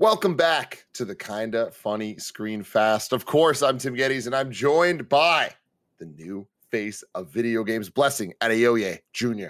Welcome 0.00 0.34
back 0.34 0.86
to 0.94 1.04
the 1.04 1.14
Kinda 1.14 1.70
Funny 1.72 2.16
Screen 2.16 2.62
Fast. 2.62 3.12
Of 3.12 3.26
course, 3.26 3.60
I'm 3.60 3.76
Tim 3.76 3.94
Gettys, 3.94 4.24
and 4.24 4.34
I'm 4.34 4.50
joined 4.50 5.10
by 5.10 5.54
the 5.98 6.06
new 6.06 6.46
face 6.70 7.04
of 7.14 7.28
video 7.28 7.62
games, 7.64 7.90
Blessing 7.90 8.32
Adeoye 8.40 9.00
Jr. 9.12 9.48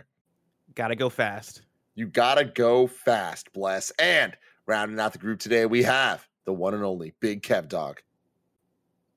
Gotta 0.75 0.97
go 0.97 1.09
fast. 1.09 1.63
You 1.95 2.09
gotta 2.09 2.45
go 2.45 2.89
fast, 2.89 3.53
Bless. 3.53 3.93
And 3.93 4.37
rounding 4.67 4.99
out 4.99 5.13
the 5.13 5.19
group 5.19 5.39
today, 5.39 5.67
we 5.67 5.85
have 5.85 6.27
the 6.47 6.53
one 6.53 6.75
and 6.75 6.83
only 6.83 7.15
Big 7.21 7.45
Kev 7.45 7.69
Dog. 7.69 8.03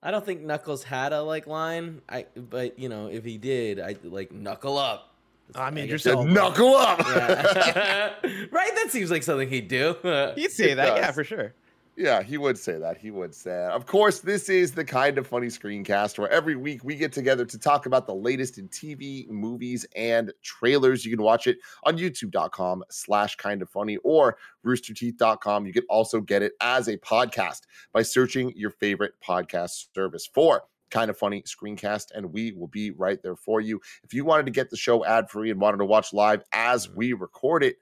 I 0.03 0.11
don't 0.11 0.23
think 0.23 0.41
Knuckles 0.41 0.83
had 0.83 1.13
a 1.13 1.23
like 1.23 1.47
line. 1.47 2.03
I 2.09 2.27
but 2.35 2.77
you 2.77 2.89
know 2.89 3.07
if 3.07 3.25
he 3.25 3.39
did, 3.39 3.79
I 3.79 3.95
like 4.03 4.31
knuckle 4.31 4.77
up. 4.77 5.12
I 5.55 5.69
mean, 5.71 5.87
you're 5.87 5.97
guess- 5.97 6.03
so 6.03 6.23
Knuckle 6.23 6.75
up. 6.75 6.99
Yeah. 6.99 8.13
right. 8.51 8.75
That 8.75 8.87
seems 8.89 9.11
like 9.11 9.23
something 9.23 9.49
he'd 9.49 9.67
do. 9.67 9.95
he'd 10.35 10.51
say 10.51 10.71
It 10.71 10.75
that, 10.75 10.97
yeah, 10.97 11.11
for 11.11 11.23
sure. 11.23 11.53
Yeah, 11.95 12.23
he 12.23 12.39
would 12.39 12.57
say 12.57 12.79
that. 12.79 12.97
He 12.97 13.11
would 13.11 13.35
say 13.35 13.51
that. 13.51 13.71
Of 13.71 13.85
course, 13.85 14.19
this 14.19 14.49
is 14.49 14.71
the 14.71 14.83
kind 14.83 15.19
of 15.19 15.27
funny 15.27 15.45
screencast 15.45 16.17
where 16.17 16.27
every 16.29 16.55
week 16.55 16.83
we 16.83 16.95
get 16.95 17.13
together 17.13 17.45
to 17.45 17.59
talk 17.59 17.85
about 17.85 18.07
the 18.07 18.15
latest 18.15 18.57
in 18.57 18.67
TV, 18.69 19.29
movies, 19.29 19.85
and 19.95 20.33
trailers. 20.41 21.05
You 21.05 21.15
can 21.15 21.23
watch 21.23 21.45
it 21.45 21.59
on 21.83 21.95
youtube.com 21.99 22.83
slash 22.89 23.35
kind 23.35 23.61
of 23.61 23.69
funny 23.69 23.97
or 23.97 24.37
roosterteeth.com. 24.65 25.67
You 25.67 25.73
can 25.73 25.83
also 25.87 26.19
get 26.19 26.41
it 26.41 26.53
as 26.61 26.87
a 26.87 26.97
podcast 26.97 27.61
by 27.91 28.01
searching 28.01 28.51
your 28.55 28.71
favorite 28.71 29.13
podcast 29.23 29.93
service 29.93 30.25
for 30.25 30.63
kind 30.93 31.09
of 31.09 31.17
funny 31.17 31.41
screencast 31.41 32.11
and 32.15 32.31
we 32.31 32.51
will 32.51 32.67
be 32.67 32.91
right 32.91 33.21
there 33.21 33.35
for 33.35 33.59
you. 33.59 33.81
If 34.03 34.13
you 34.13 34.23
wanted 34.23 34.45
to 34.45 34.51
get 34.51 34.69
the 34.69 34.77
show 34.77 35.03
ad 35.03 35.29
free 35.29 35.49
and 35.49 35.59
wanted 35.59 35.77
to 35.77 35.85
watch 35.85 36.13
live 36.13 36.43
as 36.53 36.87
mm-hmm. 36.87 36.97
we 36.97 37.13
record 37.13 37.63
it 37.63 37.77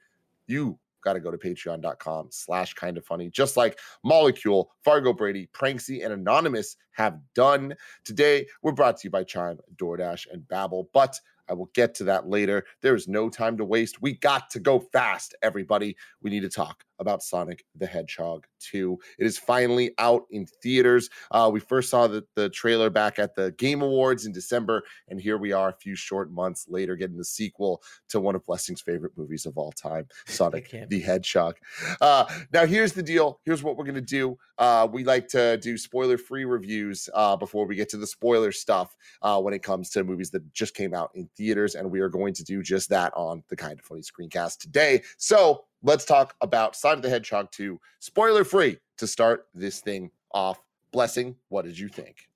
you 0.46 0.78
got 1.02 1.14
to 1.14 1.20
go 1.20 1.30
to 1.30 1.38
patreon.com 1.38 2.28
slash 2.30 2.74
kind 2.74 2.96
of 2.96 3.04
funny. 3.04 3.28
Just 3.28 3.56
like 3.56 3.78
molecule 4.04 4.70
fargo 4.84 5.12
brady 5.12 5.48
pranksy 5.52 6.04
and 6.04 6.12
anonymous 6.12 6.76
have 6.92 7.18
done. 7.34 7.74
Today 8.04 8.46
we're 8.62 8.72
brought 8.72 8.98
to 8.98 9.08
you 9.08 9.10
by 9.10 9.24
chime 9.24 9.58
doordash 9.76 10.26
and 10.30 10.42
Babbel 10.42 10.86
but 10.92 11.20
i 11.48 11.52
will 11.52 11.70
get 11.74 11.94
to 11.96 12.04
that 12.04 12.28
later. 12.28 12.64
There 12.80 12.94
is 12.94 13.08
no 13.08 13.28
time 13.28 13.56
to 13.58 13.64
waste. 13.64 14.00
We 14.00 14.14
got 14.14 14.48
to 14.50 14.60
go 14.60 14.80
fast 14.80 15.34
everybody. 15.42 15.96
We 16.22 16.30
need 16.30 16.40
to 16.40 16.48
talk 16.48 16.84
about 17.02 17.22
sonic 17.22 17.64
the 17.74 17.86
hedgehog 17.86 18.46
2 18.60 18.96
it 19.18 19.26
is 19.26 19.36
finally 19.36 19.92
out 19.98 20.22
in 20.30 20.46
theaters. 20.62 21.10
Uh, 21.32 21.50
we 21.52 21.58
first 21.58 21.90
saw 21.90 22.06
the, 22.06 22.24
the 22.36 22.48
trailer 22.48 22.90
back 22.90 23.18
at 23.18 23.34
the 23.34 23.50
game 23.52 23.82
awards 23.82 24.24
in 24.24 24.32
december 24.32 24.84
and 25.08 25.20
here 25.20 25.36
we 25.36 25.52
are 25.52 25.70
a 25.70 25.74
few 25.74 25.96
short 25.96 26.30
months 26.30 26.66
later 26.68 26.94
getting 26.94 27.16
the 27.16 27.24
sequel 27.24 27.82
to 28.08 28.20
one 28.20 28.36
of 28.36 28.46
blessing's 28.46 28.80
favorite 28.80 29.12
movies 29.16 29.46
of 29.46 29.58
all 29.58 29.72
time 29.72 30.06
sonic 30.26 30.70
the 30.88 31.00
hedgehog. 31.00 31.56
Uh, 32.00 32.24
now 32.52 32.64
here's 32.64 32.92
the 32.92 33.02
deal. 33.02 33.40
Here's 33.44 33.62
what 33.62 33.76
we're 33.76 33.84
going 33.84 33.94
to 33.96 34.00
do. 34.00 34.38
Uh, 34.58 34.86
we 34.90 35.02
like 35.02 35.26
to 35.28 35.56
do 35.58 35.76
spoiler 35.76 36.16
free 36.16 36.44
reviews 36.44 36.81
uh, 37.14 37.36
before 37.36 37.66
we 37.66 37.74
get 37.74 37.88
to 37.90 37.96
the 37.96 38.06
spoiler 38.06 38.52
stuff 38.52 38.96
uh, 39.22 39.40
when 39.40 39.54
it 39.54 39.62
comes 39.62 39.90
to 39.90 40.04
movies 40.04 40.30
that 40.30 40.52
just 40.52 40.74
came 40.74 40.94
out 40.94 41.10
in 41.14 41.28
theaters 41.36 41.74
and 41.74 41.90
we 41.90 42.00
are 42.00 42.08
going 42.08 42.34
to 42.34 42.44
do 42.44 42.62
just 42.62 42.88
that 42.88 43.12
on 43.14 43.42
the 43.48 43.56
kind 43.56 43.78
of 43.78 43.84
funny 43.84 44.02
screencast 44.02 44.58
today 44.58 45.02
so 45.16 45.64
let's 45.82 46.04
talk 46.04 46.34
about 46.40 46.76
Sonic 46.76 47.02
the 47.02 47.08
hedgehog 47.08 47.50
2 47.52 47.78
spoiler 47.98 48.44
free 48.44 48.78
to 48.98 49.06
start 49.06 49.46
this 49.54 49.80
thing 49.80 50.10
off 50.32 50.60
blessing 50.92 51.36
what 51.48 51.64
did 51.64 51.78
you 51.78 51.88
think 51.88 52.28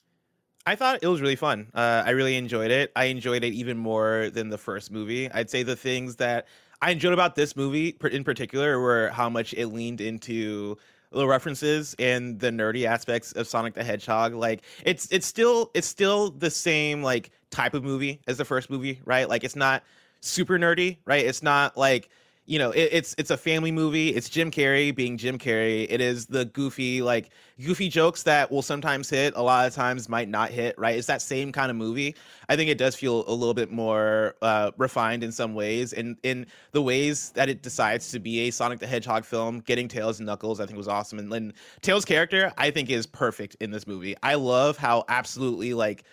I 0.68 0.74
thought 0.74 0.98
it 1.00 1.06
was 1.06 1.20
really 1.20 1.36
fun. 1.36 1.68
Uh, 1.72 2.02
I 2.04 2.10
really 2.10 2.34
enjoyed 2.36 2.72
it. 2.72 2.90
I 2.96 3.04
enjoyed 3.04 3.44
it 3.44 3.54
even 3.54 3.78
more 3.78 4.30
than 4.30 4.48
the 4.48 4.58
first 4.58 4.90
movie. 4.90 5.30
I'd 5.30 5.48
say 5.48 5.62
the 5.62 5.76
things 5.76 6.16
that 6.16 6.48
I 6.82 6.90
enjoyed 6.90 7.12
about 7.12 7.36
this 7.36 7.54
movie 7.54 7.96
in 8.10 8.24
particular 8.24 8.80
were 8.80 9.08
how 9.10 9.30
much 9.30 9.54
it 9.54 9.68
leaned 9.68 10.00
into 10.00 10.76
the 11.12 11.26
references 11.26 11.94
and 11.98 12.38
the 12.40 12.50
nerdy 12.50 12.84
aspects 12.84 13.32
of 13.32 13.46
Sonic 13.46 13.74
the 13.74 13.84
Hedgehog. 13.84 14.34
Like 14.34 14.62
it's 14.84 15.10
it's 15.10 15.26
still 15.26 15.70
it's 15.74 15.86
still 15.86 16.30
the 16.30 16.50
same 16.50 17.02
like 17.02 17.30
type 17.50 17.74
of 17.74 17.84
movie 17.84 18.20
as 18.26 18.38
the 18.38 18.44
first 18.44 18.70
movie, 18.70 19.00
right? 19.04 19.28
Like 19.28 19.44
it's 19.44 19.56
not 19.56 19.82
super 20.20 20.58
nerdy, 20.58 20.98
right? 21.04 21.24
It's 21.24 21.42
not 21.42 21.76
like 21.76 22.08
you 22.46 22.60
know, 22.60 22.70
it, 22.70 22.88
it's 22.92 23.14
it's 23.18 23.30
a 23.30 23.36
family 23.36 23.72
movie. 23.72 24.10
It's 24.10 24.28
Jim 24.28 24.50
Carrey 24.50 24.94
being 24.94 25.16
Jim 25.16 25.36
Carrey. 25.36 25.86
It 25.90 26.00
is 26.00 26.26
the 26.26 26.44
goofy 26.44 27.02
like 27.02 27.30
goofy 27.60 27.88
jokes 27.88 28.22
that 28.22 28.50
will 28.50 28.62
sometimes 28.62 29.10
hit, 29.10 29.34
a 29.36 29.42
lot 29.42 29.66
of 29.66 29.74
times 29.74 30.08
might 30.08 30.28
not 30.28 30.50
hit. 30.50 30.78
Right? 30.78 30.96
It's 30.96 31.08
that 31.08 31.22
same 31.22 31.50
kind 31.50 31.70
of 31.70 31.76
movie. 31.76 32.14
I 32.48 32.54
think 32.54 32.70
it 32.70 32.78
does 32.78 32.94
feel 32.94 33.24
a 33.26 33.32
little 33.34 33.54
bit 33.54 33.72
more 33.72 34.36
uh, 34.42 34.70
refined 34.76 35.24
in 35.24 35.32
some 35.32 35.54
ways, 35.54 35.92
and 35.92 36.16
in 36.22 36.46
the 36.70 36.82
ways 36.82 37.30
that 37.30 37.48
it 37.48 37.62
decides 37.62 38.10
to 38.12 38.20
be 38.20 38.46
a 38.46 38.50
Sonic 38.50 38.78
the 38.78 38.86
Hedgehog 38.86 39.24
film. 39.24 39.60
Getting 39.60 39.88
Tails 39.88 40.20
and 40.20 40.26
Knuckles, 40.26 40.60
I 40.60 40.66
think, 40.66 40.78
was 40.78 40.88
awesome, 40.88 41.18
and, 41.18 41.32
and 41.32 41.52
Tails' 41.80 42.04
character, 42.04 42.52
I 42.56 42.70
think, 42.70 42.90
is 42.90 43.06
perfect 43.06 43.56
in 43.60 43.72
this 43.72 43.86
movie. 43.86 44.14
I 44.22 44.36
love 44.36 44.76
how 44.76 45.04
absolutely 45.08 45.74
like 45.74 46.04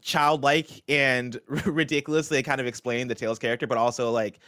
childlike 0.00 0.82
and 0.88 1.40
ridiculous 1.66 2.28
they 2.28 2.42
kind 2.42 2.60
of 2.60 2.66
explain 2.66 3.08
the 3.08 3.14
Tails 3.14 3.38
character, 3.38 3.66
but 3.66 3.78
also 3.78 4.10
like 4.10 4.40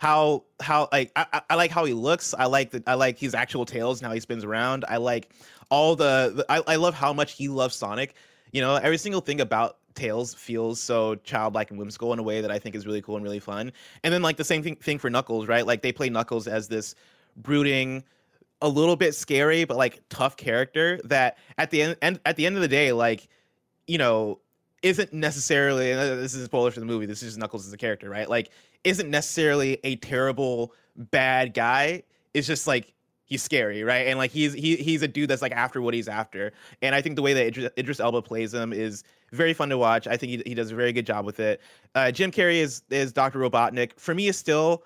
how 0.00 0.44
how 0.60 0.88
like 0.92 1.12
I, 1.14 1.42
I- 1.50 1.54
like 1.56 1.70
how 1.70 1.84
he 1.84 1.92
looks. 1.92 2.32
I 2.32 2.46
like 2.46 2.70
the 2.70 2.82
I 2.86 2.94
like 2.94 3.18
his 3.18 3.34
actual 3.34 3.66
tails 3.66 4.00
and 4.00 4.06
how 4.08 4.14
he 4.14 4.20
spins 4.20 4.44
around. 4.44 4.86
I 4.88 4.96
like 4.96 5.30
all 5.70 5.94
the, 5.94 6.32
the 6.36 6.46
I, 6.50 6.62
I 6.66 6.76
love 6.76 6.94
how 6.94 7.12
much 7.12 7.32
he 7.32 7.48
loves 7.48 7.76
Sonic. 7.76 8.14
You 8.50 8.62
know, 8.62 8.76
every 8.76 8.96
single 8.96 9.20
thing 9.20 9.42
about 9.42 9.76
Tails 9.94 10.32
feels 10.32 10.80
so 10.80 11.16
childlike 11.16 11.70
and 11.70 11.78
whimsical 11.78 12.14
in 12.14 12.18
a 12.18 12.22
way 12.22 12.40
that 12.40 12.50
I 12.50 12.58
think 12.58 12.74
is 12.76 12.86
really 12.86 13.02
cool 13.02 13.16
and 13.16 13.22
really 13.22 13.40
fun. 13.40 13.72
And 14.02 14.12
then 14.12 14.22
like 14.22 14.38
the 14.38 14.44
same 14.44 14.62
thing 14.62 14.76
thing 14.76 14.98
for 14.98 15.10
Knuckles, 15.10 15.46
right? 15.48 15.66
Like 15.66 15.82
they 15.82 15.92
play 15.92 16.08
Knuckles 16.08 16.48
as 16.48 16.66
this 16.66 16.94
brooding, 17.36 18.02
a 18.62 18.68
little 18.68 18.96
bit 18.96 19.14
scary 19.14 19.64
but 19.64 19.76
like 19.76 20.00
tough 20.08 20.34
character 20.38 20.98
that 21.04 21.36
at 21.58 21.70
the 21.70 21.82
end, 21.82 21.96
end 22.00 22.20
at 22.24 22.36
the 22.36 22.46
end 22.46 22.56
of 22.56 22.62
the 22.62 22.68
day, 22.68 22.92
like 22.92 23.28
you 23.86 23.98
know, 23.98 24.40
isn't 24.82 25.12
necessarily 25.12 25.92
this 25.92 26.32
is 26.32 26.40
a 26.40 26.44
spoiler 26.46 26.70
for 26.70 26.80
the 26.80 26.86
movie. 26.86 27.04
This 27.04 27.22
is 27.22 27.28
just 27.30 27.38
Knuckles 27.38 27.66
as 27.66 27.72
a 27.74 27.76
character, 27.76 28.08
right? 28.08 28.30
Like 28.30 28.50
isn't 28.84 29.10
necessarily 29.10 29.78
a 29.84 29.96
terrible 29.96 30.72
bad 30.96 31.54
guy. 31.54 32.02
It's 32.34 32.46
just 32.46 32.66
like 32.66 32.94
he's 33.24 33.42
scary, 33.42 33.82
right? 33.82 34.06
And 34.06 34.18
like 34.18 34.30
he's 34.30 34.52
he 34.52 34.76
he's 34.76 35.02
a 35.02 35.08
dude 35.08 35.30
that's 35.30 35.42
like 35.42 35.52
after 35.52 35.80
what 35.80 35.94
he's 35.94 36.08
after. 36.08 36.52
And 36.82 36.94
I 36.94 37.00
think 37.00 37.16
the 37.16 37.22
way 37.22 37.32
that 37.32 37.46
Idris, 37.46 37.70
Idris 37.78 38.00
Elba 38.00 38.22
plays 38.22 38.52
him 38.52 38.72
is 38.72 39.04
very 39.32 39.54
fun 39.54 39.68
to 39.70 39.78
watch. 39.78 40.06
I 40.06 40.16
think 40.16 40.30
he, 40.30 40.42
he 40.46 40.54
does 40.54 40.70
a 40.70 40.74
very 40.74 40.92
good 40.92 41.06
job 41.06 41.24
with 41.24 41.40
it. 41.40 41.60
Uh, 41.94 42.10
Jim 42.10 42.30
Carrey 42.30 42.56
is 42.56 42.82
is 42.90 43.12
Dr. 43.12 43.38
Robotnik. 43.38 43.98
For 43.98 44.14
me, 44.14 44.28
is 44.28 44.36
still 44.36 44.84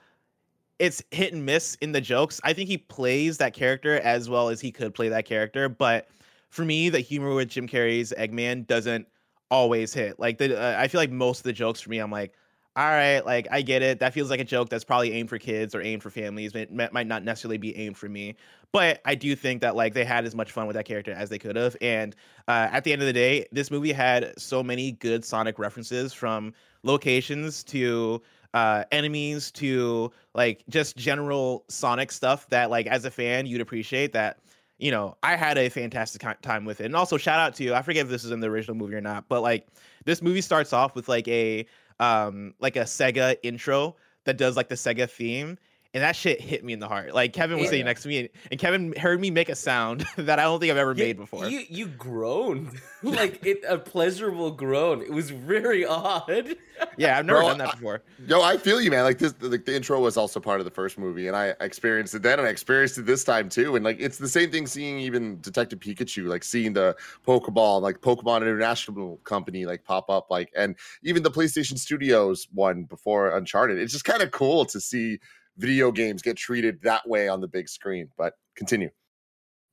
it's 0.78 1.02
hit 1.10 1.32
and 1.32 1.44
miss 1.44 1.76
in 1.76 1.92
the 1.92 2.00
jokes. 2.00 2.40
I 2.44 2.52
think 2.52 2.68
he 2.68 2.78
plays 2.78 3.38
that 3.38 3.54
character 3.54 4.00
as 4.00 4.28
well 4.28 4.48
as 4.48 4.60
he 4.60 4.72
could 4.72 4.94
play 4.94 5.08
that 5.08 5.24
character, 5.24 5.68
but 5.68 6.08
for 6.50 6.64
me, 6.64 6.88
the 6.88 7.00
humor 7.00 7.34
with 7.34 7.48
Jim 7.48 7.66
Carrey's 7.66 8.12
Eggman 8.16 8.66
doesn't 8.66 9.08
always 9.50 9.92
hit. 9.94 10.18
Like 10.18 10.38
the 10.38 10.60
uh, 10.60 10.80
I 10.80 10.88
feel 10.88 11.00
like 11.00 11.10
most 11.10 11.38
of 11.38 11.44
the 11.44 11.52
jokes 11.52 11.80
for 11.80 11.90
me, 11.90 11.98
I'm 11.98 12.10
like, 12.10 12.34
all 12.76 12.88
right, 12.88 13.20
like 13.20 13.46
I 13.52 13.62
get 13.62 13.82
it. 13.82 14.00
That 14.00 14.12
feels 14.12 14.30
like 14.30 14.40
a 14.40 14.44
joke 14.44 14.68
that's 14.68 14.82
probably 14.82 15.12
aimed 15.12 15.28
for 15.28 15.38
kids 15.38 15.76
or 15.76 15.82
aimed 15.82 16.02
for 16.02 16.10
families. 16.10 16.54
It 16.54 16.72
might 16.72 17.06
not 17.06 17.22
necessarily 17.22 17.56
be 17.56 17.76
aimed 17.76 17.96
for 17.96 18.08
me, 18.08 18.34
but 18.72 19.00
I 19.04 19.14
do 19.14 19.36
think 19.36 19.60
that 19.60 19.76
like 19.76 19.94
they 19.94 20.04
had 20.04 20.24
as 20.24 20.34
much 20.34 20.50
fun 20.50 20.66
with 20.66 20.74
that 20.74 20.84
character 20.84 21.12
as 21.12 21.30
they 21.30 21.38
could 21.38 21.54
have. 21.54 21.76
And 21.80 22.16
uh, 22.48 22.68
at 22.72 22.82
the 22.82 22.92
end 22.92 23.00
of 23.00 23.06
the 23.06 23.12
day, 23.12 23.46
this 23.52 23.70
movie 23.70 23.92
had 23.92 24.32
so 24.36 24.60
many 24.60 24.90
good 24.90 25.24
Sonic 25.24 25.60
references 25.60 26.12
from 26.12 26.52
locations 26.82 27.62
to 27.64 28.20
uh, 28.54 28.82
enemies 28.90 29.52
to 29.52 30.10
like 30.34 30.64
just 30.68 30.96
general 30.96 31.64
Sonic 31.68 32.10
stuff 32.10 32.48
that 32.48 32.70
like 32.70 32.88
as 32.88 33.04
a 33.04 33.10
fan 33.10 33.46
you'd 33.46 33.60
appreciate 33.60 34.12
that 34.12 34.40
you 34.78 34.90
know, 34.90 35.16
I 35.22 35.36
had 35.36 35.56
a 35.56 35.68
fantastic 35.68 36.22
time 36.42 36.64
with 36.64 36.80
it. 36.80 36.86
And 36.86 36.96
also 36.96 37.16
shout 37.16 37.38
out 37.38 37.54
to 37.54 37.64
you. 37.64 37.74
I 37.74 37.82
forget 37.82 38.06
if 38.06 38.10
this 38.10 38.24
is 38.24 38.32
in 38.32 38.40
the 38.40 38.48
original 38.48 38.76
movie 38.76 38.96
or 38.96 39.00
not, 39.00 39.28
but 39.28 39.40
like 39.40 39.68
this 40.04 40.20
movie 40.20 40.40
starts 40.40 40.72
off 40.72 40.96
with 40.96 41.08
like 41.08 41.28
a 41.28 41.64
um 42.00 42.54
like 42.60 42.76
a 42.76 42.80
Sega 42.80 43.36
intro 43.42 43.96
that 44.24 44.36
does 44.36 44.56
like 44.56 44.68
the 44.68 44.74
Sega 44.74 45.08
theme. 45.08 45.58
And 45.94 46.02
that 46.02 46.16
shit 46.16 46.40
hit 46.40 46.64
me 46.64 46.72
in 46.72 46.80
the 46.80 46.88
heart. 46.88 47.14
Like 47.14 47.32
Kevin 47.32 47.56
was 47.56 47.66
Yeah. 47.66 47.70
sitting 47.70 47.84
next 47.86 48.02
to 48.02 48.08
me, 48.08 48.18
and, 48.18 48.28
and 48.50 48.58
Kevin 48.58 48.94
heard 48.96 49.20
me 49.20 49.30
make 49.30 49.48
a 49.48 49.54
sound 49.54 50.04
that 50.16 50.40
I 50.40 50.42
don't 50.42 50.58
think 50.58 50.72
I've 50.72 50.76
ever 50.76 50.90
You- 50.92 51.04
made 51.04 51.16
before. 51.16 51.46
You 51.46 51.62
you 51.70 51.86
groaned 51.86 52.72
like 53.04 53.46
it 53.46 53.62
a 53.68 53.78
pleasurable 53.78 54.50
groan. 54.50 55.02
It 55.02 55.12
was 55.12 55.30
very 55.30 55.86
odd. 55.86 56.56
yeah, 56.96 57.16
I've 57.16 57.24
never 57.26 57.38
Bro, 57.38 57.48
done 57.50 57.58
that 57.58 57.68
I- 57.68 57.70
before. 57.76 58.02
Yo, 58.26 58.42
I 58.42 58.56
feel 58.56 58.80
you, 58.80 58.90
man. 58.90 59.04
Like 59.04 59.18
this, 59.18 59.34
like 59.40 59.64
the 59.66 59.76
intro 59.76 60.00
was 60.00 60.16
also 60.16 60.40
part 60.40 60.58
of 60.60 60.64
the 60.64 60.70
first 60.72 60.98
movie, 60.98 61.28
and 61.28 61.36
I 61.36 61.54
experienced 61.60 62.12
it 62.16 62.22
then, 62.22 62.40
and 62.40 62.48
I 62.48 62.50
experienced 62.50 62.98
it 62.98 63.06
this 63.06 63.22
time 63.22 63.48
too. 63.48 63.76
And 63.76 63.84
like, 63.84 63.98
it's 64.00 64.18
the 64.18 64.28
same 64.28 64.50
thing 64.50 64.66
seeing 64.66 64.98
even 64.98 65.40
Detective 65.42 65.78
Pikachu, 65.78 66.26
like 66.26 66.42
seeing 66.42 66.72
the 66.72 66.96
Pokeball, 67.24 67.80
like 67.82 68.00
Pokemon 68.00 68.38
International 68.42 69.18
Company, 69.18 69.64
like 69.64 69.84
pop 69.84 70.10
up, 70.10 70.28
like, 70.28 70.50
and 70.56 70.74
even 71.04 71.22
the 71.22 71.30
PlayStation 71.30 71.78
Studios 71.78 72.48
one 72.52 72.82
before 72.82 73.36
Uncharted. 73.36 73.78
It's 73.78 73.92
just 73.92 74.04
kind 74.04 74.22
of 74.22 74.32
cool 74.32 74.64
to 74.64 74.80
see 74.80 75.20
video 75.56 75.92
games 75.92 76.22
get 76.22 76.36
treated 76.36 76.80
that 76.82 77.06
way 77.08 77.28
on 77.28 77.40
the 77.40 77.48
big 77.48 77.68
screen. 77.68 78.08
But 78.16 78.34
continue. 78.56 78.90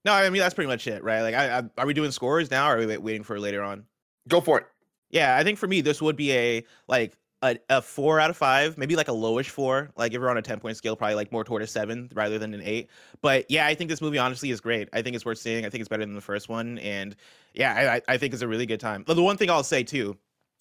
No, 0.03 0.13
I 0.13 0.29
mean 0.29 0.41
that's 0.41 0.55
pretty 0.55 0.67
much 0.67 0.87
it, 0.87 1.03
right? 1.03 1.21
Like, 1.21 1.35
I, 1.35 1.59
I, 1.59 1.63
are 1.77 1.85
we 1.85 1.93
doing 1.93 2.11
scores 2.11 2.49
now, 2.49 2.69
or 2.69 2.77
are 2.77 2.85
we 2.85 2.97
waiting 2.97 3.23
for 3.23 3.39
later 3.39 3.63
on? 3.63 3.85
Go 4.27 4.41
for 4.41 4.59
it. 4.59 4.65
Yeah, 5.09 5.37
I 5.37 5.43
think 5.43 5.59
for 5.59 5.67
me 5.67 5.81
this 5.81 6.01
would 6.01 6.15
be 6.15 6.31
a 6.33 6.63
like 6.87 7.17
a, 7.43 7.57
a 7.69 7.81
four 7.81 8.19
out 8.19 8.29
of 8.29 8.37
five, 8.37 8.77
maybe 8.77 8.95
like 8.95 9.07
a 9.07 9.13
lowish 9.13 9.49
four. 9.49 9.91
Like 9.95 10.13
if 10.13 10.21
we're 10.21 10.29
on 10.29 10.37
a 10.37 10.41
10 10.41 10.59
point 10.59 10.77
scale, 10.77 10.95
probably 10.95 11.15
like 11.15 11.31
more 11.31 11.43
toward 11.43 11.61
a 11.61 11.67
seven 11.67 12.09
rather 12.13 12.37
than 12.37 12.53
an 12.53 12.61
eight. 12.63 12.89
But 13.21 13.49
yeah, 13.49 13.65
I 13.65 13.75
think 13.75 13.89
this 13.89 14.01
movie 14.01 14.17
honestly 14.17 14.51
is 14.51 14.61
great. 14.61 14.89
I 14.93 15.01
think 15.01 15.15
it's 15.15 15.25
worth 15.25 15.39
seeing. 15.39 15.65
I 15.65 15.69
think 15.69 15.81
it's 15.81 15.89
better 15.89 16.05
than 16.05 16.15
the 16.15 16.21
first 16.21 16.49
one. 16.49 16.77
And 16.79 17.15
yeah, 17.53 17.99
I, 18.07 18.13
I 18.13 18.17
think 18.17 18.33
it's 18.33 18.43
a 18.43 18.47
really 18.47 18.65
good 18.65 18.79
time. 18.79 19.03
But 19.05 19.15
the 19.15 19.23
one 19.23 19.37
thing 19.37 19.49
I'll 19.49 19.63
say 19.63 19.83
too, 19.83 20.17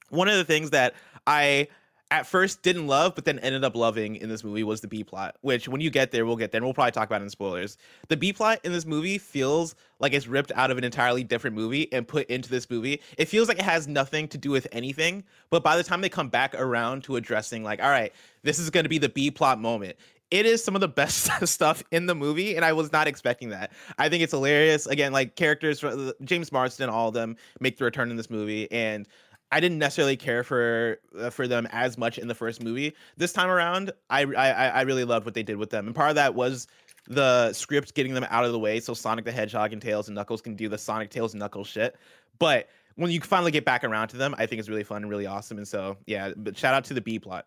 one 0.08 0.28
of 0.28 0.36
the 0.36 0.44
things 0.44 0.70
that 0.70 0.94
I 1.26 1.68
at 2.10 2.26
first 2.26 2.62
didn't 2.62 2.88
love, 2.88 3.14
but 3.14 3.24
then 3.24 3.38
ended 3.38 3.62
up 3.62 3.76
loving 3.76 4.16
in 4.16 4.28
this 4.28 4.42
movie 4.42 4.64
was 4.64 4.80
the 4.80 4.88
B 4.88 5.04
plot, 5.04 5.36
which 5.42 5.68
when 5.68 5.80
you 5.80 5.90
get 5.90 6.10
there, 6.10 6.26
we'll 6.26 6.36
get 6.36 6.50
there. 6.50 6.58
And 6.58 6.64
we'll 6.64 6.74
probably 6.74 6.90
talk 6.90 7.08
about 7.08 7.22
in 7.22 7.30
spoilers. 7.30 7.76
The 8.08 8.16
B 8.16 8.32
plot 8.32 8.58
in 8.64 8.72
this 8.72 8.84
movie 8.84 9.16
feels 9.16 9.76
like 10.00 10.12
it's 10.12 10.26
ripped 10.26 10.50
out 10.56 10.70
of 10.70 10.78
an 10.78 10.84
entirely 10.84 11.22
different 11.22 11.54
movie 11.54 11.92
and 11.92 12.06
put 12.06 12.26
into 12.28 12.50
this 12.50 12.68
movie. 12.68 13.00
It 13.16 13.26
feels 13.26 13.46
like 13.46 13.58
it 13.58 13.64
has 13.64 13.86
nothing 13.86 14.26
to 14.28 14.38
do 14.38 14.50
with 14.50 14.66
anything. 14.72 15.22
But 15.50 15.62
by 15.62 15.76
the 15.76 15.84
time 15.84 16.00
they 16.00 16.08
come 16.08 16.28
back 16.28 16.54
around 16.54 17.04
to 17.04 17.16
addressing, 17.16 17.62
like, 17.62 17.80
all 17.80 17.90
right, 17.90 18.12
this 18.42 18.58
is 18.58 18.70
going 18.70 18.84
to 18.84 18.90
be 18.90 18.98
the 18.98 19.08
B 19.08 19.30
plot 19.30 19.60
moment, 19.60 19.96
it 20.30 20.46
is 20.46 20.62
some 20.62 20.74
of 20.74 20.80
the 20.80 20.88
best 21.00 21.30
stuff 21.46 21.82
in 21.90 22.06
the 22.06 22.14
movie 22.14 22.54
and 22.56 22.64
i 22.64 22.72
was 22.72 22.92
not 22.92 23.06
expecting 23.08 23.48
that 23.48 23.72
i 23.98 24.08
think 24.08 24.22
it's 24.22 24.32
hilarious 24.32 24.86
again 24.86 25.12
like 25.12 25.36
characters 25.36 25.84
james 26.24 26.52
marsden 26.52 26.88
all 26.88 27.08
of 27.08 27.14
them 27.14 27.36
make 27.60 27.76
the 27.78 27.84
return 27.84 28.10
in 28.10 28.16
this 28.16 28.30
movie 28.30 28.70
and 28.70 29.08
I 29.52 29.60
didn't 29.60 29.78
necessarily 29.78 30.16
care 30.16 30.44
for 30.44 30.98
uh, 31.18 31.30
for 31.30 31.48
them 31.48 31.66
as 31.72 31.98
much 31.98 32.18
in 32.18 32.28
the 32.28 32.34
first 32.34 32.62
movie. 32.62 32.94
This 33.16 33.32
time 33.32 33.48
around, 33.48 33.92
I, 34.08 34.22
I 34.22 34.68
I 34.68 34.82
really 34.82 35.04
loved 35.04 35.24
what 35.24 35.34
they 35.34 35.42
did 35.42 35.56
with 35.56 35.70
them, 35.70 35.86
and 35.86 35.94
part 35.94 36.10
of 36.10 36.16
that 36.16 36.34
was 36.34 36.66
the 37.06 37.52
script 37.52 37.94
getting 37.94 38.14
them 38.14 38.26
out 38.30 38.44
of 38.44 38.52
the 38.52 38.58
way 38.58 38.78
so 38.78 38.94
Sonic 38.94 39.24
the 39.24 39.32
Hedgehog 39.32 39.72
and 39.72 39.82
Tails 39.82 40.08
and 40.08 40.14
Knuckles 40.14 40.40
can 40.40 40.54
do 40.54 40.68
the 40.68 40.78
Sonic 40.78 41.10
Tails 41.10 41.32
and 41.34 41.40
Knuckles 41.40 41.66
shit. 41.66 41.96
But 42.38 42.68
when 42.94 43.10
you 43.10 43.20
finally 43.20 43.50
get 43.50 43.64
back 43.64 43.82
around 43.84 44.08
to 44.08 44.16
them, 44.16 44.34
I 44.38 44.46
think 44.46 44.60
it's 44.60 44.68
really 44.68 44.84
fun 44.84 45.02
and 45.02 45.10
really 45.10 45.26
awesome. 45.26 45.58
And 45.58 45.66
so 45.66 45.96
yeah, 46.06 46.32
but 46.36 46.56
shout 46.56 46.74
out 46.74 46.84
to 46.84 46.94
the 46.94 47.00
B 47.00 47.18
plot. 47.18 47.46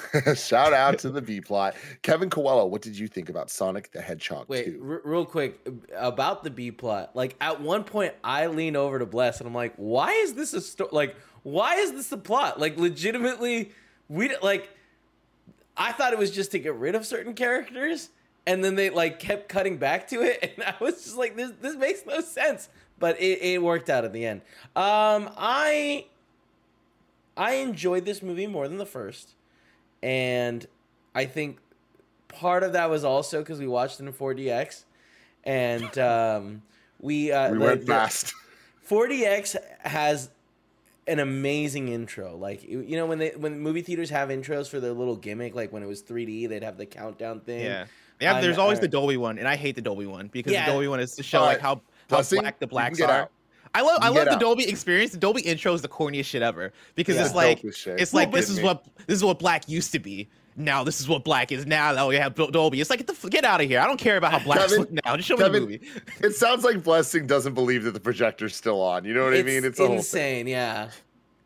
Shout 0.34 0.72
out 0.72 0.98
to 1.00 1.10
the 1.10 1.20
B 1.22 1.40
plot. 1.40 1.74
Kevin 2.02 2.30
Coelho, 2.30 2.66
what 2.66 2.82
did 2.82 2.98
you 2.98 3.08
think 3.08 3.28
about 3.28 3.50
Sonic 3.50 3.90
the 3.92 4.00
Hedgehog 4.00 4.48
Wait, 4.48 4.64
2? 4.66 4.86
r- 4.88 5.00
real 5.04 5.24
quick 5.24 5.60
about 5.94 6.44
the 6.44 6.50
B 6.50 6.70
plot. 6.70 7.10
Like 7.14 7.36
at 7.40 7.60
one 7.60 7.84
point, 7.84 8.14
I 8.24 8.46
lean 8.46 8.76
over 8.76 8.98
to 8.98 9.06
Bless 9.06 9.38
and 9.40 9.46
I'm 9.46 9.54
like, 9.54 9.74
"Why 9.76 10.12
is 10.12 10.34
this 10.34 10.54
a 10.54 10.60
story? 10.60 10.90
Like, 10.92 11.16
why 11.42 11.76
is 11.76 11.92
this 11.92 12.10
a 12.12 12.16
plot? 12.16 12.58
Like, 12.60 12.76
legitimately, 12.78 13.72
we 14.08 14.34
like." 14.42 14.70
I 15.74 15.92
thought 15.92 16.12
it 16.12 16.18
was 16.18 16.30
just 16.30 16.52
to 16.52 16.58
get 16.58 16.74
rid 16.74 16.94
of 16.94 17.06
certain 17.06 17.32
characters, 17.32 18.10
and 18.46 18.62
then 18.62 18.74
they 18.74 18.90
like 18.90 19.18
kept 19.18 19.48
cutting 19.48 19.78
back 19.78 20.08
to 20.08 20.20
it, 20.22 20.54
and 20.56 20.64
I 20.64 20.74
was 20.80 21.04
just 21.04 21.16
like, 21.16 21.36
"This 21.36 21.52
this 21.60 21.76
makes 21.76 22.04
no 22.06 22.20
sense." 22.20 22.68
But 22.98 23.20
it, 23.20 23.42
it 23.42 23.62
worked 23.62 23.90
out 23.90 24.04
at 24.04 24.12
the 24.12 24.24
end. 24.24 24.42
Um, 24.76 25.30
I 25.36 26.06
I 27.36 27.54
enjoyed 27.54 28.04
this 28.04 28.22
movie 28.22 28.46
more 28.46 28.68
than 28.68 28.78
the 28.78 28.86
first 28.86 29.34
and 30.02 30.66
I 31.14 31.26
think 31.26 31.58
part 32.28 32.62
of 32.62 32.72
that 32.72 32.90
was 32.90 33.04
also 33.04 33.40
because 33.40 33.58
we 33.58 33.66
watched 33.66 34.00
it 34.00 34.06
in 34.06 34.12
4DX, 34.12 34.84
and 35.44 35.98
um, 35.98 36.62
we 37.00 37.32
uh, 37.32 37.52
we 37.52 37.58
went 37.58 37.86
fast. 37.86 38.34
4DX 38.88 39.56
has 39.80 40.30
an 41.06 41.18
amazing 41.18 41.88
intro. 41.88 42.36
Like 42.36 42.62
you 42.64 42.96
know 42.96 43.06
when 43.06 43.18
they 43.18 43.30
when 43.30 43.58
movie 43.60 43.82
theaters 43.82 44.10
have 44.10 44.28
intros 44.28 44.68
for 44.68 44.80
their 44.80 44.92
little 44.92 45.16
gimmick, 45.16 45.54
like 45.54 45.72
when 45.72 45.82
it 45.82 45.86
was 45.86 46.02
3D, 46.02 46.48
they'd 46.48 46.62
have 46.62 46.76
the 46.76 46.86
countdown 46.86 47.40
thing. 47.40 47.64
Yeah. 47.64 47.86
Yeah, 48.20 48.40
there's 48.40 48.58
always 48.58 48.78
the 48.78 48.86
Dolby 48.86 49.16
one, 49.16 49.36
and 49.38 49.48
I 49.48 49.56
hate 49.56 49.74
the 49.74 49.82
Dolby 49.82 50.06
one 50.06 50.28
because 50.28 50.52
yeah. 50.52 50.64
the 50.64 50.70
Dolby 50.70 50.86
one 50.86 51.00
is 51.00 51.16
to 51.16 51.24
show 51.24 51.40
like 51.40 51.58
how, 51.58 51.80
how 52.08 52.22
black 52.22 52.60
the 52.60 52.68
blacks 52.68 53.00
are. 53.00 53.10
Out. 53.10 53.30
I 53.74 53.82
love 53.82 53.98
I 54.02 54.08
love 54.08 54.26
the 54.26 54.32
out. 54.32 54.40
Dolby 54.40 54.68
experience. 54.68 55.12
The 55.12 55.18
Dolby 55.18 55.42
intro 55.42 55.72
is 55.72 55.82
the 55.82 55.88
corniest 55.88 56.26
shit 56.26 56.42
ever 56.42 56.72
because 56.94 57.16
yeah, 57.16 57.24
it's 57.24 57.34
like 57.34 57.64
it's 57.64 58.12
like 58.12 58.30
this 58.32 58.50
is 58.50 58.60
what 58.60 58.84
this 59.06 59.16
is 59.16 59.24
what 59.24 59.38
black 59.38 59.68
used 59.68 59.92
to 59.92 59.98
be. 59.98 60.28
Now 60.54 60.84
this 60.84 61.00
is 61.00 61.08
what 61.08 61.24
black 61.24 61.50
is 61.50 61.64
now. 61.64 61.94
Oh, 61.96 62.08
we 62.08 62.16
have 62.16 62.34
Dolby. 62.34 62.80
It's 62.80 62.90
like 62.90 63.04
get 63.04 63.06
the 63.06 63.30
get 63.30 63.44
out 63.44 63.62
of 63.62 63.68
here. 63.68 63.80
I 63.80 63.86
don't 63.86 63.98
care 63.98 64.18
about 64.18 64.32
how 64.32 64.38
black 64.40 64.70
look 64.70 64.90
now. 64.92 65.16
Just 65.16 65.28
show 65.28 65.36
Kevin, 65.38 65.66
me 65.66 65.78
the 65.78 65.86
movie. 65.86 66.02
it 66.20 66.34
sounds 66.34 66.64
like 66.64 66.82
Blessing 66.82 67.26
doesn't 67.26 67.54
believe 67.54 67.84
that 67.84 67.92
the 67.92 68.00
projector's 68.00 68.54
still 68.54 68.82
on. 68.82 69.04
You 69.04 69.14
know 69.14 69.24
what 69.24 69.32
it's 69.32 69.42
I 69.42 69.46
mean? 69.46 69.64
It's 69.64 69.80
insane. 69.80 70.46
Yeah. 70.46 70.90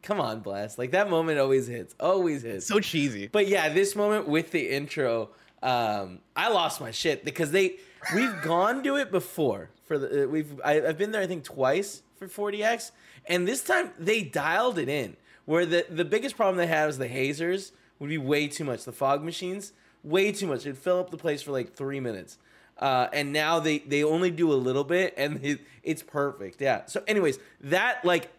Come 0.03 0.21
on, 0.21 0.41
Bless. 0.41 0.79
Like 0.79 0.93
that 0.93 1.11
moment 1.11 1.39
always 1.39 1.67
hits. 1.67 1.95
Always 2.01 2.43
hits. 2.43 2.67
So 2.67 2.81
cheesy. 2.81 3.29
But 3.29 3.47
yeah, 3.49 3.69
this 3.69 3.95
moment 3.95 4.27
with 4.27 4.51
the 4.51 4.71
intro, 4.71 5.31
um, 5.63 6.21
I 6.35 6.49
lost 6.49 6.81
my 6.81 6.91
shit 6.91 7.25
because 7.25 7.51
they 7.51 7.79
we've 8.15 8.41
gone 8.43 8.83
to 8.83 8.97
it 8.97 9.11
before 9.11 9.71
for 9.85 9.99
the 9.99 10.25
uh, 10.25 10.27
we've 10.27 10.61
I, 10.65 10.75
have 10.75 10.99
been 10.99 11.13
there 11.13 11.23
I 11.23 11.27
think 11.27 11.45
twice 11.45 12.03
for 12.17 12.29
4DX, 12.29 12.93
and 13.27 13.47
this 13.47 13.63
time 13.63 13.91
they 13.99 14.23
dialed 14.23 14.79
it 14.79 14.89
in. 14.89 15.17
Where 15.45 15.65
the 15.65 15.87
the 15.89 16.05
biggest 16.05 16.37
problem 16.37 16.57
they 16.57 16.67
had 16.67 16.87
was 16.87 16.99
the 16.99 17.09
hazers 17.09 17.73
would 17.99 18.11
be 18.11 18.19
way 18.19 18.49
too 18.49 18.65
much. 18.65 18.85
The 18.85 18.93
fog 18.93 19.23
machines, 19.23 19.73
way 20.03 20.33
too 20.33 20.47
much. 20.47 20.61
It'd 20.61 20.79
fill 20.79 20.99
up 20.99 21.11
the 21.11 21.17
place 21.17 21.43
for 21.43 21.53
like 21.53 21.75
three 21.75 22.01
minutes. 22.01 22.39
Uh, 22.79 23.09
and 23.13 23.33
now 23.33 23.59
they 23.61 23.79
they 23.79 24.03
only 24.03 24.31
do 24.31 24.53
a 24.53 24.55
little 24.55 24.85
bit, 24.85 25.15
and 25.17 25.41
it, 25.45 25.61
it's 25.83 26.03
perfect. 26.03 26.61
Yeah. 26.61 26.87
So, 26.87 27.03
anyways, 27.07 27.39
that 27.61 28.05
like 28.05 28.31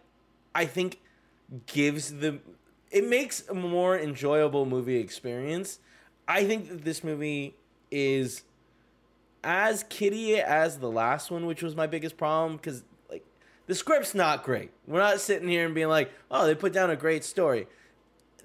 I 0.53 0.65
think 0.65 0.99
gives 1.65 2.15
the 2.15 2.39
it 2.91 3.07
makes 3.07 3.47
a 3.47 3.53
more 3.53 3.97
enjoyable 3.97 4.65
movie 4.65 4.97
experience. 4.97 5.79
I 6.27 6.45
think 6.45 6.69
that 6.69 6.83
this 6.83 7.03
movie 7.03 7.55
is 7.89 8.43
as 9.43 9.83
kiddie 9.89 10.39
as 10.39 10.79
the 10.79 10.89
last 10.89 11.31
one, 11.31 11.45
which 11.45 11.61
was 11.61 11.75
my 11.75 11.87
biggest 11.87 12.17
problem 12.17 12.57
because 12.57 12.83
like 13.09 13.23
the 13.67 13.75
script's 13.75 14.15
not 14.15 14.43
great. 14.43 14.71
We're 14.87 14.99
not 14.99 15.19
sitting 15.19 15.47
here 15.47 15.65
and 15.65 15.75
being 15.75 15.89
like, 15.89 16.11
oh, 16.31 16.45
they 16.45 16.55
put 16.55 16.73
down 16.73 16.89
a 16.89 16.95
great 16.95 17.23
story. 17.23 17.67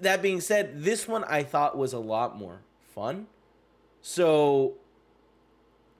That 0.01 0.21
being 0.21 0.41
said, 0.41 0.83
this 0.83 1.07
one 1.07 1.23
I 1.25 1.43
thought 1.43 1.77
was 1.77 1.93
a 1.93 1.99
lot 1.99 2.37
more 2.37 2.61
fun. 2.93 3.27
So 4.01 4.73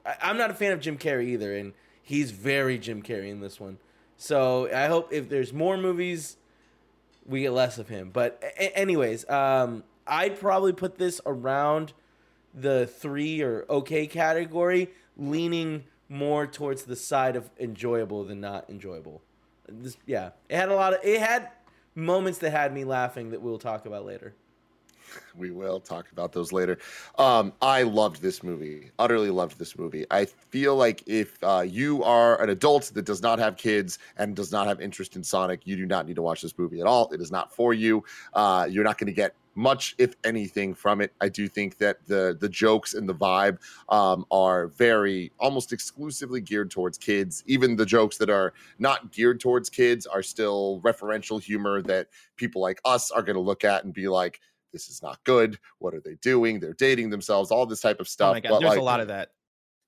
I, 0.06 0.16
I'm 0.22 0.38
not 0.38 0.51
a 0.51 0.54
fan 0.54 0.72
of 0.72 0.80
Jim 0.80 0.98
Carrey 0.98 1.28
either, 1.28 1.56
and 1.56 1.74
he's 2.01 2.31
very 2.31 2.78
Jim 2.78 3.01
Carrey 3.01 3.30
in 3.30 3.39
this 3.39 3.60
one. 3.60 3.78
So 4.18 4.69
I 4.74 4.88
hope 4.88 5.12
if 5.12 5.30
there's 5.30 5.54
more 5.54 5.78
movies, 5.78 6.38
we 7.25 7.42
get 7.42 7.51
less 7.51 7.78
of 7.78 7.88
him. 7.89 8.10
But 8.12 8.42
a- 8.42 8.78
anyways, 8.78 9.28
um, 9.30 9.84
I'd 10.06 10.39
probably 10.39 10.74
put 10.74 10.98
this 10.98 11.22
around 11.25 11.94
the 12.53 12.88
three 12.88 13.41
or 13.41 13.65
okay 13.69 14.07
category, 14.07 14.89
leaning 15.17 15.83
more 16.09 16.45
towards 16.45 16.83
the 16.83 16.95
side 16.95 17.35
of 17.35 17.50
enjoyable 17.59 18.23
than 18.23 18.39
not 18.39 18.69
enjoyable. 18.69 19.21
This, 19.67 19.97
yeah, 20.05 20.31
it 20.50 20.55
had 20.55 20.69
a 20.69 20.75
lot 20.75 20.94
of 20.94 21.00
it 21.03 21.19
had 21.19 21.50
moments 21.95 22.39
that 22.39 22.51
had 22.51 22.73
me 22.73 22.83
laughing 22.83 23.31
that 23.31 23.41
we'll 23.41 23.57
talk 23.57 23.85
about 23.85 24.05
later. 24.05 24.35
We 25.36 25.51
will 25.51 25.79
talk 25.79 26.12
about 26.12 26.32
those 26.32 26.51
later. 26.51 26.77
Um, 27.17 27.53
I 27.62 27.84
loved 27.84 28.22
this 28.22 28.43
movie. 28.43 28.91
Utterly 29.00 29.29
loved 29.29 29.58
this 29.60 29.77
movie. 29.77 30.05
I 30.12 30.25
feel 30.25 30.75
like 30.75 31.03
if 31.08 31.38
uh, 31.43 31.65
you 31.67 32.03
are 32.03 32.41
an 32.41 32.50
adult 32.50 32.91
that 32.93 33.05
does 33.05 33.22
not 33.22 33.39
have 33.39 33.58
kids 33.58 34.00
and 34.17 34.36
does 34.36 34.51
not 34.51 34.67
have 34.67 34.82
interest 34.82 35.15
in 35.15 35.24
Sonic, 35.24 35.62
you 35.65 35.75
do 35.75 35.86
not 35.86 36.08
need 36.08 36.15
to 36.15 36.22
watch 36.22 36.41
this 36.41 36.58
movie 36.58 36.82
at 36.82 36.88
all. 36.88 37.12
It 37.12 37.22
is 37.22 37.32
not 37.32 37.51
for 37.51 37.74
you. 37.74 38.03
Uh, 38.34 38.67
you're 38.70 38.84
not 38.84 38.98
going 38.98 39.08
to 39.08 39.13
get 39.13 39.36
much, 39.55 39.96
if 39.98 40.15
anything, 40.24 40.74
from 40.74 41.01
it. 41.01 41.13
I 41.22 41.29
do 41.29 41.48
think 41.48 41.77
that 41.77 42.05
the 42.08 42.38
the 42.39 42.50
jokes 42.50 42.93
and 42.93 43.08
the 43.08 43.13
vibe 43.13 43.58
um, 43.89 44.25
are 44.32 44.67
very 44.67 45.32
almost 45.39 45.74
exclusively 45.74 46.41
geared 46.41 46.72
towards 46.72 46.98
kids. 46.98 47.43
Even 47.48 47.75
the 47.75 47.86
jokes 47.86 48.17
that 48.17 48.29
are 48.29 48.53
not 48.79 49.12
geared 49.12 49.39
towards 49.39 49.70
kids 49.70 50.05
are 50.05 50.24
still 50.24 50.82
referential 50.84 51.41
humor 51.41 51.82
that 51.84 52.08
people 52.36 52.62
like 52.62 52.82
us 52.86 53.12
are 53.12 53.22
going 53.22 53.36
to 53.36 53.41
look 53.41 53.63
at 53.63 53.84
and 53.84 53.93
be 53.93 54.08
like, 54.08 54.41
"This 54.74 54.89
is 54.89 55.01
not 55.01 55.24
good. 55.24 55.58
What 55.80 55.94
are 55.94 56.01
they 56.01 56.15
doing? 56.15 56.60
They're 56.60 56.74
dating 56.74 57.10
themselves. 57.10 57.51
All 57.51 57.65
this 57.65 57.82
type 57.82 58.00
of 58.00 58.08
oh 58.08 58.10
stuff." 58.10 58.32
Oh 58.32 58.34
my 58.34 58.39
god, 58.42 58.50
but 58.50 58.60
there's 58.60 58.70
like, 58.72 58.80
a 58.80 58.84
lot 58.84 59.00
of 59.00 59.08
that. 59.08 59.30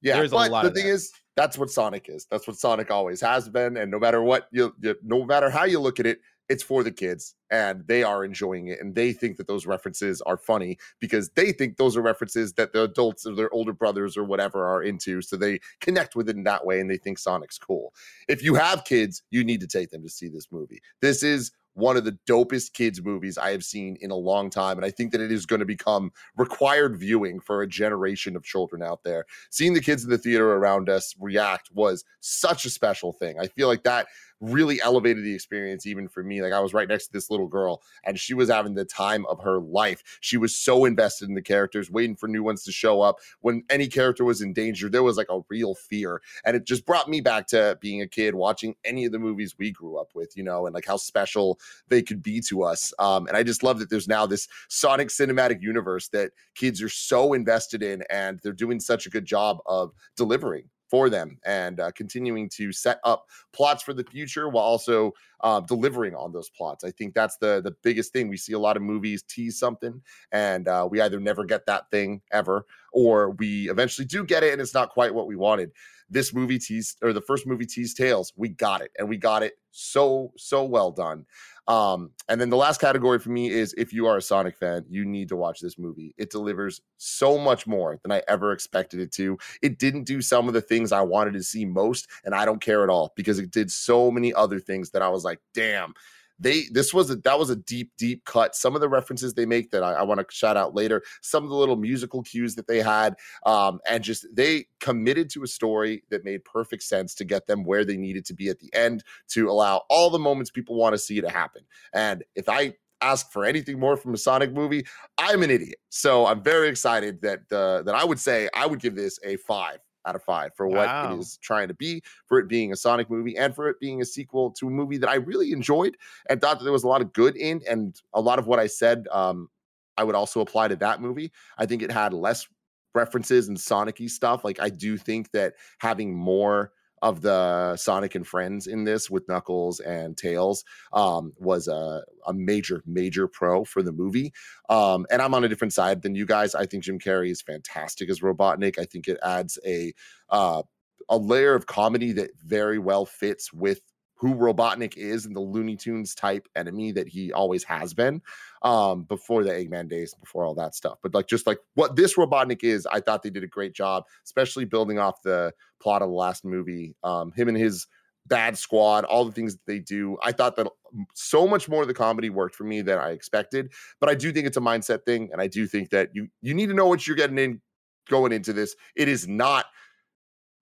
Yeah, 0.02 0.18
there's 0.18 0.32
but 0.32 0.62
the 0.62 0.72
thing 0.72 0.86
that. 0.86 0.94
is, 0.94 1.12
that's 1.36 1.58
what 1.58 1.70
Sonic 1.70 2.08
is. 2.10 2.28
That's 2.30 2.48
what 2.48 2.58
Sonic 2.58 2.92
always 2.92 3.20
has 3.22 3.50
been, 3.50 3.76
and 3.78 3.92
no 3.92 4.00
matter 4.00 4.22
what 4.22 4.48
you, 4.52 4.74
you 4.80 4.96
no 5.04 5.26
matter 5.26 5.50
how 5.50 5.66
you 5.66 5.80
look 5.80 6.00
at 6.00 6.06
it, 6.06 6.20
it's 6.50 6.64
for 6.64 6.84
the 6.84 6.92
kids 6.92 7.36
and 7.50 7.84
they 7.88 8.04
are 8.04 8.24
enjoying 8.24 8.68
it 8.68 8.80
and 8.80 8.94
they 8.96 9.12
think 9.14 9.38
that 9.38 9.48
those 9.48 9.66
references 9.66 10.22
are 10.22 10.38
funny 10.38 10.78
because 11.00 11.30
they 11.36 11.52
think 11.52 11.78
those 11.78 11.98
are 11.98 12.02
references 12.02 12.54
that 12.54 12.74
the 12.74 12.84
adults 12.84 13.26
or 13.26 13.36
their 13.36 13.52
older 13.54 13.74
brothers 13.74 14.16
or 14.16 14.24
whatever 14.24 14.66
are 14.66 14.84
into 14.84 15.22
so 15.22 15.36
they 15.36 15.60
connect 15.82 16.16
with 16.16 16.30
it 16.30 16.36
in 16.36 16.44
that 16.44 16.66
way 16.66 16.80
and 16.80 16.90
they 16.90 16.98
think 16.98 17.18
sonic's 17.18 17.58
cool 17.58 17.94
if 18.28 18.44
you 18.44 18.56
have 18.56 18.84
kids 18.84 19.24
you 19.32 19.44
need 19.44 19.60
to 19.60 19.68
take 19.68 19.90
them 19.90 20.04
to 20.04 20.10
see 20.10 20.28
this 20.28 20.52
movie 20.52 20.82
this 21.02 21.24
is 21.24 21.52
one 21.76 21.98
of 21.98 22.06
the 22.06 22.18
dopest 22.28 22.74
kids 22.74 23.04
movies 23.04 23.38
I 23.38 23.52
have 23.52 23.64
seen 23.64 23.98
in 24.02 24.10
a 24.10 24.16
long 24.16 24.50
time. 24.50 24.78
And 24.78 24.86
I 24.86 24.92
think 24.92 25.12
that 25.12 25.22
it 25.22 25.32
is 25.32 25.46
going 25.46 25.60
to 25.60 25.66
become 25.66 26.12
required 26.38 26.98
viewing 26.98 27.40
for 27.40 27.62
a 27.62 27.68
generation 27.68 28.36
of 28.36 28.44
children 28.44 28.82
out 28.82 29.04
there. 29.04 29.26
Seeing 29.52 29.74
the 29.74 29.82
kids 29.82 30.04
in 30.04 30.10
the 30.10 30.18
theater 30.18 30.54
around 30.54 30.90
us 30.90 31.14
react 31.20 31.70
was 31.74 32.04
such 32.22 32.66
a 32.66 32.70
special 32.70 33.14
thing. 33.14 33.40
I 33.40 33.48
feel 33.48 33.68
like 33.68 33.84
that 33.84 34.08
really 34.52 34.82
elevated 34.82 35.24
the 35.24 35.34
experience 35.34 35.86
even 35.86 36.08
for 36.08 36.24
me. 36.24 36.42
Like 36.42 36.54
I 36.54 36.60
was 36.60 36.74
right 36.74 36.88
next 36.88 37.08
to 37.08 37.14
this 37.14 37.30
little 37.30 37.48
girl 37.48 37.82
and 38.04 38.20
she 38.20 38.34
was 38.34 38.50
having 38.50 38.74
the 38.74 38.86
time 38.86 39.26
of 39.28 39.42
her 39.42 39.60
life. 39.60 40.04
She 40.22 40.38
was 40.38 40.56
so 40.56 40.86
invested 40.86 41.30
in 41.30 41.36
the 41.36 41.42
characters, 41.42 41.92
waiting 41.92 42.16
for 42.16 42.28
new 42.28 42.44
ones 42.44 42.64
to 42.64 42.72
show 42.72 43.02
up. 43.02 43.20
When 43.42 43.64
any 43.70 43.88
character 43.88 44.24
was 44.24 44.42
in 44.42 44.54
danger, 44.54 44.90
there 44.90 45.04
was 45.04 45.18
like 45.18 45.30
a 45.30 45.42
real 45.50 45.76
fear. 45.76 46.22
And 46.46 46.56
it 46.56 46.66
just 46.66 46.86
brought 46.86 47.10
me 47.10 47.22
back 47.22 47.48
to 47.48 47.78
being 47.82 48.02
a 48.02 48.08
kid 48.08 48.36
watching 48.36 48.76
any 48.84 49.06
of 49.06 49.12
the 49.12 49.20
movies 49.20 49.56
we 49.58 49.72
grew 49.72 49.98
up 49.98 50.10
with, 50.14 50.36
you 50.36 50.44
know, 50.44 50.66
and 50.66 50.74
like 50.74 50.86
how 50.86 50.98
special 50.98 51.60
they 51.88 52.02
could 52.02 52.22
be 52.22 52.42
to 52.42 52.64
us. 52.64 52.94
Um, 53.00 53.28
and 53.28 53.38
I 53.38 53.44
just 53.44 53.64
love 53.64 53.80
that 53.80 53.90
there's 53.90 54.08
now 54.08 54.26
this 54.26 54.48
Sonic 54.70 55.10
cinematic 55.10 55.62
universe 55.62 56.08
that 56.10 56.32
kids 56.56 56.82
are 56.82 56.90
so 56.90 57.34
invested 57.34 57.84
in 57.84 58.04
and 58.10 58.40
they're 58.44 58.54
doing 58.54 58.80
such 58.80 59.06
a 59.06 59.10
good 59.10 59.26
job 59.26 59.60
of 59.66 59.92
delivering 60.16 60.70
for 60.90 61.10
them 61.10 61.38
and 61.46 61.80
uh, 61.80 61.92
continuing 61.92 62.50
to 62.50 62.72
set 62.72 63.00
up 63.04 63.26
plots 63.54 63.84
for 63.84 63.94
the 63.94 64.04
future 64.04 64.50
while 64.50 64.64
also 64.64 65.12
uh, 65.42 65.60
delivering 65.60 66.16
on 66.16 66.32
those 66.32 66.50
plots. 66.50 66.84
I 66.84 66.92
think 66.92 67.14
that's 67.14 67.38
the 67.38 67.62
the 67.62 67.76
biggest 67.84 68.14
thing. 68.14 68.28
We 68.28 68.38
see 68.38 68.54
a 68.54 68.60
lot 68.60 68.78
of 68.78 68.84
movies 68.84 69.24
tease 69.24 69.58
something, 69.60 70.02
and 70.32 70.68
uh, 70.68 70.88
we 70.90 71.02
either 71.02 71.20
never 71.20 71.46
get 71.46 71.66
that 71.66 71.90
thing 71.92 72.22
ever, 72.32 72.66
or 72.94 73.32
we 73.32 73.70
eventually 73.70 74.06
do 74.06 74.26
get 74.26 74.44
it, 74.44 74.54
and 74.54 74.62
it's 74.62 74.74
not 74.74 74.90
quite 74.90 75.14
what 75.14 75.28
we 75.28 75.36
wanted. 75.36 75.72
This 76.16 76.34
movie 76.34 76.60
teased, 76.60 76.98
or 77.04 77.12
the 77.12 77.20
first 77.20 77.46
movie 77.46 77.66
teased 77.66 77.98
Tails. 77.98 78.32
We 78.38 78.48
got 78.48 78.80
it, 78.80 78.92
and 78.98 79.10
we 79.10 79.18
got 79.18 79.44
it 79.44 79.56
so 79.72 80.32
so 80.38 80.64
well 80.64 80.92
done. 80.92 81.26
Um, 81.68 82.12
and 82.30 82.40
then 82.40 82.50
the 82.50 82.56
last 82.56 82.80
category 82.80 83.20
for 83.20 83.32
me 83.32 83.50
is 83.50 83.74
if 83.78 83.92
you 83.92 84.08
are 84.08 84.16
a 84.16 84.22
Sonic 84.22 84.56
fan, 84.56 84.86
you 84.88 85.04
need 85.04 85.28
to 85.30 85.36
watch 85.36 85.60
this 85.60 85.78
movie. 85.78 86.14
It 86.18 86.30
delivers 86.30 86.80
so 86.96 87.38
much 87.38 87.68
more 87.68 88.00
than 88.02 88.14
I 88.14 88.22
ever 88.30 88.54
expected 88.54 89.02
it 89.02 89.12
to. 89.14 89.38
It 89.62 89.78
didn't 89.78 90.06
do 90.06 90.22
some 90.22 90.48
of 90.48 90.54
the 90.54 90.62
things 90.62 90.94
I 90.94 91.02
wanted 91.02 91.34
to 91.34 91.44
see 91.44 91.66
most, 91.66 92.08
and 92.24 92.34
I 92.34 92.46
don't 92.46 92.62
care 92.62 92.84
at 92.84 92.90
all 92.90 93.12
because 93.18 93.38
it 93.38 93.52
did 93.52 93.70
so 93.70 94.10
many 94.10 94.34
other 94.34 94.60
things 94.60 94.92
that 94.92 95.02
I 95.02 95.10
was 95.10 95.26
like, 95.26 95.40
damn, 95.54 95.94
they 96.40 96.64
this 96.72 96.94
was 96.94 97.10
a 97.10 97.16
that 97.18 97.40
was 97.40 97.50
a 97.50 97.56
deep 97.56 97.92
deep 97.98 98.26
cut. 98.26 98.56
Some 98.56 98.76
of 98.76 98.82
the 98.82 98.90
references 98.90 99.34
they 99.34 99.46
make 99.46 99.72
that 99.72 99.84
i, 99.84 99.94
I 99.94 100.04
want 100.04 100.20
to 100.20 100.26
shout 100.34 100.58
out 100.58 100.76
later 100.76 101.04
some 101.22 101.44
of 101.44 101.50
the 101.50 101.56
little 101.56 101.76
musical 101.76 102.24
cues 102.24 102.56
that 102.56 102.68
they 102.68 102.82
had 102.82 103.16
um, 103.46 103.80
and 103.88 104.04
just 104.04 104.26
they 104.34 104.66
committed 104.80 105.30
to 105.32 105.44
a 105.44 105.48
story 105.48 106.04
that 106.10 106.26
made 106.26 106.44
perfect 106.46 106.84
sense 106.84 107.16
to 107.16 107.26
get 107.26 107.48
them 107.48 107.64
where 107.64 107.86
they 107.86 107.98
needed 107.98 108.26
to 108.26 108.34
be 108.34 108.50
at 108.50 108.60
the 108.60 108.74
end 108.74 109.04
to 109.30 109.50
allow 109.50 109.84
all 109.90 110.10
the 110.10 110.20
moments 110.20 110.52
people 110.52 110.76
want 110.76 110.94
to 110.94 111.00
see 111.00 111.22
to 111.22 111.30
happen. 111.30 111.64
And 111.94 112.24
if 112.36 112.50
i 112.50 112.74
ask 113.02 113.32
for 113.32 113.46
anything 113.46 113.80
more 113.80 113.98
from 113.98 114.14
a 114.14 114.18
Sonic 114.18 114.54
movie, 114.54 114.86
I'm 115.18 115.44
an 115.44 115.52
idiot. 115.52 115.78
So 115.90 116.26
I'm 116.26 116.42
very 116.42 116.70
excited 116.70 117.22
that 117.22 117.40
uh, 117.52 117.84
that 117.84 117.94
I 117.94 118.04
would 118.04 118.20
say 118.20 118.50
I 118.54 118.66
would 118.66 118.80
give 118.80 118.96
this 118.96 119.20
a 119.24 119.38
five 119.38 119.80
out 120.06 120.16
of 120.16 120.24
five 120.24 120.54
for 120.56 120.68
what 120.68 120.88
wow. 120.88 121.14
it 121.14 121.20
is 121.20 121.38
trying 121.42 121.68
to 121.68 121.74
be, 121.74 122.02
for 122.28 122.40
it 122.40 122.48
being 122.48 122.72
a 122.72 122.76
Sonic 122.76 123.10
movie, 123.10 123.38
and 123.38 123.56
for 123.56 123.70
it 123.70 123.80
being 123.80 124.02
a 124.02 124.06
sequel 124.06 124.52
to 124.52 124.68
a 124.68 124.70
movie 124.72 124.98
that 124.98 125.10
I 125.10 125.16
really 125.16 125.52
enjoyed 125.52 125.98
and 126.30 126.42
thought 126.42 126.60
that 126.60 126.64
there 126.64 126.74
was 126.74 126.84
a 126.84 126.88
lot 126.88 127.02
of 127.02 127.14
good 127.14 127.36
in. 127.36 127.62
And 127.70 128.00
a 128.14 128.22
lot 128.22 128.40
of 128.40 128.48
what 128.48 128.60
I 128.60 128.68
said, 128.68 129.08
um, 129.12 129.50
I 129.98 130.04
would 130.04 130.16
also 130.16 130.42
apply 130.42 130.68
to 130.68 130.76
that 130.78 131.02
movie. 131.02 131.32
I 131.58 131.66
think 131.66 131.82
it 131.82 131.92
had 131.92 132.14
less 132.14 132.48
references 132.94 133.48
and 133.48 133.60
Sonic 133.60 134.00
stuff. 134.08 134.44
Like, 134.44 134.60
I 134.60 134.70
do 134.70 134.98
think 134.98 135.32
that 135.32 135.56
having 135.80 136.14
more 136.14 136.72
of 137.02 137.22
the 137.22 137.76
Sonic 137.76 138.16
and 138.16 138.26
Friends 138.26 138.68
in 138.68 138.84
this 138.84 139.10
with 139.10 139.28
Knuckles 139.28 139.80
and 139.80 140.18
Tails 140.18 140.64
um, 140.94 141.34
was 141.38 141.68
a, 141.68 142.04
a 142.26 142.34
major, 142.34 142.82
major 142.86 143.28
pro 143.28 143.64
for 143.64 143.84
the 143.84 143.92
movie. 143.92 144.34
Um, 144.70 145.06
and 145.12 145.22
I'm 145.22 145.34
on 145.34 145.44
a 145.44 145.50
different 145.50 145.74
side 145.74 146.02
than 146.02 146.16
you 146.16 146.26
guys. 146.26 146.56
I 146.56 146.66
think 146.66 146.84
Jim 146.84 147.00
Carrey 147.00 147.32
is 147.32 147.42
fantastic 147.42 148.10
as 148.10 148.22
Robotnik. 148.22 148.80
I 148.80 148.86
think 148.86 149.08
it 149.08 149.18
adds 149.24 149.60
a 149.66 149.94
uh, 150.30 150.64
a 151.08 151.18
layer 151.18 151.54
of 151.54 151.68
comedy 151.68 152.12
that 152.14 152.32
very 152.44 152.80
well 152.80 153.06
fits 153.06 153.54
with 153.54 153.82
who 154.16 154.34
Robotnik 154.34 154.96
is 154.98 155.26
and 155.26 155.36
the 155.36 155.42
Looney 155.42 155.76
Tunes 155.76 156.16
type 156.16 156.48
enemy 156.56 156.92
that 156.94 157.08
he 157.08 157.34
always 157.34 157.64
has 157.66 157.94
been 157.94 158.22
um, 158.62 159.04
before 159.04 159.44
the 159.44 159.52
Eggman 159.52 159.90
days, 159.90 160.14
before 160.14 160.46
all 160.46 160.56
that 160.56 160.74
stuff. 160.74 160.98
But 161.04 161.14
like 161.14 161.28
just 161.28 161.46
like 161.46 161.60
what 161.76 161.96
this 161.96 162.16
Robotnik 162.16 162.64
is, 162.64 162.86
I 162.86 163.02
thought 163.02 163.24
they 163.24 163.30
did 163.30 163.44
a 163.44 163.48
great 163.48 163.74
job, 163.74 164.06
especially 164.24 164.66
building 164.66 165.00
off 165.00 165.22
the 165.22 165.54
plot 165.82 166.02
of 166.02 166.10
the 166.10 166.16
last 166.16 166.46
movie. 166.46 166.96
Um, 167.04 167.32
him 167.34 167.48
and 167.50 167.58
his 167.58 167.88
bad 168.28 168.58
squad, 168.58 169.06
all 169.06 169.26
the 169.26 169.32
things 169.32 169.54
that 169.54 169.66
they 169.68 169.80
do. 169.80 170.18
I 170.24 170.32
thought 170.32 170.56
that 170.56 170.68
so 171.14 171.48
much 171.48 171.70
more 171.70 171.82
of 171.82 171.88
the 171.88 171.94
comedy 171.94 172.30
worked 172.30 172.56
for 172.56 172.64
me 172.64 172.82
than 172.82 172.98
I 172.98 173.12
expected. 173.12 173.72
But 174.00 174.10
I 174.10 174.16
do 174.16 174.32
think 174.32 174.48
it's 174.48 174.58
a 174.58 174.62
mindset 174.62 175.04
thing, 175.06 175.30
and 175.32 175.42
I 175.42 175.48
do 175.48 175.68
think 175.68 175.90
that 175.92 176.10
you 176.14 176.28
you 176.42 176.54
need 176.54 176.68
to 176.68 176.74
know 176.74 176.88
what 176.88 177.06
you're 177.06 177.18
getting 177.18 177.38
in 177.38 177.62
going 178.10 178.32
into 178.32 178.54
this. 178.54 178.76
It 178.96 179.08
is 179.08 179.28
not 179.28 179.66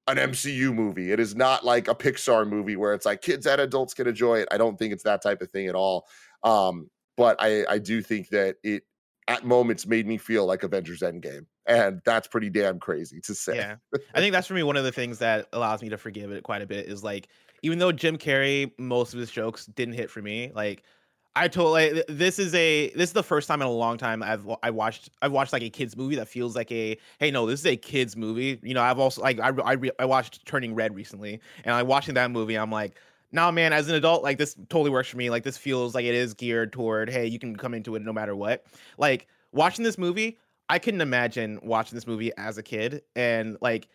an 0.07 0.17
MCU 0.17 0.73
movie. 0.73 1.11
It 1.11 1.19
is 1.19 1.35
not 1.35 1.63
like 1.65 1.87
a 1.87 1.95
Pixar 1.95 2.47
movie 2.47 2.75
where 2.75 2.93
it's 2.93 3.05
like 3.05 3.21
kids 3.21 3.45
and 3.47 3.61
adults 3.61 3.93
can 3.93 4.07
enjoy 4.07 4.39
it. 4.39 4.47
I 4.51 4.57
don't 4.57 4.77
think 4.77 4.93
it's 4.93 5.03
that 5.03 5.21
type 5.21 5.41
of 5.41 5.49
thing 5.49 5.67
at 5.67 5.75
all. 5.75 6.07
Um, 6.43 6.89
but 7.15 7.37
I, 7.39 7.65
I 7.69 7.77
do 7.77 8.01
think 8.01 8.29
that 8.29 8.57
it 8.63 8.83
at 9.27 9.45
moments 9.45 9.85
made 9.85 10.05
me 10.05 10.17
feel 10.17 10.45
like 10.45 10.63
Avengers 10.63 10.99
Endgame. 10.99 11.45
And 11.65 12.01
that's 12.03 12.27
pretty 12.27 12.49
damn 12.49 12.79
crazy 12.79 13.21
to 13.21 13.33
say. 13.33 13.55
Yeah. 13.55 13.75
I 14.13 14.19
think 14.19 14.33
that's 14.33 14.47
for 14.47 14.53
me 14.53 14.63
one 14.63 14.75
of 14.75 14.83
the 14.83 14.91
things 14.91 15.19
that 15.19 15.47
allows 15.53 15.81
me 15.81 15.89
to 15.89 15.97
forgive 15.97 16.31
it 16.31 16.43
quite 16.43 16.61
a 16.61 16.65
bit 16.67 16.87
is 16.87 17.03
like, 17.03 17.29
even 17.61 17.79
though 17.79 17.93
Jim 17.93 18.17
Carrey, 18.17 18.71
most 18.77 19.13
of 19.13 19.19
his 19.19 19.31
jokes 19.31 19.67
didn't 19.67 19.93
hit 19.93 20.09
for 20.09 20.21
me, 20.21 20.51
like 20.53 20.83
I 21.35 21.47
totally 21.47 22.03
this 22.07 22.37
is 22.37 22.53
a 22.53 22.89
this 22.91 23.09
is 23.09 23.13
the 23.13 23.23
first 23.23 23.47
time 23.47 23.61
in 23.61 23.67
a 23.67 23.71
long 23.71 23.97
time 23.97 24.21
I've 24.21 24.47
I 24.61 24.69
watched 24.69 25.09
I've 25.21 25.31
watched 25.31 25.51
like 25.51 25.63
a 25.63 25.69
kids 25.69 25.97
movie 25.97 26.15
that 26.15 26.27
feels 26.27 26.55
like 26.55 26.71
a 26.71 26.97
hey 27.19 27.31
no 27.31 27.47
this 27.47 27.61
is 27.61 27.65
a 27.65 27.75
kids 27.75 28.15
movie. 28.15 28.59
You 28.61 28.75
know 28.75 28.81
I've 28.81 28.99
also 28.99 29.21
like 29.21 29.39
I 29.39 29.49
I, 29.49 29.77
I 29.97 30.05
watched 30.05 30.45
Turning 30.45 30.75
Red 30.75 30.95
recently 30.95 31.39
and 31.63 31.73
I 31.73 31.81
like, 31.81 31.87
watching 31.87 32.13
that 32.15 32.29
movie 32.29 32.55
I'm 32.55 32.71
like 32.71 32.97
nah 33.31 33.49
man 33.49 33.73
as 33.73 33.89
an 33.89 33.95
adult 33.95 34.21
like 34.21 34.37
this 34.37 34.55
totally 34.69 34.91
works 34.91 35.09
for 35.09 35.17
me. 35.17 35.31
Like 35.31 35.43
this 35.43 35.57
feels 35.57 35.95
like 35.95 36.05
it 36.05 36.13
is 36.13 36.35
geared 36.35 36.71
toward 36.71 37.09
hey 37.09 37.25
you 37.25 37.39
can 37.39 37.55
come 37.55 37.73
into 37.73 37.95
it 37.95 38.03
no 38.03 38.13
matter 38.13 38.35
what. 38.35 38.65
Like 38.99 39.27
watching 39.51 39.83
this 39.83 39.97
movie 39.97 40.37
I 40.69 40.77
couldn't 40.77 41.01
imagine 41.01 41.59
watching 41.63 41.95
this 41.95 42.05
movie 42.05 42.31
as 42.37 42.59
a 42.59 42.63
kid 42.63 43.01
and 43.15 43.57
like 43.59 43.87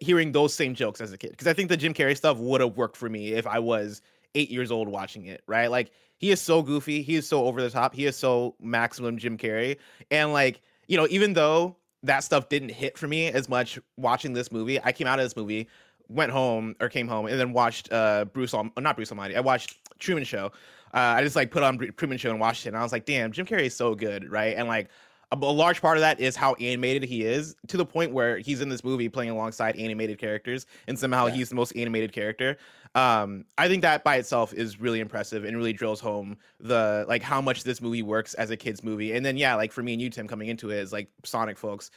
hearing 0.00 0.32
those 0.32 0.54
same 0.54 0.74
jokes 0.74 1.00
as 1.00 1.12
a 1.12 1.18
kid 1.18 1.30
because 1.30 1.46
I 1.48 1.52
think 1.52 1.68
the 1.68 1.76
Jim 1.76 1.94
Carrey 1.94 2.16
stuff 2.16 2.38
would 2.38 2.60
have 2.60 2.76
worked 2.76 2.96
for 2.96 3.08
me 3.08 3.32
if 3.32 3.46
I 3.46 3.58
was 3.58 4.02
eight 4.36 4.50
years 4.50 4.70
old 4.70 4.88
watching 4.88 5.26
it 5.26 5.42
right 5.46 5.70
like 5.70 5.90
he 6.18 6.30
is 6.30 6.40
so 6.40 6.62
goofy. 6.62 7.02
He 7.02 7.16
is 7.16 7.28
so 7.28 7.44
over 7.44 7.60
the 7.60 7.70
top. 7.70 7.94
He 7.94 8.06
is 8.06 8.16
so 8.16 8.54
maximum 8.60 9.18
Jim 9.18 9.36
Carrey. 9.36 9.76
And 10.10 10.32
like, 10.32 10.60
you 10.88 10.96
know, 10.96 11.06
even 11.10 11.34
though 11.34 11.76
that 12.02 12.24
stuff 12.24 12.48
didn't 12.48 12.70
hit 12.70 12.96
for 12.96 13.06
me 13.06 13.28
as 13.28 13.48
much 13.48 13.78
watching 13.96 14.32
this 14.32 14.50
movie, 14.50 14.82
I 14.82 14.92
came 14.92 15.06
out 15.06 15.18
of 15.18 15.24
this 15.24 15.36
movie, 15.36 15.68
went 16.08 16.32
home 16.32 16.74
or 16.80 16.88
came 16.88 17.08
home, 17.08 17.26
and 17.26 17.38
then 17.38 17.52
watched 17.52 17.92
uh 17.92 18.24
Bruce, 18.26 18.54
Al- 18.54 18.70
not 18.78 18.96
Bruce 18.96 19.10
Almighty. 19.10 19.36
I 19.36 19.40
watched 19.40 19.78
Truman 19.98 20.24
Show. 20.24 20.52
Uh, 20.94 21.16
I 21.18 21.22
just 21.22 21.36
like 21.36 21.50
put 21.50 21.62
on 21.62 21.78
Truman 21.96 22.16
Show 22.16 22.30
and 22.30 22.40
watched 22.40 22.64
it, 22.64 22.70
and 22.70 22.78
I 22.78 22.82
was 22.82 22.92
like, 22.92 23.04
damn, 23.04 23.32
Jim 23.32 23.44
Carrey 23.44 23.66
is 23.66 23.76
so 23.76 23.94
good, 23.94 24.30
right? 24.30 24.56
And 24.56 24.68
like, 24.68 24.88
a, 25.32 25.36
a, 25.36 25.38
large 25.38 25.82
part 25.82 25.96
of 25.96 26.02
that 26.02 26.20
is 26.20 26.36
how 26.36 26.54
animated 26.54 27.02
he 27.02 27.22
is 27.22 27.56
to 27.66 27.76
the 27.76 27.84
point 27.84 28.12
where 28.12 28.38
he's 28.38 28.60
in 28.60 28.68
this 28.68 28.84
movie 28.84 29.08
playing 29.08 29.30
alongside 29.30 29.76
animated 29.76 30.18
characters 30.18 30.66
and 30.86 30.98
somehow 30.98 31.26
yeah. 31.26 31.34
he's 31.34 31.48
the 31.48 31.54
most 31.54 31.72
animated 31.76 32.12
character 32.12 32.56
um, 32.96 33.44
i 33.58 33.68
think 33.68 33.82
that 33.82 34.02
by 34.02 34.16
itself 34.16 34.52
is 34.52 34.80
really 34.80 35.00
impressive 35.00 35.44
and 35.44 35.56
really 35.56 35.72
drills 35.72 36.00
home 36.00 36.36
the 36.58 37.04
like 37.08 37.22
how 37.22 37.40
much 37.40 37.62
this 37.62 37.80
movie 37.80 38.02
works 38.02 38.34
as 38.34 38.50
a 38.50 38.56
kids 38.56 38.82
movie 38.82 39.12
and 39.12 39.24
then 39.24 39.36
yeah 39.36 39.54
like 39.54 39.70
for 39.70 39.82
me 39.82 39.92
and 39.92 40.02
you 40.02 40.10
tim 40.10 40.26
coming 40.26 40.48
into 40.48 40.70
it 40.70 40.78
is 40.78 40.92
like 40.92 41.08
sonic 41.24 41.56
folks 41.58 41.90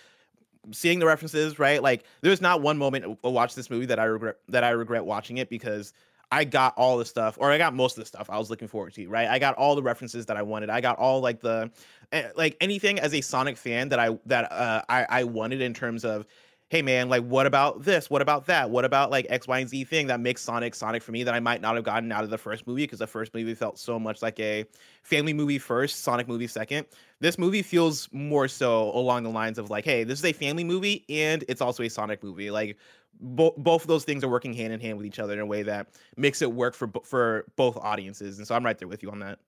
seeing 0.71 0.99
the 0.99 1.05
references 1.05 1.57
right 1.57 1.81
like 1.81 2.03
there's 2.21 2.41
not 2.41 2.61
one 2.61 2.77
moment 2.77 3.17
i 3.23 3.27
watch 3.27 3.55
this 3.55 3.69
movie 3.69 3.85
that 3.85 3.97
i 3.97 4.03
regret 4.03 4.35
that 4.49 4.63
i 4.63 4.69
regret 4.69 5.03
watching 5.03 5.37
it 5.37 5.49
because 5.49 5.93
I 6.31 6.43
got 6.43 6.75
all 6.77 6.97
the 6.97 7.05
stuff, 7.05 7.37
or 7.39 7.51
I 7.51 7.57
got 7.57 7.73
most 7.73 7.97
of 7.97 8.03
the 8.03 8.07
stuff 8.07 8.29
I 8.29 8.37
was 8.37 8.49
looking 8.49 8.67
forward 8.67 8.93
to, 8.93 9.07
right? 9.07 9.27
I 9.27 9.39
got 9.39 9.55
all 9.55 9.75
the 9.75 9.81
references 9.81 10.27
that 10.27 10.37
I 10.37 10.43
wanted. 10.43 10.69
I 10.69 10.79
got 10.79 10.99
all 10.99 11.21
like 11.21 11.41
the, 11.41 11.71
eh, 12.11 12.29
like 12.35 12.55
anything 12.61 12.99
as 12.99 13.15
a 13.15 13.21
Sonic 13.21 13.57
fan 13.57 13.89
that 13.89 13.99
I 13.99 14.17
that 14.27 14.51
uh, 14.51 14.83
I 14.87 15.05
I 15.09 15.23
wanted 15.23 15.61
in 15.61 15.73
terms 15.73 16.05
of, 16.05 16.27
hey 16.69 16.83
man, 16.83 17.09
like 17.09 17.23
what 17.23 17.47
about 17.47 17.83
this? 17.83 18.09
What 18.11 18.21
about 18.21 18.45
that? 18.45 18.69
What 18.69 18.85
about 18.85 19.09
like 19.09 19.25
X, 19.29 19.47
Y, 19.47 19.59
and 19.59 19.69
Z 19.69 19.83
thing 19.85 20.07
that 20.07 20.19
makes 20.19 20.41
Sonic 20.43 20.75
Sonic 20.75 21.01
for 21.01 21.11
me 21.11 21.23
that 21.23 21.33
I 21.33 21.39
might 21.39 21.61
not 21.61 21.75
have 21.75 21.83
gotten 21.83 22.11
out 22.11 22.23
of 22.23 22.29
the 22.29 22.37
first 22.37 22.67
movie 22.67 22.83
because 22.83 22.99
the 22.99 23.07
first 23.07 23.33
movie 23.33 23.55
felt 23.55 23.79
so 23.79 23.99
much 23.99 24.21
like 24.21 24.39
a 24.39 24.65
family 25.01 25.33
movie 25.33 25.57
first, 25.57 26.03
Sonic 26.03 26.27
movie 26.27 26.47
second. 26.47 26.85
This 27.19 27.37
movie 27.39 27.63
feels 27.63 28.07
more 28.11 28.47
so 28.47 28.91
along 28.95 29.23
the 29.23 29.29
lines 29.29 29.57
of 29.57 29.71
like, 29.71 29.83
hey, 29.83 30.03
this 30.03 30.19
is 30.19 30.25
a 30.25 30.33
family 30.33 30.63
movie 30.63 31.05
and 31.09 31.43
it's 31.49 31.59
also 31.59 31.83
a 31.83 31.89
Sonic 31.89 32.23
movie. 32.23 32.51
Like 32.51 32.77
bo- 33.19 33.55
both 33.57 33.81
of 33.81 33.87
those 33.87 34.05
things 34.05 34.23
are 34.23 34.29
working 34.29 34.53
hand 34.53 34.71
in 34.71 34.79
hand 34.79 34.97
with 34.97 35.07
each 35.07 35.19
other 35.19 35.33
in 35.33 35.39
a 35.39 35.45
way 35.45 35.63
that 35.63 35.87
makes 36.17 36.41
it 36.43 36.51
work 36.51 36.75
for 36.75 36.91
for 37.03 37.45
both 37.55 37.77
audiences. 37.77 38.37
And 38.37 38.47
so 38.47 38.53
I'm 38.53 38.63
right 38.63 38.77
there 38.77 38.87
with 38.87 39.01
you 39.01 39.09
on 39.09 39.19
that. 39.19 39.39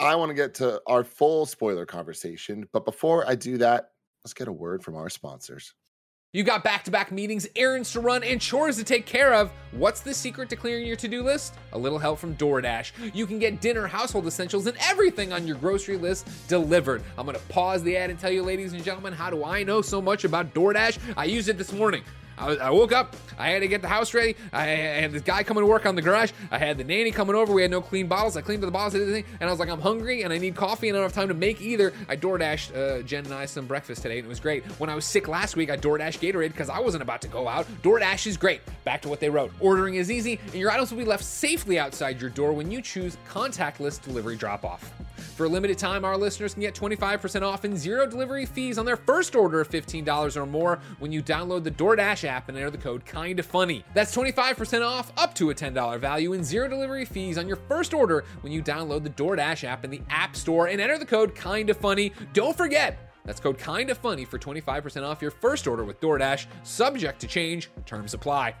I 0.00 0.16
want 0.16 0.30
to 0.30 0.34
get 0.34 0.54
to 0.54 0.80
our 0.86 1.04
full 1.04 1.44
spoiler 1.46 1.86
conversation, 1.86 2.66
but 2.72 2.84
before 2.84 3.28
I 3.28 3.34
do 3.34 3.58
that, 3.58 3.92
let's 4.24 4.34
get 4.34 4.48
a 4.48 4.52
word 4.52 4.82
from 4.82 4.96
our 4.96 5.08
sponsors. 5.08 5.74
You 6.34 6.44
got 6.44 6.64
back 6.64 6.82
to 6.84 6.90
back 6.90 7.12
meetings, 7.12 7.46
errands 7.56 7.92
to 7.92 8.00
run, 8.00 8.24
and 8.24 8.40
chores 8.40 8.78
to 8.78 8.84
take 8.84 9.04
care 9.04 9.34
of. 9.34 9.50
What's 9.72 10.00
the 10.00 10.14
secret 10.14 10.48
to 10.48 10.56
clearing 10.56 10.86
your 10.86 10.96
to 10.96 11.06
do 11.06 11.22
list? 11.22 11.56
A 11.74 11.78
little 11.78 11.98
help 11.98 12.18
from 12.18 12.34
DoorDash. 12.36 12.92
You 13.14 13.26
can 13.26 13.38
get 13.38 13.60
dinner, 13.60 13.86
household 13.86 14.26
essentials, 14.26 14.66
and 14.66 14.74
everything 14.80 15.30
on 15.34 15.46
your 15.46 15.56
grocery 15.58 15.98
list 15.98 16.26
delivered. 16.48 17.02
I'm 17.18 17.26
gonna 17.26 17.38
pause 17.50 17.82
the 17.82 17.98
ad 17.98 18.08
and 18.08 18.18
tell 18.18 18.30
you, 18.30 18.42
ladies 18.42 18.72
and 18.72 18.82
gentlemen, 18.82 19.12
how 19.12 19.28
do 19.28 19.44
I 19.44 19.62
know 19.62 19.82
so 19.82 20.00
much 20.00 20.24
about 20.24 20.54
DoorDash? 20.54 20.98
I 21.18 21.26
used 21.26 21.50
it 21.50 21.58
this 21.58 21.70
morning. 21.70 22.02
I, 22.42 22.70
woke 22.70 22.92
up. 22.92 23.16
I 23.38 23.50
had 23.50 23.60
to 23.60 23.68
get 23.68 23.82
the 23.82 23.88
house 23.88 24.14
ready. 24.14 24.36
I, 24.52 24.64
had 24.66 25.12
this 25.12 25.22
guy 25.22 25.42
coming 25.42 25.62
to 25.62 25.66
work 25.66 25.86
on 25.86 25.94
the 25.94 26.02
garage. 26.02 26.32
I 26.50 26.58
had 26.58 26.78
the 26.78 26.84
nanny 26.84 27.10
coming 27.10 27.36
over. 27.36 27.52
We 27.52 27.62
had 27.62 27.70
no 27.70 27.80
clean 27.80 28.06
bottles. 28.06 28.36
I 28.36 28.42
cleaned 28.42 28.62
the 28.62 28.70
bottles 28.70 28.94
and 28.94 29.24
I 29.40 29.46
was 29.46 29.58
like, 29.58 29.68
I'm 29.68 29.80
hungry 29.80 30.22
and 30.22 30.32
I 30.32 30.38
need 30.38 30.54
coffee 30.54 30.88
and 30.88 30.96
I 30.96 31.00
don't 31.00 31.08
have 31.08 31.14
time 31.14 31.28
to 31.28 31.34
make 31.34 31.60
either. 31.60 31.92
I 32.08 32.16
DoorDashed 32.16 32.76
uh, 32.76 33.02
Jen 33.02 33.24
and 33.24 33.34
I 33.34 33.46
some 33.46 33.66
breakfast 33.66 34.02
today 34.02 34.18
and 34.18 34.26
it 34.26 34.28
was 34.28 34.40
great. 34.40 34.64
When 34.80 34.90
I 34.90 34.94
was 34.94 35.04
sick 35.04 35.28
last 35.28 35.56
week, 35.56 35.70
I 35.70 35.76
DoorDashed 35.76 36.18
Gatorade 36.18 36.52
because 36.52 36.68
I 36.68 36.80
wasn't 36.80 37.02
about 37.02 37.22
to 37.22 37.28
go 37.28 37.48
out. 37.48 37.66
DoorDash 37.82 38.26
is 38.26 38.36
great. 38.36 38.60
Back 38.84 39.02
to 39.02 39.08
what 39.08 39.20
they 39.20 39.30
wrote. 39.30 39.52
Ordering 39.60 39.94
is 39.94 40.10
easy 40.10 40.38
and 40.46 40.54
your 40.54 40.70
items 40.70 40.90
will 40.90 40.98
be 40.98 41.04
left 41.04 41.24
safely 41.24 41.78
outside 41.78 42.20
your 42.20 42.30
door 42.30 42.52
when 42.52 42.70
you 42.70 42.82
choose 42.82 43.16
contactless 43.28 44.02
delivery 44.02 44.36
drop 44.36 44.64
off. 44.64 44.92
For 45.36 45.46
a 45.46 45.48
limited 45.48 45.78
time, 45.78 46.04
our 46.04 46.16
listeners 46.16 46.52
can 46.52 46.60
get 46.60 46.74
25% 46.74 47.42
off 47.42 47.64
and 47.64 47.76
zero 47.76 48.06
delivery 48.06 48.44
fees 48.44 48.76
on 48.76 48.84
their 48.84 48.98
first 48.98 49.34
order 49.34 49.62
of 49.62 49.70
$15 49.70 50.36
or 50.36 50.44
more 50.44 50.78
when 50.98 51.10
you 51.10 51.22
download 51.22 51.64
the 51.64 51.70
DoorDash 51.70 52.24
app 52.24 52.50
and 52.50 52.58
enter 52.58 52.70
the 52.70 52.76
code 52.76 53.04
Kinda 53.06 53.42
Funny. 53.42 53.82
That's 53.94 54.14
25% 54.14 54.86
off 54.86 55.10
up 55.16 55.34
to 55.36 55.48
a 55.48 55.54
$10 55.54 55.98
value 55.98 56.34
and 56.34 56.44
zero 56.44 56.68
delivery 56.68 57.06
fees 57.06 57.38
on 57.38 57.48
your 57.48 57.56
first 57.56 57.94
order 57.94 58.24
when 58.42 58.52
you 58.52 58.62
download 58.62 59.04
the 59.04 59.10
DoorDash 59.10 59.64
app 59.64 59.84
in 59.84 59.90
the 59.90 60.02
App 60.10 60.36
Store 60.36 60.68
and 60.68 60.80
enter 60.80 60.98
the 60.98 61.06
code 61.06 61.34
Kinda 61.34 61.72
Funny. 61.72 62.12
Don't 62.34 62.56
forget, 62.56 63.10
that's 63.24 63.40
code 63.40 63.58
Kinda 63.58 63.94
Funny 63.94 64.26
for 64.26 64.38
25% 64.38 65.02
off 65.02 65.22
your 65.22 65.30
first 65.30 65.66
order 65.66 65.82
with 65.82 65.98
DoorDash, 66.00 66.44
subject 66.62 67.20
to 67.20 67.26
change, 67.26 67.70
terms 67.86 68.12
apply. 68.12 68.54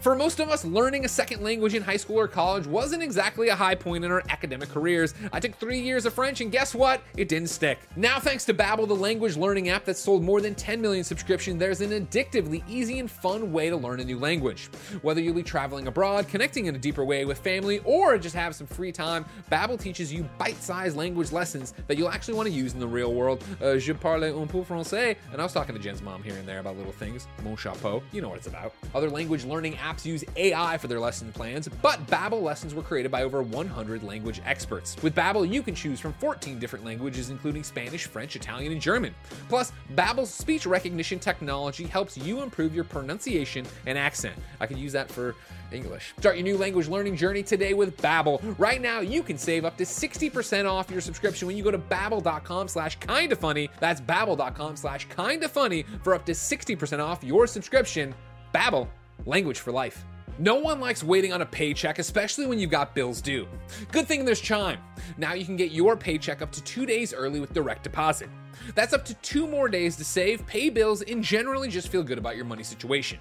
For 0.00 0.16
most 0.16 0.40
of 0.40 0.48
us, 0.48 0.64
learning 0.64 1.04
a 1.04 1.08
second 1.08 1.42
language 1.42 1.74
in 1.74 1.82
high 1.82 1.98
school 1.98 2.18
or 2.18 2.26
college 2.26 2.66
wasn't 2.66 3.02
exactly 3.02 3.50
a 3.50 3.54
high 3.54 3.74
point 3.74 4.02
in 4.02 4.10
our 4.10 4.22
academic 4.30 4.70
careers. 4.70 5.12
I 5.30 5.40
took 5.40 5.54
three 5.56 5.78
years 5.78 6.06
of 6.06 6.14
French, 6.14 6.40
and 6.40 6.50
guess 6.50 6.74
what? 6.74 7.02
It 7.18 7.28
didn't 7.28 7.50
stick. 7.50 7.80
Now, 7.96 8.18
thanks 8.18 8.46
to 8.46 8.54
Babbel, 8.54 8.88
the 8.88 8.96
language 8.96 9.36
learning 9.36 9.68
app 9.68 9.84
that's 9.84 10.00
sold 10.00 10.24
more 10.24 10.40
than 10.40 10.54
10 10.54 10.80
million 10.80 11.04
subscriptions, 11.04 11.58
there's 11.58 11.82
an 11.82 11.90
addictively 11.90 12.62
easy 12.66 12.98
and 12.98 13.10
fun 13.10 13.52
way 13.52 13.68
to 13.68 13.76
learn 13.76 14.00
a 14.00 14.04
new 14.04 14.18
language. 14.18 14.70
Whether 15.02 15.20
you'll 15.20 15.34
be 15.34 15.42
traveling 15.42 15.86
abroad, 15.86 16.28
connecting 16.28 16.64
in 16.64 16.74
a 16.74 16.78
deeper 16.78 17.04
way 17.04 17.26
with 17.26 17.36
family, 17.36 17.80
or 17.84 18.16
just 18.16 18.34
have 18.34 18.54
some 18.54 18.66
free 18.66 18.92
time, 18.92 19.26
Babbel 19.52 19.78
teaches 19.78 20.10
you 20.10 20.26
bite-sized 20.38 20.96
language 20.96 21.30
lessons 21.30 21.74
that 21.88 21.98
you'll 21.98 22.08
actually 22.08 22.34
want 22.34 22.48
to 22.48 22.54
use 22.54 22.72
in 22.72 22.80
the 22.80 22.88
real 22.88 23.12
world. 23.12 23.44
Uh, 23.62 23.76
je 23.76 23.92
parle 23.92 24.24
un 24.24 24.48
peu 24.48 24.64
français, 24.64 25.16
and 25.30 25.42
I 25.42 25.44
was 25.44 25.52
talking 25.52 25.74
to 25.74 25.80
Jen's 25.80 26.00
mom 26.00 26.22
here 26.22 26.36
and 26.36 26.48
there 26.48 26.60
about 26.60 26.78
little 26.78 26.90
things. 26.92 27.28
Mon 27.44 27.54
chapeau, 27.54 28.02
you 28.12 28.22
know 28.22 28.30
what 28.30 28.38
it's 28.38 28.46
about. 28.46 28.72
Other 28.94 29.10
language 29.10 29.44
learning 29.44 29.74
apps 29.74 29.89
use 30.04 30.24
AI 30.36 30.78
for 30.78 30.86
their 30.88 31.00
lesson 31.00 31.32
plans, 31.32 31.68
but 31.82 32.04
Babbel 32.06 32.42
lessons 32.42 32.74
were 32.74 32.82
created 32.82 33.10
by 33.10 33.22
over 33.22 33.42
100 33.42 34.02
language 34.02 34.40
experts. 34.44 34.96
With 35.02 35.14
Babbel, 35.14 35.50
you 35.50 35.62
can 35.62 35.74
choose 35.74 36.00
from 36.00 36.12
14 36.14 36.58
different 36.58 36.84
languages, 36.84 37.30
including 37.30 37.62
Spanish, 37.62 38.06
French, 38.06 38.36
Italian, 38.36 38.72
and 38.72 38.80
German. 38.80 39.14
Plus, 39.48 39.72
Babbel's 39.94 40.32
speech 40.32 40.66
recognition 40.66 41.18
technology 41.18 41.84
helps 41.84 42.16
you 42.16 42.42
improve 42.42 42.74
your 42.74 42.84
pronunciation 42.84 43.66
and 43.86 43.98
accent. 43.98 44.36
I 44.60 44.66
could 44.66 44.78
use 44.78 44.92
that 44.92 45.10
for 45.10 45.34
English. 45.72 46.14
Start 46.18 46.36
your 46.36 46.44
new 46.44 46.56
language 46.56 46.88
learning 46.88 47.16
journey 47.16 47.42
today 47.42 47.74
with 47.74 47.96
Babbel. 47.98 48.40
Right 48.58 48.80
now, 48.80 49.00
you 49.00 49.22
can 49.22 49.38
save 49.38 49.64
up 49.64 49.76
to 49.76 49.84
60% 49.84 50.70
off 50.70 50.90
your 50.90 51.00
subscription 51.00 51.46
when 51.46 51.56
you 51.56 51.62
go 51.62 51.70
to 51.70 51.78
babbel.com 51.78 52.68
slash 52.68 52.98
kinda 52.98 53.36
funny. 53.36 53.70
That's 53.80 54.00
babbel.com 54.00 54.76
slash 54.76 55.06
kinda 55.14 55.48
funny 55.48 55.84
for 56.02 56.14
up 56.14 56.26
to 56.26 56.32
60% 56.32 57.00
off 57.00 57.22
your 57.22 57.46
subscription. 57.46 58.14
Babbel, 58.54 58.88
language 59.26 59.60
for 59.60 59.72
life. 59.72 60.04
No 60.38 60.54
one 60.54 60.80
likes 60.80 61.04
waiting 61.04 61.32
on 61.32 61.42
a 61.42 61.46
paycheck, 61.46 61.98
especially 61.98 62.46
when 62.46 62.58
you've 62.58 62.70
got 62.70 62.94
bills 62.94 63.20
due. 63.20 63.46
Good 63.92 64.06
thing 64.06 64.24
there's 64.24 64.40
Chime. 64.40 64.78
Now 65.18 65.34
you 65.34 65.44
can 65.44 65.56
get 65.56 65.70
your 65.70 65.96
paycheck 65.96 66.40
up 66.40 66.50
to 66.52 66.62
two 66.64 66.86
days 66.86 67.12
early 67.12 67.40
with 67.40 67.52
direct 67.52 67.82
deposit. 67.82 68.30
That's 68.74 68.92
up 68.92 69.04
to 69.06 69.14
two 69.14 69.46
more 69.46 69.68
days 69.68 69.96
to 69.96 70.04
save, 70.04 70.46
pay 70.46 70.70
bills, 70.70 71.02
and 71.02 71.22
generally 71.22 71.68
just 71.68 71.88
feel 71.88 72.02
good 72.02 72.18
about 72.18 72.36
your 72.36 72.44
money 72.44 72.62
situation. 72.62 73.18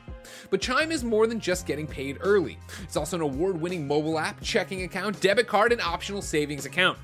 But 0.49 0.61
Chime 0.61 0.91
is 0.91 1.03
more 1.03 1.27
than 1.27 1.39
just 1.39 1.65
getting 1.65 1.87
paid 1.87 2.17
early. 2.21 2.57
It's 2.83 2.95
also 2.95 3.17
an 3.17 3.21
award 3.21 3.59
winning 3.59 3.87
mobile 3.87 4.19
app, 4.19 4.41
checking 4.41 4.83
account, 4.83 5.19
debit 5.19 5.47
card, 5.47 5.71
and 5.71 5.81
optional 5.81 6.21
savings 6.21 6.65
account. 6.65 6.97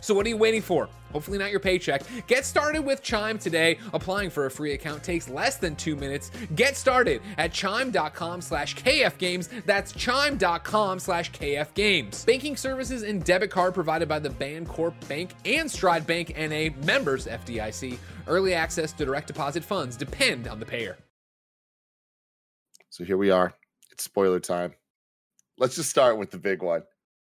So 0.00 0.14
what 0.14 0.26
are 0.26 0.28
you 0.28 0.36
waiting 0.36 0.62
for? 0.62 0.88
Hopefully 1.12 1.38
not 1.38 1.50
your 1.50 1.60
paycheck. 1.60 2.02
Get 2.26 2.44
started 2.44 2.82
with 2.82 3.02
Chime 3.02 3.38
today. 3.38 3.78
Applying 3.92 4.30
for 4.30 4.46
a 4.46 4.50
free 4.50 4.72
account 4.72 5.04
takes 5.04 5.28
less 5.28 5.58
than 5.58 5.76
two 5.76 5.94
minutes. 5.94 6.30
Get 6.54 6.76
started 6.76 7.20
at 7.38 7.52
chime.com 7.52 8.40
slash 8.40 8.74
kfgames. 8.76 9.64
That's 9.66 9.92
chime.com 9.92 10.98
slash 10.98 11.30
kfgames. 11.32 12.24
Banking 12.24 12.56
services 12.56 13.02
and 13.02 13.22
debit 13.24 13.50
card 13.50 13.74
provided 13.74 14.08
by 14.08 14.18
the 14.18 14.30
Bancorp 14.30 14.94
Bank 15.06 15.30
and 15.44 15.70
Stride 15.70 16.06
Bank 16.06 16.34
NA 16.36 16.74
members 16.84 17.26
FDIC. 17.26 17.98
Early 18.26 18.54
access 18.54 18.92
to 18.92 19.04
direct 19.04 19.26
deposit 19.26 19.64
funds 19.64 19.96
depend 19.96 20.48
on 20.48 20.58
the 20.58 20.66
payer. 20.66 20.96
So 22.88 23.04
here 23.04 23.16
we 23.16 23.30
are. 23.30 23.54
It's 23.90 24.04
spoiler 24.04 24.40
time. 24.40 24.74
Let's 25.58 25.76
just 25.76 25.90
start 25.90 26.18
with 26.18 26.30
the 26.30 26.38
big 26.38 26.62
one. 26.62 26.82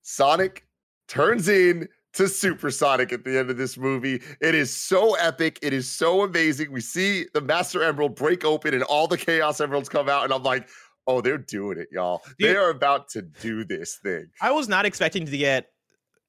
Sonic 0.02 0.66
turns 1.08 1.48
in 1.48 1.88
to 2.14 2.28
Supersonic 2.28 3.12
at 3.12 3.24
the 3.24 3.38
end 3.38 3.50
of 3.50 3.56
this 3.56 3.76
movie. 3.76 4.22
It 4.40 4.54
is 4.54 4.74
so 4.74 5.14
epic. 5.14 5.58
It 5.62 5.72
is 5.72 5.88
so 5.88 6.22
amazing. 6.22 6.72
We 6.72 6.80
see 6.80 7.26
the 7.34 7.40
Master 7.40 7.82
Emerald 7.82 8.16
break 8.16 8.44
open 8.44 8.74
and 8.74 8.82
all 8.84 9.06
the 9.06 9.18
Chaos 9.18 9.60
Emeralds 9.60 9.88
come 9.88 10.08
out, 10.08 10.24
and 10.24 10.32
I'm 10.32 10.42
like, 10.42 10.68
oh, 11.06 11.20
they're 11.20 11.38
doing 11.38 11.78
it, 11.78 11.88
y'all. 11.90 12.22
they 12.38 12.56
are 12.56 12.70
about 12.70 13.08
to 13.10 13.22
do 13.22 13.64
this 13.64 13.96
thing. 13.96 14.26
I 14.40 14.52
was 14.52 14.68
not 14.68 14.86
expecting 14.86 15.26
to 15.26 15.36
get 15.36 15.68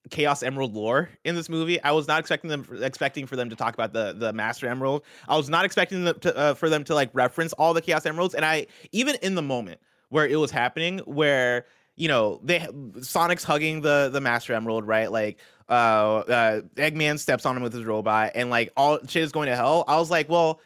Chaos 0.09 0.43
Emerald 0.43 0.73
lore 0.73 1.09
in 1.23 1.35
this 1.35 1.49
movie. 1.49 1.81
I 1.81 1.91
was 1.91 2.07
not 2.07 2.19
expecting 2.19 2.49
them 2.49 2.67
expecting 2.81 3.25
for 3.25 3.35
them 3.35 3.49
to 3.49 3.55
talk 3.55 3.73
about 3.73 3.93
the 3.93 4.13
the 4.13 4.33
Master 4.33 4.67
Emerald. 4.67 5.03
I 5.27 5.37
was 5.37 5.49
not 5.49 5.65
expecting 5.65 6.03
them 6.03 6.19
to, 6.19 6.35
uh, 6.35 6.53
for 6.55 6.69
them 6.69 6.83
to 6.85 6.95
like 6.95 7.09
reference 7.13 7.53
all 7.53 7.73
the 7.73 7.81
Chaos 7.81 8.05
Emeralds. 8.05 8.35
And 8.35 8.43
I 8.43 8.67
even 8.91 9.15
in 9.21 9.35
the 9.35 9.41
moment 9.41 9.79
where 10.09 10.27
it 10.27 10.35
was 10.35 10.51
happening, 10.51 10.99
where 10.99 11.65
you 11.95 12.09
know 12.09 12.41
they 12.43 12.67
Sonic's 13.01 13.43
hugging 13.45 13.81
the 13.81 14.09
the 14.11 14.19
Master 14.19 14.53
Emerald, 14.53 14.85
right? 14.85 15.09
Like 15.09 15.39
uh, 15.73 16.31
uh 16.31 16.61
Eggman 16.75 17.19
steps 17.19 17.45
on 17.45 17.57
him 17.57 17.63
with 17.63 17.73
his 17.73 17.85
robot, 17.85 18.31
and 18.35 18.49
like 18.49 18.71
all 18.77 18.99
shit 19.07 19.23
is 19.23 19.31
going 19.31 19.47
to 19.47 19.55
hell. 19.55 19.83
I 19.87 19.97
was 19.97 20.09
like, 20.09 20.29
well. 20.29 20.59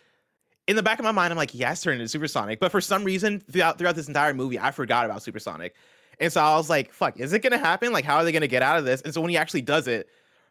In 0.69 0.75
the 0.75 0.83
back 0.83 0.99
of 0.99 1.05
my 1.05 1.13
mind, 1.13 1.31
I'm 1.31 1.37
like, 1.37 1.55
yes, 1.55 1.81
turn 1.81 1.93
into 1.93 2.09
Supersonic. 2.09 2.59
But 2.59 2.73
for 2.73 2.81
some 2.81 3.05
reason, 3.05 3.39
throughout 3.49 3.77
throughout 3.77 3.95
this 3.95 4.09
entire 4.09 4.33
movie, 4.33 4.59
I 4.59 4.71
forgot 4.71 5.05
about 5.05 5.23
Supersonic. 5.23 5.73
And 6.19 6.33
so 6.33 6.41
I 6.41 6.57
was 6.57 6.69
like, 6.69 6.91
fuck, 6.91 7.17
is 7.17 7.31
it 7.31 7.41
gonna 7.41 7.57
happen? 7.57 7.93
Like, 7.93 8.03
how 8.03 8.17
are 8.17 8.25
they 8.25 8.33
gonna 8.33 8.47
get 8.47 8.61
out 8.61 8.77
of 8.77 8.83
this? 8.83 9.01
And 9.01 9.13
so 9.13 9.21
when 9.21 9.29
he 9.29 9.37
actually 9.37 9.61
does 9.61 9.87
it, 9.87 10.09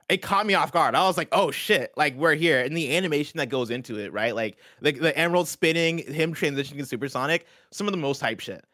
it 0.09 0.23
caught 0.23 0.47
me 0.47 0.55
off 0.55 0.73
guard. 0.73 0.95
I 0.95 1.07
was 1.07 1.17
like, 1.17 1.29
oh 1.33 1.51
shit, 1.51 1.93
like 1.97 2.17
we're 2.17 2.35
here. 2.35 2.61
And 2.61 2.77
the 2.77 2.97
animation 2.97 3.39
that 3.39 3.49
goes 3.49 3.71
into 3.71 3.99
it, 3.99 4.13
right? 4.13 4.35
Like 4.35 4.57
the, 4.81 4.93
the 4.93 5.19
emerald 5.19 5.49
spinning, 5.49 5.99
him 5.99 6.33
transitioning 6.33 6.79
to 6.79 6.87
supersonic, 6.87 7.47
some 7.73 7.89
of 7.89 7.93
the 7.93 7.99
most 7.99 8.21
hype 8.21 8.41
shit. 8.41 8.65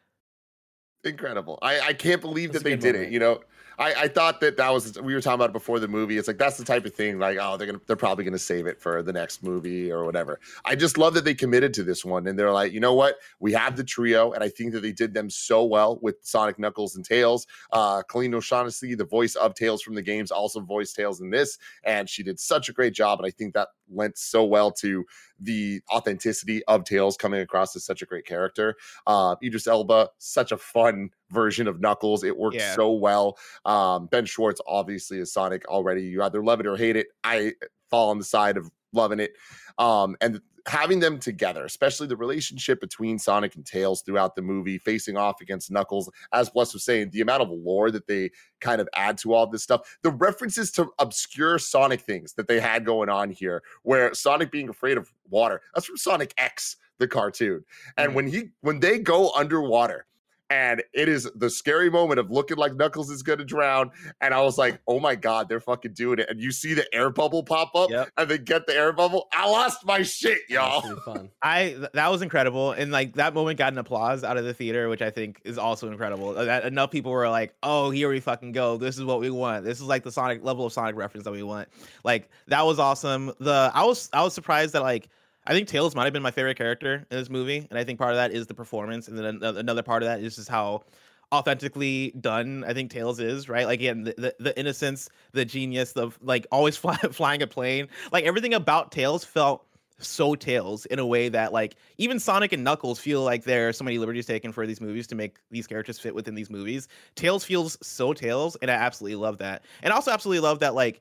Incredible. 1.05 1.59
I, 1.63 1.81
I 1.81 1.93
can't 1.95 2.21
believe 2.21 2.53
That's 2.53 2.63
that 2.63 2.69
they 2.69 2.77
did 2.77 2.95
moment. 2.95 3.09
it. 3.09 3.13
You 3.13 3.19
know, 3.19 3.41
I, 3.83 4.03
I 4.03 4.09
thought 4.09 4.41
that 4.43 4.57
that 4.59 4.73
was 4.73 5.01
we 5.01 5.13
were 5.13 5.21
talking 5.21 5.41
about 5.41 5.53
before 5.53 5.81
the 5.81 5.89
movie. 5.89 6.17
It's 6.17 6.29
like 6.29 6.39
that's 6.39 6.57
the 6.57 6.65
type 6.65 6.87
of 6.87 6.95
thing 6.95 7.19
like 7.19 7.37
oh 7.41 7.57
they're 7.57 7.67
gonna 7.67 7.81
they're 7.89 7.97
probably 7.97 8.25
gonna 8.25 8.39
save 8.39 8.67
it 8.67 8.81
for 8.81 9.03
the 9.03 9.13
next 9.13 9.43
movie 9.43 9.91
or 9.91 10.05
whatever. 10.05 10.39
I 10.65 10.77
just 10.77 10.99
love 10.99 11.15
that 11.15 11.25
they 11.25 11.35
committed 11.35 11.75
to 11.75 11.83
this 11.83 12.05
one 12.05 12.29
and 12.29 12.39
they're 12.39 12.53
like 12.53 12.73
you 12.73 12.79
know 12.79 12.95
what 12.95 13.17
we 13.41 13.53
have 13.55 13.77
the 13.77 13.83
trio 13.83 14.33
and 14.33 14.45
I 14.45 14.49
think 14.49 14.73
that 14.73 14.83
they 14.83 14.93
did 14.93 15.13
them 15.13 15.29
so 15.29 15.65
well 15.65 15.99
with 16.01 16.17
Sonic 16.23 16.61
Knuckles 16.61 16.95
and 16.95 17.05
Tails. 17.05 17.49
Uh, 17.73 18.03
Colleen 18.05 18.35
O'Shaughnessy, 18.35 18.95
the 18.95 19.05
voice 19.05 19.35
of 19.35 19.55
Tails 19.55 19.83
from 19.83 19.97
the 19.97 20.03
games, 20.03 20.31
also 20.31 20.61
voiced 20.61 20.95
Tails 20.95 21.21
in 21.21 21.31
this, 21.31 21.59
and 21.83 22.09
she 22.09 22.23
did 22.23 22.39
such 22.39 22.69
a 22.69 22.73
great 22.73 22.95
job. 22.95 23.19
And 23.19 23.27
I 23.27 23.31
think 23.31 23.53
that 23.55 23.69
lent 23.91 24.17
so 24.17 24.45
well 24.45 24.71
to 24.71 25.05
the 25.41 25.81
authenticity 25.93 26.65
of 26.67 26.85
Tails 26.85 27.17
coming 27.17 27.41
across 27.41 27.75
as 27.77 27.85
such 27.85 28.03
a 28.03 28.07
great 28.07 28.27
character. 28.27 28.77
Uh, 29.07 29.37
Idris 29.43 29.67
Elba, 29.67 30.09
such 30.19 30.53
a 30.53 30.57
fun 30.59 31.11
version 31.31 31.67
of 31.69 31.81
Knuckles. 31.81 32.25
It 32.25 32.37
worked 32.37 32.57
Yeah. 32.57 32.75
so 32.75 32.93
well. 32.93 33.39
Um, 33.65 34.07
ben 34.07 34.25
Schwartz, 34.27 34.61
obviously, 34.67 35.19
is 35.19 35.33
Sonic 35.33 35.67
already. 35.69 36.03
You 36.03 36.23
either 36.23 36.43
love 36.43 36.61
it 36.61 36.67
or 36.67 36.77
hate 36.77 36.97
it. 36.97 37.09
I 37.25 37.53
fall 37.91 38.11
on 38.11 38.19
the 38.19 38.25
side 38.25 38.57
of 38.57 38.71
loving 38.93 39.21
it. 39.21 39.35
Um, 39.79 40.17
and 40.21 40.41
having 40.67 41.01
them 41.01 41.19
together, 41.19 41.65
especially 41.65 42.07
the 42.07 42.17
relationship 42.17 42.81
between 42.81 43.19
Sonic 43.19 43.57
and 43.57 43.67
Tails 43.67 44.03
throughout 44.03 44.37
the 44.37 44.43
movie, 44.43 44.79
facing 44.79 45.17
off 45.17 45.41
against 45.41 45.71
Knuckles, 45.71 46.11
as 46.33 46.51
Bless 46.51 46.73
was 46.73 46.85
saying, 46.85 47.11
the 47.11 47.21
amount 47.21 47.43
of 47.43 47.51
lore 47.51 47.91
that 47.91 48.07
they 48.07 48.31
kind 48.61 48.81
of 48.81 48.89
add 48.95 49.19
to 49.19 49.35
all 49.35 49.47
this 49.47 49.63
stuff, 49.63 49.99
the 50.03 50.11
references 50.11 50.71
to 50.73 50.89
obscure 50.99 51.59
Sonic 51.59 52.01
things 52.01 52.35
that 52.35 52.47
they 52.47 52.61
had 52.61 52.85
going 52.85 53.09
on 53.09 53.31
here, 53.31 53.63
where 53.83 54.15
Sonic 54.15 54.53
being 54.53 54.69
afraid 54.69 54.97
of 54.97 55.13
water, 55.29 55.61
that's 55.75 55.87
from 55.87 55.97
Sonic 55.97 56.33
X, 56.39 56.77
the 56.99 57.09
cartoon. 57.09 57.65
And 57.97 58.13
Mhm. 58.13 58.15
when 58.15 58.27
he 58.29 58.51
when 58.61 58.79
they 58.79 58.99
go 59.01 59.33
underwater, 59.33 60.07
and 60.53 60.83
it 60.93 61.09
is 61.09 61.31
the 61.35 61.49
scary 61.49 61.89
moment 61.91 62.21
of 62.21 62.31
looking 62.31 62.59
like 62.59 62.75
Knuckles 62.75 63.11
is 63.11 63.23
gonna 63.23 63.45
drown. 63.45 63.91
And 64.21 64.35
I 64.35 64.41
was 64.43 64.59
like, 64.59 64.81
oh 64.87 65.01
my 65.01 65.15
god, 65.15 65.49
they're 65.49 65.61
fucking 65.61 65.95
doing 65.95 66.19
it. 66.19 66.29
And 66.29 66.41
you 66.41 66.53
see 66.53 66.75
the 66.75 66.87
air 66.95 67.09
bubble 67.11 67.43
pop 67.43 67.75
up 67.75 67.89
Yep. 67.91 68.11
and 68.19 68.31
then 68.31 68.45
get 68.45 68.67
the 68.67 68.75
air 68.77 68.93
bubble. 68.93 69.29
I 69.33 69.49
lost 69.49 69.87
my 69.87 70.03
shit, 70.03 70.41
y'all. 70.49 71.29
I 71.43 71.77
that 71.95 72.11
was 72.11 72.21
incredible, 72.23 72.73
and 72.73 72.93
like 72.93 73.15
that 73.15 73.33
moment 73.35 73.59
got 73.59 73.73
an 73.73 73.79
applause 73.79 74.25
out 74.25 74.37
of 74.37 74.45
the 74.45 74.53
theater, 74.55 74.89
which 74.89 75.01
I 75.03 75.11
think 75.11 75.41
is 75.45 75.57
also 75.59 75.91
incredible. 75.91 76.37
Uh, 76.37 76.45
That 76.45 76.65
enough 76.67 76.91
people 76.91 77.13
were 77.13 77.29
like, 77.31 77.55
"Oh, 77.63 77.91
here 77.91 78.09
we 78.11 78.21
fucking 78.21 78.53
go! 78.53 78.77
This 78.77 78.99
is 78.99 79.05
what 79.05 79.21
we 79.21 79.31
want. 79.31 79.65
This 79.65 79.79
is 79.79 79.85
like 79.85 80.03
the 80.05 80.13
Sonic 80.13 80.45
level 80.45 80.67
of 80.67 80.73
Sonic 80.73 80.97
reference 80.97 81.25
that 81.25 81.33
we 81.33 81.43
want." 81.43 81.69
Like 82.05 82.29
that 82.49 82.65
was 82.67 82.79
awesome. 82.79 83.33
The 83.41 83.71
I 83.75 83.85
was 83.85 84.11
I 84.13 84.23
was 84.23 84.35
surprised 84.35 84.75
that 84.75 84.83
like 84.83 85.09
I 85.47 85.53
think 85.53 85.69
Tails 85.69 85.95
might 85.95 86.05
have 86.05 86.13
been 86.13 86.23
my 86.23 86.31
favorite 86.31 86.57
character 86.57 87.07
in 87.11 87.19
this 87.19 87.29
movie, 87.29 87.67
and 87.69 87.79
I 87.79 87.85
think 87.85 87.99
part 87.99 88.11
of 88.13 88.17
that 88.17 88.33
is 88.33 88.47
the 88.47 88.55
performance, 88.55 89.09
and 89.09 89.19
then 89.19 89.43
another 89.43 89.83
part 89.83 90.03
of 90.03 90.09
that 90.09 90.21
is 90.21 90.37
just 90.37 90.49
how 90.49 90.85
authentically 91.33 92.13
done 92.21 92.63
I 92.67 92.75
think 92.75 92.91
Tails 92.91 93.19
is, 93.19 93.49
right? 93.49 93.67
Like 93.67 93.81
again, 93.81 94.05
the, 94.05 94.15
the, 94.19 94.35
the 94.39 94.59
innocence, 94.59 95.09
the 95.33 95.45
genius, 95.45 95.93
the 95.93 96.11
like 96.21 96.47
always 96.53 96.77
fly, 96.79 96.97
flying 96.97 97.43
a 97.43 97.47
plane, 97.47 97.89
like 98.13 98.25
everything 98.25 98.55
about 98.55 98.93
Tails 98.93 99.25
felt 99.25 99.67
so 99.99 100.35
Tails 100.35 100.85
in 100.87 100.99
a 100.99 101.07
way 101.07 101.29
that 101.29 101.53
like 101.53 101.77
even 101.99 102.19
Sonic 102.19 102.53
and 102.53 102.65
Knuckles 102.65 102.99
feel 102.99 103.23
like 103.23 103.45
there 103.45 103.69
are 103.69 103.73
so 103.73 103.85
many 103.85 103.99
liberties 103.99 104.27
taken 104.27 104.53
for 104.53 104.67
these 104.67 104.81
movies 104.81 105.07
to 105.09 105.15
make 105.15 105.37
these 105.51 105.67
characters 105.67 105.99
fit 105.99 106.15
within 106.15 106.35
these 106.35 106.51
movies. 106.51 106.89
Tails 107.15 107.45
feels 107.45 107.79
so 107.83 108.13
Tails, 108.13 108.57
and 108.63 108.71
I 108.71 108.75
absolutely 108.75 109.17
love 109.17 109.39
that. 109.39 109.65
And 109.83 109.93
also 109.93 110.11
absolutely 110.11 110.41
love 110.41 110.59
that 110.61 110.75
like 110.75 111.01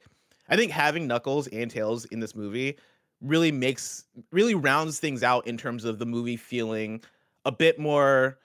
I 0.49 0.55
think 0.55 0.71
having 0.71 1.07
Knuckles 1.07 1.47
and 1.47 1.69
Tails 1.69 2.05
in 2.05 2.19
this 2.19 2.35
movie 2.35 2.77
really 3.21 3.51
makes 3.51 4.05
really 4.31 4.55
rounds 4.55 4.99
things 4.99 5.23
out 5.23 5.45
in 5.47 5.57
terms 5.57 5.85
of 5.85 5.99
the 5.99 6.05
movie 6.05 6.37
feeling 6.37 7.01
a 7.45 7.51
bit 7.51 7.79
more 7.79 8.37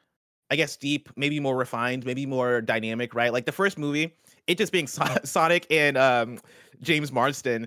I 0.51 0.57
guess 0.57 0.77
deep, 0.77 1.09
maybe 1.17 1.41
more 1.41 1.57
refined, 1.57 2.07
maybe 2.07 2.25
more 2.25 2.61
dynamic, 2.61 3.15
right? 3.15 3.33
Like 3.33 3.47
the 3.47 3.53
first 3.53 3.79
movie, 3.79 4.15
it 4.47 4.59
just 4.59 4.73
being 4.73 4.87
Sonic 5.25 5.67
and 5.71 5.99
um, 5.99 6.39
James 6.83 7.11
Marsden. 7.11 7.67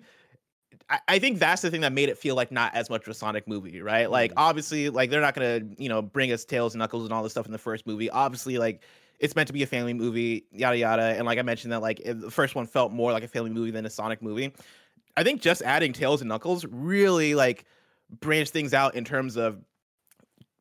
I, 0.90 1.00
I, 1.08 1.20
think 1.20 1.40
that's 1.40 1.62
the 1.62 1.70
thing 1.70 1.82
that 1.82 1.92
made 1.92 2.10
it 2.10 2.18
feel 2.18 2.36
like 2.36 2.52
not 2.52 2.74
as 2.74 2.90
much 2.90 3.04
of 3.04 3.10
a 3.10 3.14
Sonic 3.14 3.48
movie, 3.48 3.82
right? 3.82 4.10
Like 4.10 4.32
mm-hmm. 4.32 4.40
obviously, 4.40 4.90
like 4.90 5.10
they're 5.10 5.22
not 5.22 5.36
gonna, 5.36 5.62
you 5.78 5.90
know, 5.90 6.02
bring 6.02 6.32
us 6.32 6.46
Tails 6.46 6.74
and 6.74 6.80
Knuckles 6.80 7.04
and 7.04 7.14
all 7.14 7.22
this 7.22 7.34
stuff 7.34 7.46
in 7.46 7.52
the 7.52 7.58
first 7.58 7.86
movie. 7.86 8.10
Obviously, 8.10 8.58
like 8.58 8.82
it's 9.20 9.36
meant 9.36 9.48
to 9.48 9.54
be 9.54 9.64
a 9.64 9.68
family 9.68 9.94
movie, 9.94 10.46
yada 10.52 10.78
yada. 10.78 11.04
And 11.04 11.26
like 11.26 11.38
I 11.38 11.42
mentioned 11.42 11.74
that, 11.74 11.82
like 11.82 12.02
the 12.04 12.32
first 12.32 12.56
one 12.56 12.66
felt 12.66 12.94
more 12.94 13.12
like 13.12 13.24
a 13.24 13.28
family 13.28 13.52
movie 13.52 13.72
than 13.72 13.86
a 13.86 13.90
Sonic 13.90 14.22
movie. 14.22 14.54
I 15.18 15.24
think 15.24 15.42
just 15.42 15.62
adding 15.62 15.94
Tails 15.94 16.22
and 16.22 16.30
Knuckles 16.30 16.66
really 16.66 17.36
like 17.36 17.66
branched 18.20 18.54
things 18.54 18.74
out 18.74 18.96
in 18.96 19.04
terms 19.06 19.38
of 19.38 19.60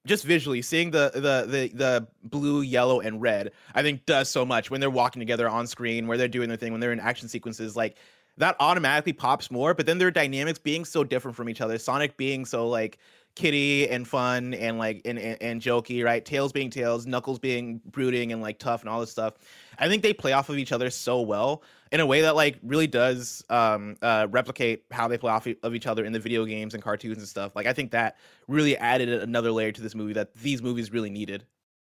just 0.06 0.24
visually 0.24 0.62
seeing 0.62 0.90
the 0.90 1.10
the 1.14 1.46
the 1.46 1.70
the 1.74 2.08
blue, 2.24 2.62
yellow, 2.62 3.00
and 3.00 3.20
red, 3.20 3.52
I 3.74 3.82
think 3.82 4.06
does 4.06 4.28
so 4.28 4.44
much 4.44 4.70
when 4.70 4.80
they're 4.80 4.90
walking 4.90 5.20
together 5.20 5.48
on 5.48 5.66
screen, 5.66 6.06
where 6.06 6.16
they're 6.18 6.28
doing 6.28 6.48
their 6.48 6.56
thing, 6.56 6.72
when 6.72 6.80
they're 6.80 6.92
in 6.92 7.00
action 7.00 7.28
sequences, 7.28 7.76
like 7.76 7.96
that 8.38 8.56
automatically 8.60 9.12
pops 9.12 9.50
more. 9.50 9.74
But 9.74 9.86
then 9.86 9.98
their 9.98 10.10
dynamics 10.10 10.58
being 10.58 10.84
so 10.84 11.04
different 11.04 11.36
from 11.36 11.48
each 11.48 11.60
other, 11.60 11.78
Sonic 11.78 12.16
being 12.16 12.44
so 12.44 12.68
like 12.68 12.98
kitty 13.38 13.88
and 13.88 14.06
fun 14.06 14.52
and 14.54 14.78
like 14.78 15.00
and, 15.04 15.18
and, 15.18 15.40
and 15.40 15.62
jokey, 15.62 16.04
right? 16.04 16.24
Tails 16.24 16.52
being 16.52 16.70
Tails, 16.70 17.06
Knuckles 17.06 17.38
being 17.38 17.80
brooding 17.86 18.32
and 18.32 18.42
like 18.42 18.58
tough 18.58 18.80
and 18.82 18.90
all 18.90 19.00
this 19.00 19.10
stuff. 19.10 19.34
I 19.78 19.88
think 19.88 20.02
they 20.02 20.12
play 20.12 20.32
off 20.32 20.48
of 20.48 20.58
each 20.58 20.72
other 20.72 20.90
so 20.90 21.20
well 21.20 21.62
in 21.92 22.00
a 22.00 22.06
way 22.06 22.20
that 22.22 22.34
like 22.34 22.58
really 22.62 22.88
does 22.88 23.44
um, 23.48 23.96
uh, 24.02 24.26
replicate 24.30 24.84
how 24.90 25.06
they 25.06 25.16
play 25.16 25.30
off 25.30 25.46
of 25.62 25.74
each 25.74 25.86
other 25.86 26.04
in 26.04 26.12
the 26.12 26.18
video 26.18 26.44
games 26.44 26.74
and 26.74 26.82
cartoons 26.82 27.18
and 27.18 27.28
stuff. 27.28 27.54
Like 27.54 27.66
I 27.66 27.72
think 27.72 27.92
that 27.92 28.16
really 28.48 28.76
added 28.76 29.08
another 29.08 29.52
layer 29.52 29.70
to 29.70 29.80
this 29.80 29.94
movie 29.94 30.14
that 30.14 30.34
these 30.34 30.60
movies 30.60 30.92
really 30.92 31.10
needed. 31.10 31.44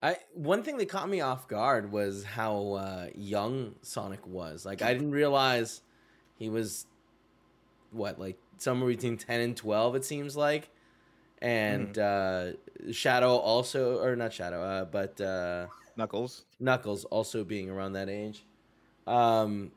I 0.01 0.17
one 0.33 0.63
thing 0.63 0.77
that 0.77 0.87
caught 0.89 1.09
me 1.09 1.21
off 1.21 1.47
guard 1.47 1.91
was 1.91 2.23
how 2.23 2.73
uh, 2.73 3.07
young 3.15 3.75
Sonic 3.81 4.25
was. 4.25 4.65
Like 4.65 4.81
I 4.81 4.93
didn't 4.93 5.11
realize 5.11 5.81
he 6.37 6.49
was 6.49 6.87
what 7.91 8.17
like 8.17 8.37
somewhere 8.57 8.89
between 8.89 9.17
ten 9.17 9.41
and 9.41 9.57
twelve. 9.57 9.95
It 9.95 10.05
seems 10.05 10.35
like, 10.37 10.69
and 11.43 11.95
mm. 11.95 12.55
uh, 12.87 12.91
Shadow 12.93 13.35
also 13.35 14.01
or 14.01 14.15
not 14.15 14.33
Shadow, 14.33 14.63
uh, 14.63 14.85
but 14.85 15.19
uh, 15.21 15.67
Knuckles. 15.97 16.45
Knuckles 16.59 17.03
also 17.05 17.43
being 17.43 17.69
around 17.69 17.93
that 17.93 18.09
age. 18.09 18.43
Um, 19.05 19.71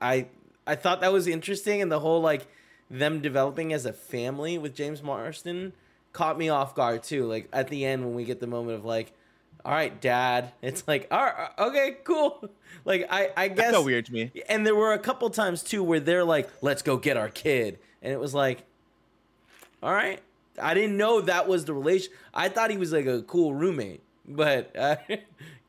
I 0.00 0.26
I 0.66 0.76
thought 0.76 1.00
that 1.00 1.12
was 1.12 1.26
interesting, 1.26 1.80
and 1.82 1.90
the 1.90 1.98
whole 1.98 2.20
like 2.20 2.46
them 2.90 3.20
developing 3.20 3.72
as 3.72 3.86
a 3.86 3.92
family 3.92 4.58
with 4.58 4.76
James 4.76 5.02
Marsden 5.02 5.72
caught 6.12 6.38
me 6.38 6.50
off 6.50 6.74
guard 6.74 7.02
too. 7.02 7.24
Like 7.24 7.48
at 7.52 7.68
the 7.68 7.84
end 7.84 8.04
when 8.04 8.14
we 8.14 8.24
get 8.24 8.38
the 8.38 8.46
moment 8.46 8.78
of 8.78 8.84
like, 8.84 9.12
all 9.64 9.72
right, 9.72 9.98
Dad, 9.98 10.52
it's 10.60 10.86
like, 10.86 11.08
all 11.10 11.24
right, 11.24 11.50
okay, 11.58 11.96
cool. 12.04 12.50
Like 12.84 13.08
I 13.10 13.30
I 13.36 13.48
guess 13.48 13.72
so 13.72 13.82
weird 13.82 14.06
to 14.06 14.12
me. 14.12 14.30
And 14.48 14.64
there 14.64 14.76
were 14.76 14.92
a 14.92 14.98
couple 14.98 15.28
times 15.30 15.64
too 15.64 15.82
where 15.82 15.98
they're 15.98 16.24
like, 16.24 16.48
let's 16.60 16.82
go 16.82 16.96
get 16.98 17.16
our 17.16 17.28
kid, 17.28 17.80
and 18.00 18.12
it 18.12 18.20
was 18.20 18.32
like, 18.32 18.62
all 19.82 19.92
right. 19.92 20.20
I 20.60 20.74
didn't 20.74 20.96
know 20.96 21.20
that 21.22 21.48
was 21.48 21.64
the 21.64 21.74
relation. 21.74 22.12
I 22.34 22.48
thought 22.48 22.70
he 22.70 22.76
was 22.76 22.92
like 22.92 23.06
a 23.06 23.22
cool 23.22 23.54
roommate, 23.54 24.02
but 24.26 24.74
uh, 24.76 24.96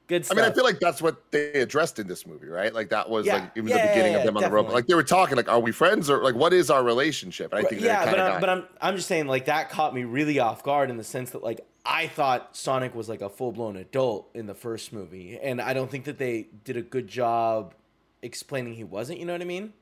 Good 0.07 0.25
stuff. 0.25 0.37
I 0.37 0.41
mean, 0.41 0.49
I 0.49 0.53
feel 0.53 0.63
like 0.63 0.79
that's 0.79 1.01
what 1.01 1.31
they 1.31 1.51
addressed 1.51 1.99
in 1.99 2.07
this 2.07 2.25
movie, 2.25 2.47
right? 2.47 2.73
Like 2.73 2.89
that 2.89 3.09
was 3.09 3.25
yeah. 3.25 3.35
like 3.35 3.51
even 3.57 3.67
yeah, 3.69 3.81
the 3.81 3.87
beginning 3.89 4.13
yeah, 4.13 4.19
of 4.19 4.25
them 4.25 4.37
on 4.37 4.41
definitely. 4.41 4.61
the 4.61 4.67
rope. 4.67 4.73
Like 4.73 4.87
they 4.87 4.93
were 4.93 5.03
talking, 5.03 5.35
like, 5.35 5.49
are 5.49 5.59
we 5.59 5.73
friends 5.73 6.09
or 6.09 6.23
like 6.23 6.35
what 6.35 6.53
is 6.53 6.69
our 6.69 6.81
relationship? 6.81 7.51
And 7.51 7.65
I 7.65 7.69
think 7.69 7.81
yeah, 7.81 8.09
but 8.09 8.19
I'm, 8.19 8.39
but 8.39 8.49
I'm 8.49 8.63
I'm 8.79 8.95
just 8.95 9.09
saying 9.09 9.27
like 9.27 9.45
that 9.45 9.69
caught 9.69 9.93
me 9.93 10.05
really 10.05 10.39
off 10.39 10.63
guard 10.63 10.89
in 10.89 10.95
the 10.95 11.03
sense 11.03 11.31
that 11.31 11.43
like 11.43 11.59
I 11.85 12.07
thought 12.07 12.55
Sonic 12.55 12.95
was 12.95 13.09
like 13.09 13.19
a 13.19 13.27
full 13.27 13.51
blown 13.51 13.75
adult 13.75 14.29
in 14.33 14.45
the 14.45 14.55
first 14.55 14.93
movie, 14.93 15.37
and 15.41 15.61
I 15.61 15.73
don't 15.73 15.91
think 15.91 16.05
that 16.05 16.17
they 16.17 16.47
did 16.63 16.77
a 16.77 16.81
good 16.81 17.09
job 17.09 17.73
explaining 18.21 18.75
he 18.75 18.85
wasn't. 18.85 19.19
You 19.19 19.25
know 19.25 19.33
what 19.33 19.41
I 19.41 19.45
mean? 19.45 19.73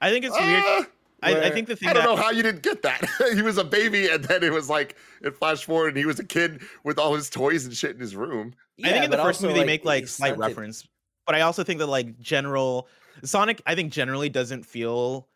I 0.00 0.10
think 0.10 0.24
it's 0.24 0.36
uh, 0.36 0.42
weird. 0.44 0.86
I, 1.24 1.46
I, 1.46 1.50
think 1.50 1.68
the 1.68 1.76
thing 1.76 1.88
I 1.88 1.92
don't 1.92 2.04
that, 2.04 2.10
know 2.10 2.16
how 2.16 2.30
you 2.30 2.42
didn't 2.42 2.62
get 2.62 2.82
that. 2.82 3.08
he 3.34 3.42
was 3.42 3.58
a 3.58 3.64
baby, 3.64 4.08
and 4.08 4.22
then 4.24 4.42
it 4.42 4.52
was 4.52 4.68
like 4.68 4.96
it 5.22 5.36
flashed 5.36 5.64
forward, 5.64 5.88
and 5.88 5.96
he 5.96 6.06
was 6.06 6.18
a 6.18 6.24
kid 6.24 6.62
with 6.84 6.98
all 6.98 7.14
his 7.14 7.30
toys 7.30 7.64
and 7.64 7.74
shit 7.74 7.92
in 7.92 8.00
his 8.00 8.14
room. 8.14 8.54
Yeah, 8.76 8.88
I 8.88 8.92
think 8.92 9.04
in 9.06 9.10
the 9.10 9.16
first 9.18 9.42
movie 9.42 9.54
like, 9.54 9.60
they 9.62 9.66
make 9.66 9.84
like 9.84 10.08
slight 10.08 10.36
reference, 10.36 10.86
but 11.26 11.34
I 11.34 11.42
also 11.42 11.64
think 11.64 11.78
that 11.80 11.86
like 11.86 12.18
general 12.20 12.88
Sonic, 13.22 13.62
I 13.66 13.74
think 13.74 13.92
generally 13.92 14.28
doesn't 14.28 14.64
feel 14.64 15.28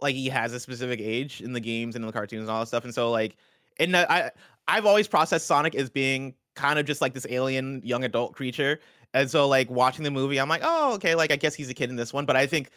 like 0.00 0.14
he 0.14 0.28
has 0.28 0.52
a 0.52 0.60
specific 0.60 1.00
age 1.00 1.40
in 1.40 1.52
the 1.52 1.60
games 1.60 1.96
and 1.96 2.04
in 2.04 2.06
the 2.06 2.12
cartoons 2.12 2.42
and 2.42 2.50
all 2.50 2.60
that 2.60 2.66
stuff, 2.66 2.84
and 2.84 2.94
so 2.94 3.10
like, 3.10 3.36
and 3.78 3.96
I 3.96 4.30
I've 4.68 4.86
always 4.86 5.08
processed 5.08 5.46
Sonic 5.46 5.74
as 5.74 5.90
being 5.90 6.34
kind 6.54 6.78
of 6.78 6.86
just 6.86 7.00
like 7.00 7.14
this 7.14 7.26
alien 7.28 7.80
young 7.84 8.04
adult 8.04 8.34
creature. 8.34 8.80
And 9.14 9.30
so 9.30 9.46
like 9.46 9.70
watching 9.70 10.04
the 10.04 10.10
movie, 10.10 10.38
I'm 10.38 10.48
like, 10.48 10.62
oh, 10.64 10.94
okay, 10.94 11.14
like 11.14 11.30
I 11.30 11.36
guess 11.36 11.54
he's 11.54 11.70
a 11.70 11.74
kid 11.74 11.90
in 11.90 11.96
this 11.96 12.12
one. 12.12 12.26
But 12.26 12.36
I 12.36 12.46
think 12.46 12.70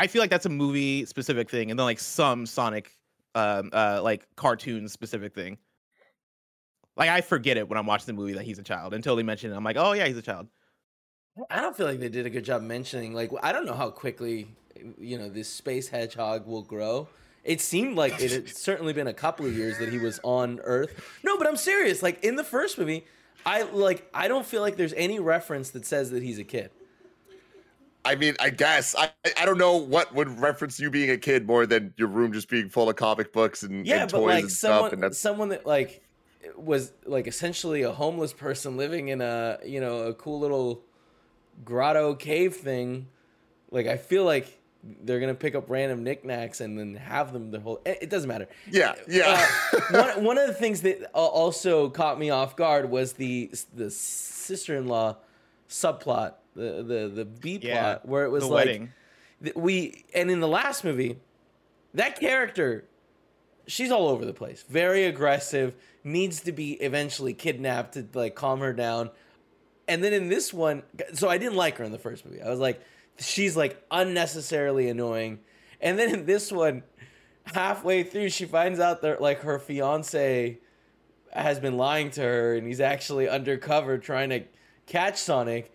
I 0.00 0.06
feel 0.06 0.22
like 0.22 0.30
that's 0.30 0.46
a 0.46 0.50
movie 0.50 1.04
specific 1.04 1.50
thing, 1.50 1.70
and 1.70 1.78
then 1.78 1.84
like 1.84 1.98
some 1.98 2.46
Sonic, 2.46 2.96
um, 3.34 3.68
uh, 3.70 4.00
like 4.02 4.26
cartoon 4.34 4.88
specific 4.88 5.34
thing. 5.34 5.58
Like 6.96 7.10
I 7.10 7.20
forget 7.20 7.58
it 7.58 7.68
when 7.68 7.76
I'm 7.76 7.84
watching 7.84 8.06
the 8.06 8.14
movie 8.14 8.32
that 8.32 8.44
he's 8.44 8.58
a 8.58 8.62
child 8.62 8.94
until 8.94 9.14
they 9.14 9.22
mention 9.22 9.52
it. 9.52 9.56
I'm 9.56 9.62
like, 9.62 9.76
oh 9.76 9.92
yeah, 9.92 10.06
he's 10.06 10.16
a 10.16 10.22
child. 10.22 10.46
I 11.50 11.60
don't 11.60 11.76
feel 11.76 11.86
like 11.86 12.00
they 12.00 12.08
did 12.08 12.24
a 12.24 12.30
good 12.30 12.46
job 12.46 12.62
mentioning. 12.62 13.12
Like 13.12 13.30
I 13.42 13.52
don't 13.52 13.66
know 13.66 13.74
how 13.74 13.90
quickly, 13.90 14.48
you 14.98 15.18
know, 15.18 15.28
this 15.28 15.50
space 15.50 15.88
hedgehog 15.88 16.46
will 16.46 16.62
grow. 16.62 17.06
It 17.44 17.60
seemed 17.60 17.94
like 17.94 18.22
it 18.22 18.30
had 18.30 18.48
certainly 18.48 18.94
been 18.94 19.06
a 19.06 19.14
couple 19.14 19.44
of 19.44 19.54
years 19.54 19.76
that 19.80 19.90
he 19.90 19.98
was 19.98 20.18
on 20.24 20.60
Earth. 20.64 21.18
No, 21.22 21.36
but 21.36 21.46
I'm 21.46 21.58
serious. 21.58 22.02
Like 22.02 22.24
in 22.24 22.36
the 22.36 22.44
first 22.44 22.78
movie, 22.78 23.04
I 23.44 23.64
like 23.64 24.08
I 24.14 24.28
don't 24.28 24.46
feel 24.46 24.62
like 24.62 24.76
there's 24.76 24.94
any 24.94 25.18
reference 25.18 25.70
that 25.70 25.84
says 25.84 26.10
that 26.12 26.22
he's 26.22 26.38
a 26.38 26.44
kid. 26.44 26.70
I 28.04 28.14
mean, 28.14 28.34
I 28.40 28.50
guess 28.50 28.94
I 28.96 29.10
I 29.38 29.44
don't 29.44 29.58
know 29.58 29.76
what 29.76 30.14
would 30.14 30.40
reference 30.40 30.80
you 30.80 30.90
being 30.90 31.10
a 31.10 31.18
kid 31.18 31.46
more 31.46 31.66
than 31.66 31.92
your 31.96 32.08
room 32.08 32.32
just 32.32 32.48
being 32.48 32.68
full 32.68 32.88
of 32.88 32.96
comic 32.96 33.32
books 33.32 33.62
and, 33.62 33.86
yeah, 33.86 34.02
and 34.02 34.10
but 34.10 34.18
toys 34.18 34.26
like 34.26 34.42
and 34.44 34.52
someone, 34.52 34.98
stuff. 34.98 35.14
Someone 35.14 35.48
that 35.50 35.66
like 35.66 36.02
was 36.56 36.92
like 37.04 37.26
essentially 37.26 37.82
a 37.82 37.92
homeless 37.92 38.32
person 38.32 38.76
living 38.76 39.08
in 39.08 39.20
a 39.20 39.58
you 39.64 39.80
know 39.80 39.98
a 40.00 40.14
cool 40.14 40.40
little 40.40 40.82
grotto 41.64 42.14
cave 42.14 42.56
thing. 42.56 43.06
Like 43.70 43.86
I 43.86 43.98
feel 43.98 44.24
like 44.24 44.58
they're 45.02 45.20
gonna 45.20 45.34
pick 45.34 45.54
up 45.54 45.68
random 45.68 46.02
knickknacks 46.02 46.62
and 46.62 46.78
then 46.78 46.94
have 46.94 47.34
them 47.34 47.50
the 47.50 47.60
whole. 47.60 47.82
It 47.84 48.08
doesn't 48.08 48.28
matter. 48.28 48.48
Yeah, 48.70 48.94
yeah. 49.08 49.46
Uh, 49.72 49.80
one 50.14 50.24
one 50.24 50.38
of 50.38 50.46
the 50.46 50.54
things 50.54 50.80
that 50.82 51.10
also 51.12 51.90
caught 51.90 52.18
me 52.18 52.30
off 52.30 52.56
guard 52.56 52.90
was 52.90 53.12
the 53.12 53.50
the 53.74 53.90
sister 53.90 54.76
in 54.76 54.86
law 54.86 55.16
subplot 55.68 56.34
the 56.54 56.82
the 56.82 57.12
the 57.14 57.24
B 57.24 57.58
plot 57.58 57.64
yeah, 57.64 57.98
where 58.02 58.24
it 58.24 58.30
was 58.30 58.44
like 58.44 58.66
wedding. 58.66 58.92
we 59.54 60.04
and 60.14 60.30
in 60.30 60.40
the 60.40 60.48
last 60.48 60.84
movie, 60.84 61.18
that 61.94 62.18
character, 62.18 62.84
she's 63.66 63.90
all 63.90 64.08
over 64.08 64.24
the 64.24 64.32
place, 64.32 64.64
very 64.68 65.04
aggressive, 65.04 65.74
needs 66.04 66.40
to 66.42 66.52
be 66.52 66.72
eventually 66.74 67.34
kidnapped 67.34 67.94
to 67.94 68.06
like 68.14 68.34
calm 68.34 68.60
her 68.60 68.72
down, 68.72 69.10
and 69.88 70.02
then 70.02 70.12
in 70.12 70.28
this 70.28 70.52
one, 70.52 70.82
so 71.14 71.28
I 71.28 71.38
didn't 71.38 71.56
like 71.56 71.78
her 71.78 71.84
in 71.84 71.92
the 71.92 71.98
first 71.98 72.24
movie. 72.24 72.42
I 72.42 72.50
was 72.50 72.60
like, 72.60 72.80
she's 73.18 73.56
like 73.56 73.82
unnecessarily 73.90 74.88
annoying, 74.88 75.40
and 75.80 75.98
then 75.98 76.12
in 76.12 76.26
this 76.26 76.50
one, 76.50 76.82
halfway 77.44 78.02
through, 78.02 78.30
she 78.30 78.44
finds 78.44 78.80
out 78.80 79.02
that 79.02 79.20
like 79.20 79.40
her 79.40 79.58
fiance 79.58 80.58
has 81.32 81.60
been 81.60 81.76
lying 81.76 82.10
to 82.10 82.22
her, 82.22 82.54
and 82.56 82.66
he's 82.66 82.80
actually 82.80 83.28
undercover 83.28 83.98
trying 83.98 84.30
to 84.30 84.42
catch 84.86 85.16
Sonic 85.16 85.72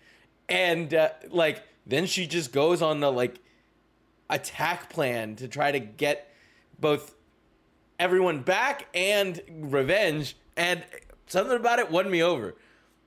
and 0.49 0.93
uh, 0.93 1.10
like 1.29 1.63
then 1.86 2.05
she 2.05 2.27
just 2.27 2.51
goes 2.51 2.81
on 2.81 2.99
the 2.99 3.12
like 3.12 3.39
attack 4.29 4.89
plan 4.89 5.36
to 5.36 5.47
try 5.47 5.71
to 5.71 5.79
get 5.79 6.31
both 6.79 7.15
everyone 7.99 8.41
back 8.41 8.88
and 8.93 9.41
revenge 9.49 10.36
and 10.58 10.84
something 11.27 11.55
about 11.55 11.79
it 11.79 11.91
won 11.91 12.10
me 12.10 12.21
over 12.21 12.55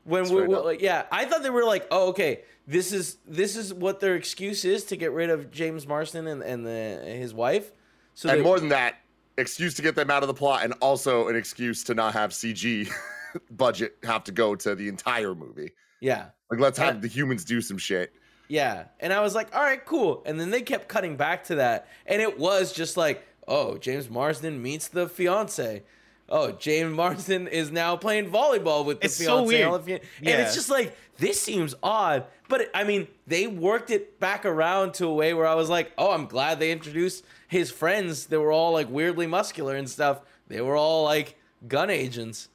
when 0.05 0.25
we 0.29 0.47
were 0.47 0.61
like 0.61 0.81
yeah 0.81 1.05
i 1.11 1.25
thought 1.25 1.43
they 1.43 1.51
were 1.51 1.65
like 1.65 1.87
oh 1.91 2.09
okay 2.09 2.41
this 2.67 2.93
is 2.93 3.19
this 3.27 3.57
is 3.57 3.75
what 3.75 4.01
their 4.01 4.15
excuse 4.15 4.65
is 4.65 4.85
to 4.85 4.97
get 4.97 5.13
rid 5.13 5.29
of 5.29 5.51
james 5.51 5.87
marsden 5.87 6.27
and, 6.29 6.43
and 6.43 6.65
the, 6.65 7.03
his 7.05 7.35
wife 7.35 7.73
so 8.15 8.29
and 8.29 8.43
more 8.43 8.59
than 8.59 8.69
that 8.69 8.97
excuse 9.39 9.75
to 9.75 9.83
get 9.83 9.95
them 9.95 10.11
out 10.11 10.23
of 10.23 10.27
the 10.27 10.35
plot, 10.35 10.65
and 10.65 10.75
also 10.81 11.29
an 11.29 11.37
excuse 11.37 11.83
to 11.85 11.95
not 11.95 12.13
have 12.13 12.31
CG 12.31 12.91
budget 13.51 13.97
have 14.03 14.25
to 14.25 14.33
go 14.33 14.55
to 14.57 14.75
the 14.75 14.89
entire 14.89 15.35
movie. 15.35 15.73
Yeah. 16.01 16.27
Like, 16.51 16.61
let's 16.61 16.79
have 16.79 17.01
the 17.03 17.09
humans 17.09 17.45
do 17.45 17.61
some 17.61 17.79
shit. 17.79 18.13
Yeah. 18.49 18.85
And 19.01 19.13
I 19.13 19.21
was 19.21 19.35
like, 19.35 19.55
all 19.55 19.63
right, 19.63 19.85
cool. 19.85 20.23
And 20.25 20.41
then 20.41 20.51
they 20.51 20.63
kept 20.63 20.89
cutting 20.89 21.17
back 21.17 21.45
to 21.45 21.57
that. 21.57 21.87
And 22.07 22.23
it 22.23 22.39
was 22.39 22.73
just 22.73 22.97
like, 22.97 23.27
oh, 23.47 23.77
James 23.77 24.09
Marsden 24.09 24.63
meets 24.63 24.89
the 24.89 25.09
fiance. 25.09 25.83
Oh, 26.31 26.53
James 26.53 26.95
Marsden 26.95 27.47
is 27.49 27.71
now 27.71 27.97
playing 27.97 28.31
volleyball 28.31 28.85
with 28.85 29.01
the 29.01 29.07
It's 29.07 29.17
so 29.23 29.43
weird. 29.43 29.63
and 29.63 29.71
all 29.71 29.79
the 29.79 29.85
fi- 29.85 29.93
And 29.95 30.03
Yeah. 30.23 30.43
it's 30.43 30.55
just 30.55 30.71
like, 30.71 30.97
this 31.19 31.41
seems 31.41 31.75
odd. 31.83 32.25
But 32.49 32.63
it- 32.63 32.71
I 32.75 32.85
mean, 32.85 33.09
they 33.27 33.47
worked 33.47 33.91
it 33.91 34.19
back 34.21 34.47
around 34.47 34.95
to 34.95 35.07
a 35.07 35.13
way 35.15 35.35
where 35.35 35.47
I 35.47 35.55
was 35.55 35.69
like, 35.69 35.93
oh, 35.99 36.11
I'm 36.13 36.27
glad 36.27 36.59
they 36.61 36.71
introduced 36.71 37.25
his 37.49 37.71
friends. 37.71 38.27
They 38.27 38.37
were 38.39 38.53
all 38.53 38.73
like 38.73 38.89
weirdly 38.91 39.27
muscular 39.27 39.75
and 39.75 39.89
stuff. 39.89 40.21
They 40.49 40.61
were 40.63 40.77
all 40.77 41.05
like 41.05 41.37
gun 41.67 41.91
agents. 41.91 42.49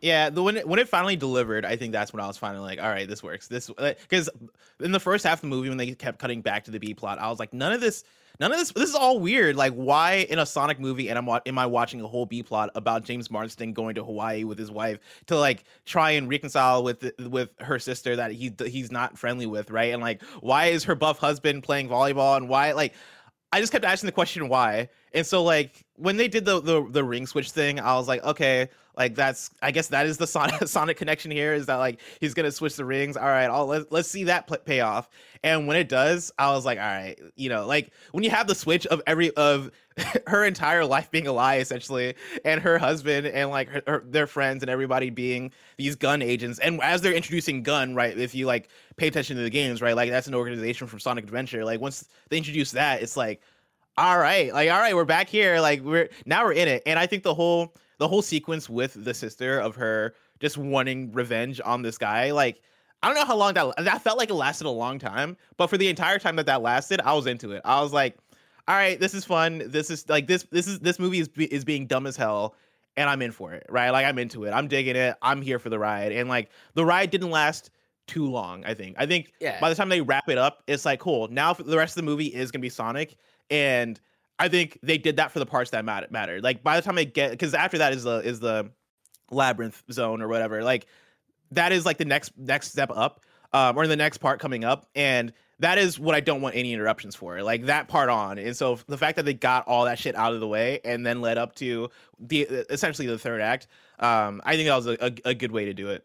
Yeah, 0.00 0.28
the 0.28 0.42
when 0.42 0.58
it, 0.58 0.68
when 0.68 0.78
it 0.78 0.88
finally 0.88 1.16
delivered, 1.16 1.64
I 1.64 1.76
think 1.76 1.92
that's 1.92 2.12
when 2.12 2.22
I 2.22 2.26
was 2.26 2.36
finally 2.36 2.64
like, 2.64 2.78
all 2.78 2.88
right, 2.88 3.08
this 3.08 3.22
works. 3.22 3.48
This 3.48 3.70
uh, 3.78 3.94
because 4.02 4.28
in 4.80 4.92
the 4.92 5.00
first 5.00 5.24
half 5.24 5.38
of 5.38 5.40
the 5.42 5.46
movie 5.46 5.68
when 5.68 5.78
they 5.78 5.92
kept 5.92 6.18
cutting 6.18 6.42
back 6.42 6.64
to 6.64 6.70
the 6.70 6.78
B 6.78 6.92
plot, 6.92 7.18
I 7.18 7.30
was 7.30 7.38
like, 7.38 7.54
none 7.54 7.72
of 7.72 7.80
this, 7.80 8.04
none 8.38 8.52
of 8.52 8.58
this, 8.58 8.72
this 8.72 8.90
is 8.90 8.94
all 8.94 9.18
weird. 9.18 9.56
Like, 9.56 9.72
why 9.72 10.26
in 10.28 10.38
a 10.38 10.44
Sonic 10.44 10.78
movie 10.78 11.08
and 11.08 11.18
I'm 11.18 11.40
am 11.46 11.58
I 11.58 11.64
watching 11.64 12.02
a 12.02 12.06
whole 12.06 12.26
B 12.26 12.42
plot 12.42 12.70
about 12.74 13.04
James 13.04 13.30
Marsden 13.30 13.72
going 13.72 13.94
to 13.94 14.04
Hawaii 14.04 14.44
with 14.44 14.58
his 14.58 14.70
wife 14.70 14.98
to 15.26 15.38
like 15.38 15.64
try 15.86 16.10
and 16.10 16.28
reconcile 16.28 16.84
with 16.84 17.10
with 17.18 17.50
her 17.60 17.78
sister 17.78 18.16
that 18.16 18.32
he 18.32 18.52
he's 18.66 18.92
not 18.92 19.16
friendly 19.16 19.46
with, 19.46 19.70
right? 19.70 19.94
And 19.94 20.02
like, 20.02 20.22
why 20.40 20.66
is 20.66 20.84
her 20.84 20.94
buff 20.94 21.18
husband 21.18 21.62
playing 21.62 21.88
volleyball 21.88 22.36
and 22.36 22.48
why 22.48 22.72
like. 22.72 22.94
I 23.52 23.60
just 23.60 23.70
kept 23.70 23.84
asking 23.84 24.08
the 24.08 24.12
question 24.12 24.48
why. 24.48 24.88
And 25.14 25.24
so 25.24 25.42
like 25.42 25.86
when 25.94 26.16
they 26.16 26.26
did 26.26 26.44
the 26.44 26.60
the, 26.60 26.86
the 26.90 27.04
ring 27.04 27.26
switch 27.26 27.52
thing, 27.52 27.78
I 27.78 27.94
was 27.94 28.08
like, 28.08 28.22
okay, 28.24 28.68
like 28.96 29.14
that's 29.14 29.50
I 29.60 29.70
guess 29.70 29.88
that 29.88 30.06
is 30.06 30.18
the 30.18 30.26
Sonic, 30.26 30.54
Sonic 30.68 30.96
connection 30.96 31.30
here 31.30 31.52
is 31.52 31.66
that 31.66 31.76
like 31.76 32.00
he's 32.20 32.34
gonna 32.34 32.50
switch 32.50 32.76
the 32.76 32.84
rings. 32.84 33.16
All 33.16 33.26
right, 33.26 33.46
I'll 33.46 33.66
let, 33.66 33.92
let's 33.92 34.08
see 34.08 34.24
that 34.24 34.48
pay 34.64 34.80
off. 34.80 35.08
And 35.42 35.66
when 35.66 35.76
it 35.76 35.88
does, 35.88 36.32
I 36.38 36.52
was 36.52 36.64
like, 36.64 36.78
all 36.78 36.84
right, 36.84 37.18
you 37.36 37.48
know, 37.48 37.66
like 37.66 37.92
when 38.12 38.24
you 38.24 38.30
have 38.30 38.46
the 38.46 38.54
switch 38.54 38.86
of 38.86 39.02
every 39.06 39.30
of 39.32 39.70
her 40.26 40.44
entire 40.44 40.84
life 40.84 41.10
being 41.10 41.26
a 41.26 41.32
lie 41.32 41.56
essentially, 41.56 42.14
and 42.44 42.60
her 42.60 42.78
husband 42.78 43.26
and 43.26 43.50
like 43.50 43.68
her, 43.68 43.82
her, 43.86 44.04
their 44.06 44.26
friends 44.26 44.62
and 44.62 44.70
everybody 44.70 45.10
being 45.10 45.52
these 45.76 45.94
gun 45.94 46.22
agents. 46.22 46.58
And 46.58 46.80
as 46.82 47.02
they're 47.02 47.12
introducing 47.12 47.62
gun, 47.62 47.94
right? 47.94 48.16
If 48.16 48.34
you 48.34 48.46
like 48.46 48.68
pay 48.96 49.08
attention 49.08 49.36
to 49.36 49.42
the 49.42 49.50
games, 49.50 49.82
right? 49.82 49.94
Like 49.94 50.10
that's 50.10 50.26
an 50.26 50.34
organization 50.34 50.86
from 50.86 51.00
Sonic 51.00 51.24
Adventure. 51.24 51.64
Like 51.64 51.80
once 51.80 52.08
they 52.30 52.38
introduce 52.38 52.70
that, 52.72 53.02
it's 53.02 53.16
like 53.16 53.40
all 53.98 54.18
right 54.18 54.52
like 54.52 54.70
all 54.70 54.78
right 54.78 54.94
we're 54.94 55.06
back 55.06 55.26
here 55.26 55.58
like 55.58 55.80
we're 55.80 56.06
now 56.26 56.44
we're 56.44 56.52
in 56.52 56.68
it 56.68 56.82
and 56.84 56.98
i 56.98 57.06
think 57.06 57.22
the 57.22 57.32
whole 57.32 57.72
the 57.98 58.08
whole 58.08 58.22
sequence 58.22 58.68
with 58.68 59.04
the 59.04 59.14
sister 59.14 59.58
of 59.58 59.76
her 59.76 60.14
just 60.40 60.58
wanting 60.58 61.12
revenge 61.12 61.60
on 61.64 61.82
this 61.82 61.96
guy 61.98 62.30
like 62.32 62.60
i 63.02 63.06
don't 63.08 63.16
know 63.16 63.24
how 63.24 63.36
long 63.36 63.54
that 63.54 63.72
that 63.84 64.02
felt 64.02 64.18
like 64.18 64.30
it 64.30 64.34
lasted 64.34 64.66
a 64.66 64.70
long 64.70 64.98
time 64.98 65.36
but 65.56 65.68
for 65.68 65.76
the 65.78 65.88
entire 65.88 66.18
time 66.18 66.36
that 66.36 66.46
that 66.46 66.62
lasted 66.62 67.00
i 67.04 67.12
was 67.12 67.26
into 67.26 67.52
it. 67.52 67.62
I 67.64 67.80
was 67.80 67.92
like 67.92 68.16
all 68.68 68.74
right 68.74 68.98
this 68.98 69.14
is 69.14 69.24
fun. 69.24 69.62
This 69.66 69.90
is 69.90 70.08
like 70.08 70.26
this 70.26 70.42
this 70.50 70.66
is 70.66 70.80
this 70.80 70.98
movie 70.98 71.20
is 71.20 71.28
is 71.36 71.64
being 71.64 71.86
dumb 71.86 72.06
as 72.06 72.16
hell 72.16 72.54
and 72.96 73.08
i'm 73.08 73.22
in 73.22 73.30
for 73.30 73.52
it 73.52 73.64
right? 73.68 73.90
Like 73.90 74.04
i'm 74.06 74.18
into 74.18 74.44
it. 74.44 74.50
I'm 74.50 74.66
digging 74.68 74.96
it. 74.96 75.14
I'm 75.22 75.40
here 75.40 75.58
for 75.58 75.68
the 75.70 75.78
ride. 75.78 76.12
And 76.12 76.28
like 76.28 76.50
the 76.74 76.84
ride 76.84 77.10
didn't 77.10 77.30
last 77.30 77.70
too 78.08 78.26
long 78.26 78.64
i 78.64 78.74
think. 78.74 78.96
I 78.98 79.06
think 79.06 79.32
Yeah. 79.40 79.58
by 79.60 79.68
the 79.68 79.74
time 79.74 79.88
they 79.88 80.00
wrap 80.00 80.28
it 80.28 80.36
up 80.38 80.62
it's 80.66 80.84
like 80.84 81.00
cool. 81.00 81.28
Now 81.28 81.54
for 81.54 81.62
the 81.62 81.76
rest 81.76 81.92
of 81.92 82.04
the 82.04 82.10
movie 82.10 82.26
is 82.26 82.50
gonna 82.50 82.60
be 82.62 82.68
sonic 82.68 83.16
and 83.50 84.00
I 84.38 84.48
think 84.48 84.78
they 84.82 84.98
did 84.98 85.16
that 85.16 85.32
for 85.32 85.38
the 85.38 85.46
parts 85.46 85.70
that 85.70 85.84
matter 85.84 86.06
mattered. 86.10 86.42
Like 86.42 86.62
by 86.62 86.76
the 86.76 86.82
time 86.82 86.94
they 86.94 87.06
get, 87.06 87.30
because 87.30 87.54
after 87.54 87.78
that 87.78 87.92
is 87.92 88.04
the 88.04 88.18
is 88.18 88.40
the 88.40 88.70
labyrinth 89.30 89.82
zone 89.90 90.22
or 90.22 90.28
whatever. 90.28 90.62
Like 90.62 90.86
that 91.52 91.72
is 91.72 91.86
like 91.86 91.98
the 91.98 92.04
next 92.04 92.32
next 92.36 92.70
step 92.70 92.90
up, 92.94 93.20
um, 93.52 93.76
or 93.76 93.86
the 93.86 93.96
next 93.96 94.18
part 94.18 94.40
coming 94.40 94.64
up, 94.64 94.86
and 94.94 95.32
that 95.58 95.78
is 95.78 95.98
what 95.98 96.14
I 96.14 96.20
don't 96.20 96.42
want 96.42 96.54
any 96.54 96.72
interruptions 96.72 97.16
for. 97.16 97.42
Like 97.42 97.66
that 97.66 97.88
part 97.88 98.08
on, 98.08 98.38
and 98.38 98.56
so 98.56 98.78
the 98.86 98.98
fact 98.98 99.16
that 99.16 99.24
they 99.24 99.34
got 99.34 99.66
all 99.66 99.86
that 99.86 99.98
shit 99.98 100.14
out 100.14 100.34
of 100.34 100.40
the 100.40 100.48
way 100.48 100.80
and 100.84 101.04
then 101.04 101.20
led 101.20 101.38
up 101.38 101.54
to 101.56 101.90
the 102.20 102.42
essentially 102.70 103.06
the 103.06 103.18
third 103.18 103.40
act, 103.40 103.68
um, 103.98 104.42
I 104.44 104.56
think 104.56 104.68
that 104.68 104.76
was 104.76 104.86
a, 104.86 104.96
a, 105.00 105.30
a 105.30 105.34
good 105.34 105.52
way 105.52 105.66
to 105.66 105.74
do 105.74 105.90
it. 105.90 106.04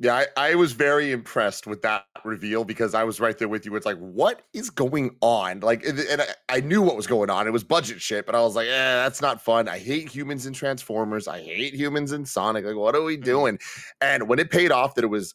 Yeah, 0.00 0.24
I, 0.36 0.50
I 0.50 0.54
was 0.56 0.72
very 0.72 1.12
impressed 1.12 1.68
with 1.68 1.82
that 1.82 2.04
reveal 2.24 2.64
because 2.64 2.94
I 2.94 3.04
was 3.04 3.20
right 3.20 3.38
there 3.38 3.46
with 3.46 3.64
you. 3.64 3.76
It's 3.76 3.86
like, 3.86 3.98
what 3.98 4.42
is 4.52 4.68
going 4.68 5.16
on? 5.20 5.60
Like, 5.60 5.84
and 5.84 6.20
I, 6.20 6.26
I 6.48 6.60
knew 6.60 6.82
what 6.82 6.96
was 6.96 7.06
going 7.06 7.30
on. 7.30 7.46
It 7.46 7.52
was 7.52 7.62
budget 7.62 8.02
shit, 8.02 8.26
but 8.26 8.34
I 8.34 8.40
was 8.40 8.56
like, 8.56 8.66
eh, 8.66 8.70
that's 8.70 9.22
not 9.22 9.40
fun. 9.40 9.68
I 9.68 9.78
hate 9.78 10.08
humans 10.08 10.46
in 10.46 10.52
Transformers. 10.52 11.28
I 11.28 11.40
hate 11.40 11.74
humans 11.74 12.10
in 12.10 12.26
Sonic. 12.26 12.64
Like, 12.64 12.74
what 12.74 12.96
are 12.96 13.02
we 13.02 13.16
doing? 13.16 13.58
And 14.00 14.28
when 14.28 14.40
it 14.40 14.50
paid 14.50 14.72
off 14.72 14.96
that 14.96 15.04
it 15.04 15.08
was 15.08 15.32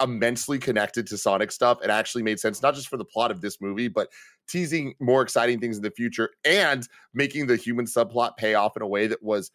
immensely 0.00 0.60
connected 0.60 1.06
to 1.08 1.18
Sonic 1.18 1.50
stuff, 1.50 1.78
it 1.82 1.90
actually 1.90 2.22
made 2.22 2.38
sense, 2.38 2.62
not 2.62 2.76
just 2.76 2.86
for 2.86 2.96
the 2.96 3.04
plot 3.04 3.32
of 3.32 3.40
this 3.40 3.60
movie, 3.60 3.88
but 3.88 4.08
teasing 4.48 4.94
more 5.00 5.22
exciting 5.22 5.58
things 5.58 5.76
in 5.76 5.82
the 5.82 5.90
future 5.90 6.30
and 6.44 6.86
making 7.12 7.48
the 7.48 7.56
human 7.56 7.86
subplot 7.86 8.36
pay 8.36 8.54
off 8.54 8.76
in 8.76 8.82
a 8.82 8.86
way 8.86 9.08
that 9.08 9.22
was 9.22 9.50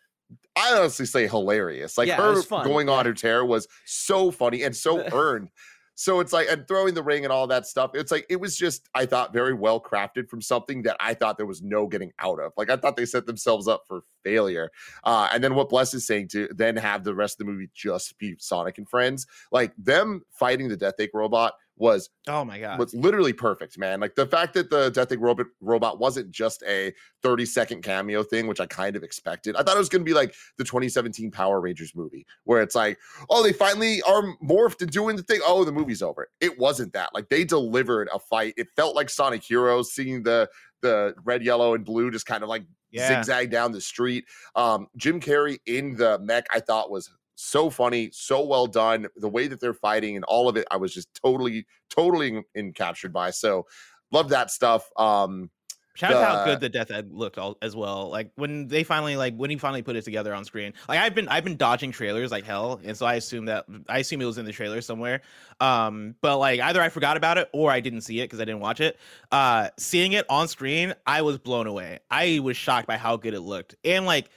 I 0.56 0.74
honestly 0.78 1.06
say 1.06 1.28
hilarious. 1.28 1.98
Like 1.98 2.08
Yeah, 2.08 2.18
her 2.18 2.42
going 2.64 2.90
on 2.90 3.06
her 3.06 3.14
tear 3.14 3.46
was 3.46 3.68
so 3.86 4.32
funny 4.32 4.64
and 4.64 4.76
so 4.76 5.04
earned. 5.14 5.50
So 5.98 6.20
it's 6.20 6.34
like 6.34 6.48
and 6.50 6.68
throwing 6.68 6.94
the 6.94 7.04
ring 7.04 7.24
and 7.24 7.32
all 7.32 7.48
that 7.48 7.66
stuff. 7.66 7.92
It's 7.94 8.12
like 8.12 8.26
it 8.30 8.36
was 8.36 8.58
just 8.58 8.90
I 8.94 9.06
thought 9.06 9.32
very 9.32 9.54
well 9.54 9.80
crafted 9.80 10.30
from 10.30 10.42
something 10.42 10.82
that 10.84 10.98
I 11.00 11.14
thought 11.14 11.38
there 11.38 11.46
was 11.46 11.62
no 11.62 11.88
getting 11.88 12.12
out 12.20 12.40
of. 12.40 12.52
Like 12.58 12.70
I 12.70 12.76
thought 12.76 12.98
they 12.98 13.06
set 13.06 13.26
themselves 13.26 13.68
up 13.68 13.84
for 13.88 14.04
failure. 14.24 14.72
Uh, 15.06 15.30
and 15.34 15.44
then 15.44 15.56
what 15.56 15.70
Bless 15.70 15.94
is 15.94 16.06
saying 16.06 16.28
to 16.30 16.50
then 16.54 16.76
have 16.76 17.06
the 17.06 17.16
rest 17.16 17.36
of 17.36 17.46
the 17.46 17.52
movie 17.52 17.70
just 17.74 18.18
be 18.18 18.36
Sonic 18.40 18.78
and 18.78 18.90
friends, 18.90 19.26
like 19.52 19.74
them 19.78 20.22
fighting 20.32 20.68
the 20.68 20.78
Death 20.78 21.00
Egg 21.00 21.12
robot 21.14 21.54
was 21.78 22.10
Oh 22.28 22.46
my 22.46 22.60
god! 22.60 22.80
was 22.80 22.94
literally 22.94 23.34
perfect, 23.34 23.78
man. 23.78 24.00
Like 24.00 24.16
the 24.16 24.26
fact 24.26 24.54
that 24.54 24.70
the 24.70 24.90
Death 24.92 25.12
Egg 25.12 25.20
robot 25.22 25.48
robot 25.60 26.00
wasn't 26.00 26.32
just 26.32 26.64
a 26.64 26.94
30 27.22 27.46
second 27.46 27.82
cameo 27.84 28.24
thing, 28.24 28.48
which 28.48 28.60
I 28.62 28.66
kind 28.66 28.96
of 28.96 29.04
expected. 29.04 29.56
I 29.56 29.64
thought 29.64 29.76
it 29.76 29.80
was 29.80 29.90
going 29.90 30.02
to 30.02 30.10
be 30.10 30.14
like 30.14 30.34
the 30.58 30.64
2017 30.64 31.32
Power 31.32 31.60
Rangers 31.60 31.94
movie, 31.96 32.26
where 32.46 32.62
it's 32.62 32.76
like, 32.76 32.98
oh, 33.30 33.44
they 33.44 33.52
finally 33.54 34.02
are 34.04 34.24
morphed 34.44 34.82
and 34.82 34.90
doing 34.92 35.16
the 35.18 35.24
thing. 35.24 35.42
Oh, 35.46 35.66
the 35.66 35.72
movie's 35.72 36.02
over. 36.02 36.30
It 36.40 36.58
wasn't 36.58 36.94
that. 36.94 37.14
Like 37.14 37.30
they 37.30 37.44
delivered 37.44 38.08
a 38.14 38.20
fight. 38.20 38.54
It 38.58 38.68
felt 38.76 38.96
like 38.96 39.10
Sonic 39.10 39.44
Heroes, 39.44 39.92
seeing 39.94 40.24
the 40.24 40.50
the 40.82 41.14
red, 41.24 41.44
yellow, 41.44 41.74
and 41.74 41.84
blue 41.84 42.12
just 42.12 42.26
kind 42.26 42.44
of 42.44 42.50
like 42.50 42.64
Yeah. 42.92 43.08
zigzag 43.08 43.50
down 43.50 43.72
the 43.72 43.82
street. 43.82 44.26
Um, 44.56 44.88
Jim 44.96 45.20
Carrey 45.20 45.58
in 45.66 45.96
the 45.96 46.20
mech, 46.20 46.46
I 46.54 46.60
thought 46.60 46.92
was 46.92 47.10
so 47.36 47.70
funny, 47.70 48.10
so 48.12 48.44
well 48.44 48.68
done. 48.68 49.08
The 49.18 49.30
way 49.30 49.48
that 49.48 49.60
they're 49.60 49.74
fighting 49.74 50.16
and 50.16 50.26
all 50.26 50.50
of 50.50 50.58
it, 50.58 50.68
I 50.72 50.78
was 50.78 50.94
just 50.94 51.14
totally, 51.14 51.66
totally 51.90 52.30
in, 52.30 52.44
in 52.56 52.74
captured 52.74 53.14
by. 53.14 53.32
So 53.32 53.68
love 54.12 54.30
that 54.30 54.52
stuff. 54.52 54.90
Um, 54.98 55.50
Shout 55.96 56.12
out 56.12 56.20
to 56.20 56.26
how 56.26 56.46
good 56.46 56.60
the 56.60 56.68
Death 56.68 56.92
Egg 56.92 57.08
looked 57.10 57.38
all, 57.38 57.58
as 57.62 57.74
well. 57.74 58.10
Like 58.10 58.30
when 58.36 58.68
they 58.68 58.84
finally 58.84 59.16
like 59.16 59.34
when 59.36 59.50
he 59.50 59.58
finally 59.58 59.82
put 59.82 59.96
it 59.96 60.04
together 60.04 60.34
on 60.34 60.44
screen. 60.44 60.74
Like 60.90 61.00
I've 61.00 61.16
been 61.16 61.30
I've 61.30 61.46
been 61.46 61.56
dodging 61.56 61.94
trailers 61.94 62.32
like 62.32 62.44
hell, 62.44 62.82
and 62.84 62.98
so 62.98 63.06
I 63.06 63.16
assume 63.16 63.46
that 63.46 63.66
I 63.88 64.00
assume 64.00 64.22
it 64.22 64.26
was 64.26 64.38
in 64.38 64.44
the 64.44 64.52
trailer 64.52 64.82
somewhere. 64.82 65.22
Um, 65.62 66.16
but 66.20 66.38
like 66.38 66.60
either 66.60 66.82
I 66.82 66.90
forgot 66.90 67.16
about 67.16 67.38
it 67.38 67.50
or 67.54 67.72
I 67.72 67.80
didn't 67.80 68.02
see 68.02 68.20
it 68.20 68.26
because 68.26 68.42
I 68.42 68.46
didn't 68.46 68.60
watch 68.60 68.82
it. 68.82 69.00
Uh, 69.32 69.70
seeing 69.78 70.12
it 70.12 70.26
on 70.30 70.50
screen, 70.50 70.94
I 71.08 71.22
was 71.22 71.38
blown 71.38 71.66
away. 71.66 72.00
I 72.12 72.40
was 72.44 72.58
shocked 72.58 72.88
by 72.88 72.98
how 72.98 73.16
good 73.16 73.34
it 73.34 73.42
looked, 73.42 73.76
and 73.86 74.06
like 74.06 74.30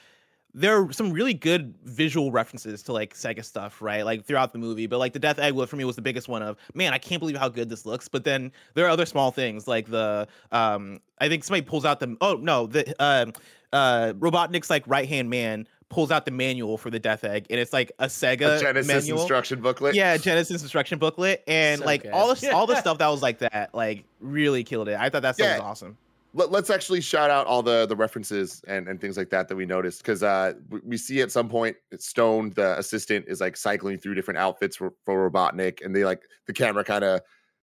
there 0.54 0.80
are 0.80 0.92
some 0.92 1.12
really 1.12 1.34
good 1.34 1.74
visual 1.84 2.32
references 2.32 2.82
to 2.84 2.92
like 2.92 3.14
Sega 3.14 3.44
stuff, 3.44 3.82
right? 3.82 4.04
Like 4.04 4.24
throughout 4.24 4.52
the 4.52 4.58
movie. 4.58 4.86
But 4.86 4.98
like 4.98 5.12
the 5.12 5.18
Death 5.18 5.38
Egg 5.38 5.54
for 5.68 5.76
me 5.76 5.84
was 5.84 5.96
the 5.96 6.02
biggest 6.02 6.28
one 6.28 6.42
of 6.42 6.56
man, 6.74 6.94
I 6.94 6.98
can't 6.98 7.20
believe 7.20 7.36
how 7.36 7.48
good 7.48 7.68
this 7.68 7.84
looks. 7.84 8.08
But 8.08 8.24
then 8.24 8.52
there 8.74 8.86
are 8.86 8.90
other 8.90 9.06
small 9.06 9.30
things 9.30 9.68
like 9.68 9.88
the 9.88 10.26
um 10.52 11.00
I 11.18 11.28
think 11.28 11.44
somebody 11.44 11.66
pulls 11.66 11.84
out 11.84 12.00
the 12.00 12.16
oh 12.20 12.34
no, 12.34 12.66
the 12.66 12.94
um 13.02 13.32
uh 13.72 14.14
Robotnik's 14.18 14.70
like 14.70 14.84
right 14.86 15.08
hand 15.08 15.28
man 15.28 15.68
pulls 15.90 16.10
out 16.10 16.24
the 16.24 16.30
manual 16.30 16.76
for 16.76 16.90
the 16.90 16.98
Death 16.98 17.24
Egg 17.24 17.46
and 17.50 17.58
it's 17.60 17.72
like 17.72 17.92
a 17.98 18.06
Sega 18.06 18.56
a 18.56 18.60
Genesis 18.60 18.86
manual. 18.86 19.18
instruction 19.20 19.60
booklet. 19.60 19.94
Yeah, 19.94 20.16
Genesis 20.16 20.62
instruction 20.62 20.98
booklet. 20.98 21.42
And 21.46 21.80
So 21.80 21.84
like 21.84 22.02
good. 22.02 22.12
all 22.12 22.34
the 22.34 22.50
all 22.54 22.66
the 22.66 22.80
stuff 22.80 22.98
that 22.98 23.08
was 23.08 23.22
like 23.22 23.38
that, 23.38 23.74
like 23.74 24.04
really 24.20 24.64
killed 24.64 24.88
it. 24.88 24.98
I 24.98 25.10
thought 25.10 25.22
that 25.22 25.34
stuff 25.36 25.58
was 25.58 25.60
awesome. 25.60 25.98
Let, 26.34 26.52
us 26.52 26.70
actually 26.70 27.00
shout 27.00 27.30
out 27.30 27.46
all 27.46 27.62
the 27.62 27.86
the 27.86 27.96
references 27.96 28.62
and 28.68 28.86
and 28.86 29.00
things 29.00 29.16
like 29.16 29.30
that 29.30 29.48
that 29.48 29.56
we 29.56 29.66
noticed 29.66 30.02
because 30.02 30.22
uh 30.22 30.52
we, 30.84 30.96
see 30.96 31.20
at 31.22 31.32
some 31.32 31.48
point 31.48 31.76
Stone 31.98 32.50
the 32.50 32.78
assistant 32.78 33.24
is 33.28 33.40
like 33.40 33.56
cycling 33.56 33.98
through 33.98 34.14
different 34.14 34.38
outfits 34.38 34.76
for, 34.76 34.92
for 35.04 35.30
Robotnik 35.30 35.84
and 35.84 35.96
they 35.96 36.04
like 36.04 36.22
the 36.46 36.52
camera 36.52 36.84
kind 36.84 37.02
of 37.02 37.22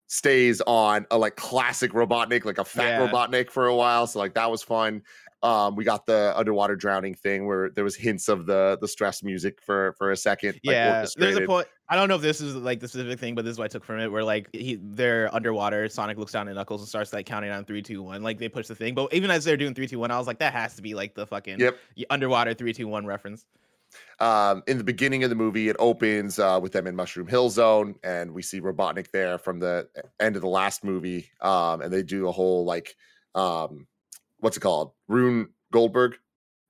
stays 0.07 0.61
on 0.67 1.07
a 1.09 1.17
like 1.17 1.35
classic 1.35 1.91
Robotnik, 1.91 2.45
like 2.45 2.59
a 2.59 2.65
fat 2.65 2.99
Yeah. 2.99 3.07
Robotnik 3.07 3.49
for 3.49 3.65
a 3.67 3.75
while. 3.75 4.05
So 4.05 4.19
like 4.19 4.35
that 4.35 4.51
was 4.51 4.61
fun. 4.61 5.01
Um, 5.43 5.75
we 5.75 5.83
got 5.83 6.05
the 6.05 6.33
underwater 6.37 6.75
drowning 6.77 7.13
thing 7.13 7.45
where 7.45 7.69
there 7.69 7.83
was 7.83 7.97
hints 7.97 8.29
of 8.29 8.45
the 8.45 8.77
the 8.79 8.87
stress 8.87 9.21
music 9.21 9.61
for 9.61 9.93
for 9.97 10.11
a 10.11 10.17
second. 10.17 10.53
like, 10.63 10.75
yeah, 10.75 11.05
there's 11.17 11.35
a 11.35 11.41
point. 11.41 11.67
I 11.89 11.97
don't 11.97 12.07
know 12.07 12.15
if 12.15 12.21
this 12.21 12.39
is 12.39 12.55
like 12.55 12.79
the 12.79 12.87
specific 12.87 13.19
thing, 13.19 13.35
but 13.35 13.43
this 13.43 13.51
is 13.51 13.57
what 13.59 13.65
I 13.65 13.67
took 13.67 13.83
from 13.83 13.99
it. 13.99 14.09
Where 14.09 14.23
like 14.23 14.47
he, 14.53 14.79
they're 14.81 15.33
underwater, 15.35 15.89
Sonic 15.89 16.17
looks 16.17 16.31
down 16.31 16.47
at 16.47 16.55
Knuckles 16.55 16.81
and 16.81 16.87
starts 16.87 17.11
like 17.11 17.25
counting 17.25 17.51
on 17.51 17.65
three, 17.65 17.81
two, 17.81 18.01
one. 18.01 18.23
Like 18.23 18.39
they 18.39 18.47
push 18.47 18.67
the 18.67 18.75
thing, 18.75 18.95
but 18.95 19.13
even 19.13 19.29
as 19.29 19.43
they're 19.43 19.57
doing 19.57 19.73
three, 19.75 19.85
two, 19.85 19.99
one, 19.99 20.11
I 20.11 20.17
was 20.17 20.27
like, 20.27 20.39
that 20.39 20.53
has 20.53 20.75
to 20.77 20.81
be 20.81 20.95
like 20.95 21.13
the 21.13 21.27
fucking 21.27 21.59
Yep. 21.59 21.77
underwater 22.09 22.53
three, 22.53 22.71
two, 22.71 22.87
one 22.87 23.05
reference. 23.05 23.45
um, 24.21 24.63
in 24.67 24.77
the 24.77 24.83
beginning 24.83 25.25
of 25.25 25.29
the 25.29 25.35
movie, 25.35 25.67
it 25.67 25.75
opens 25.77 26.39
uh, 26.39 26.57
with 26.61 26.71
them 26.71 26.87
in 26.87 26.95
Mushroom 26.95 27.27
Hill 27.27 27.49
Zone, 27.49 27.95
and 28.03 28.31
we 28.31 28.41
see 28.41 28.61
Robotnik 28.61 29.11
there 29.11 29.37
from 29.37 29.59
the 29.59 29.89
end 30.21 30.37
of 30.37 30.41
the 30.41 30.47
last 30.47 30.85
movie. 30.85 31.29
Um, 31.41 31.81
and 31.81 31.91
they 31.91 32.01
do 32.01 32.29
a 32.29 32.31
whole 32.31 32.63
like, 32.63 32.95
um, 33.35 33.87
what's 34.43 34.57
it 34.57 34.59
called? 34.59 34.91
Rune 35.07 35.47
Goldberg, 35.71 36.15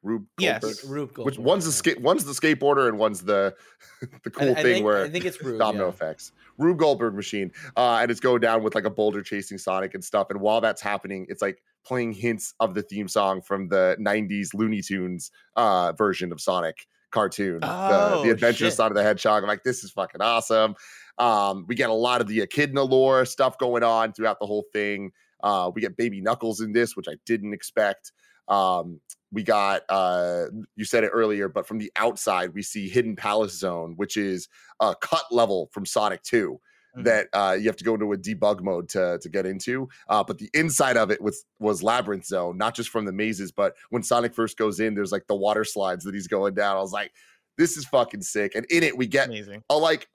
Rube 0.03 0.25
Yes. 0.37 0.83
Rube 0.85 1.13
Goldberg. 1.13 1.25
Which 1.25 1.39
one's 1.39 1.65
the 1.65 1.71
skate? 1.71 1.99
One's 2.01 2.23
the 2.23 2.31
skateboarder, 2.33 2.87
and 2.87 2.97
one's 2.97 3.21
the 3.21 3.55
the 4.23 4.29
cool 4.29 4.49
I, 4.49 4.51
I 4.51 4.55
thing 4.55 4.63
think, 4.63 4.85
where 4.85 5.03
I 5.03 5.09
think 5.09 5.25
it's 5.25 5.41
Rube. 5.43 5.59
domino 5.59 5.85
yeah. 5.85 5.89
effects. 5.89 6.31
Rube 6.59 6.77
Goldberg 6.77 7.15
machine, 7.15 7.51
uh, 7.75 7.97
and 8.01 8.11
it's 8.11 8.19
going 8.19 8.39
down 8.41 8.61
with 8.63 8.75
like 8.75 8.85
a 8.85 8.89
boulder 8.89 9.23
chasing 9.23 9.57
Sonic 9.57 9.95
and 9.95 10.03
stuff. 10.03 10.27
And 10.29 10.39
while 10.39 10.61
that's 10.61 10.81
happening, 10.81 11.25
it's 11.29 11.41
like 11.41 11.63
playing 11.83 12.13
hints 12.13 12.53
of 12.59 12.75
the 12.75 12.83
theme 12.83 13.07
song 13.07 13.41
from 13.41 13.67
the 13.69 13.97
'90s 13.99 14.53
Looney 14.53 14.81
Tunes 14.81 15.31
uh, 15.55 15.93
version 15.93 16.31
of 16.31 16.39
Sonic 16.39 16.85
cartoon, 17.11 17.59
the, 17.59 17.67
Oh, 17.69 18.23
the 18.23 18.31
Adventures 18.31 18.67
shit. 18.69 18.73
Sonic 18.73 18.91
of 18.91 18.97
the 18.97 19.03
Hedgehog. 19.03 19.43
I'm 19.43 19.47
like, 19.47 19.63
this 19.63 19.83
is 19.83 19.91
fucking 19.91 20.21
awesome. 20.21 20.75
Um, 21.19 21.65
we 21.67 21.75
get 21.75 21.89
a 21.91 21.93
lot 21.93 22.21
of 22.21 22.27
the 22.27 22.41
Echidna 22.41 22.81
lore 22.83 23.23
stuff 23.25 23.57
going 23.59 23.83
on 23.83 24.13
throughout 24.13 24.39
the 24.39 24.47
whole 24.47 24.65
thing. 24.73 25.11
Uh, 25.43 25.69
we 25.75 25.81
get 25.81 25.95
Baby 25.97 26.21
Knuckles 26.21 26.61
in 26.61 26.71
this, 26.73 26.95
which 26.95 27.07
I 27.07 27.15
didn't 27.25 27.53
expect. 27.53 28.11
Um, 28.47 28.99
we 29.31 29.43
got 29.43 29.81
uh, 29.89 30.45
you 30.75 30.85
said 30.85 31.03
it 31.03 31.09
earlier, 31.09 31.47
but 31.49 31.67
from 31.67 31.77
the 31.77 31.91
outside, 31.95 32.53
we 32.53 32.61
see 32.63 32.89
Hidden 32.89 33.15
Palace 33.15 33.57
Zone, 33.59 33.93
which 33.97 34.17
is 34.17 34.47
a 34.79 34.95
cut 34.95 35.23
level 35.31 35.69
from 35.73 35.85
Sonic 35.85 36.23
2 36.23 36.59
Mhm. 36.95 37.05
that 37.05 37.27
uh, 37.33 37.57
you 37.59 37.65
have 37.65 37.75
to 37.77 37.83
go 37.83 37.95
into 37.95 38.11
a 38.13 38.17
debug 38.17 38.61
mode 38.61 38.87
to 38.89 39.17
to 39.19 39.27
get 39.29 39.45
into. 39.47 39.89
Uh, 40.07 40.23
but 40.23 40.37
the 40.37 40.49
inside 40.53 40.95
of 40.97 41.09
it 41.09 41.19
was 41.21 41.43
was 41.59 41.81
Labyrinth 41.81 42.25
Zone, 42.25 42.55
not 42.57 42.75
just 42.75 42.89
from 42.89 43.05
the 43.05 43.11
mazes, 43.11 43.51
but 43.51 43.75
when 43.89 44.03
Sonic 44.03 44.33
first 44.35 44.57
goes 44.57 44.79
in, 44.79 44.93
there's 44.93 45.11
like 45.11 45.25
the 45.27 45.35
water 45.35 45.63
slides 45.63 46.05
that 46.05 46.13
he's 46.13 46.27
going 46.27 46.53
down. 46.53 46.77
I 46.77 46.81
was 46.81 46.91
like, 46.91 47.11
this 47.57 47.77
is 47.77 47.85
fucking 47.85 48.21
sick. 48.21 48.53
And 48.53 48.65
in 48.69 48.83
it, 48.83 48.95
we 48.95 49.07
get 49.07 49.27
Amazing. 49.29 49.63
a 49.71 49.75
like 49.77 50.07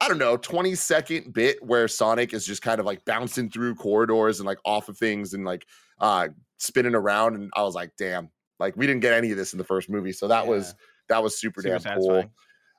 I 0.00 0.08
don't 0.08 0.18
know, 0.18 0.36
20 0.36 0.74
second 0.76 1.32
bit 1.32 1.62
where 1.62 1.88
Sonic 1.88 2.32
is 2.32 2.46
just 2.46 2.62
kind 2.62 2.78
of 2.78 2.86
like 2.86 3.04
bouncing 3.04 3.50
through 3.50 3.74
corridors 3.74 4.38
and 4.38 4.46
like 4.46 4.58
off 4.64 4.88
of 4.88 4.96
things 4.96 5.34
and 5.34 5.44
like 5.44 5.66
uh 6.00 6.28
spinning 6.58 6.94
around. 6.94 7.34
And 7.34 7.50
I 7.56 7.62
was 7.62 7.74
like, 7.74 7.92
damn, 7.98 8.30
like 8.58 8.76
we 8.76 8.86
didn't 8.86 9.00
get 9.00 9.12
any 9.12 9.30
of 9.30 9.36
this 9.36 9.52
in 9.52 9.58
the 9.58 9.64
first 9.64 9.90
movie. 9.90 10.12
So 10.12 10.28
that 10.28 10.46
was 10.46 10.74
that 11.08 11.22
was 11.22 11.38
super, 11.38 11.62
Super 11.62 11.78
damn 11.78 11.98
cool. 11.98 12.24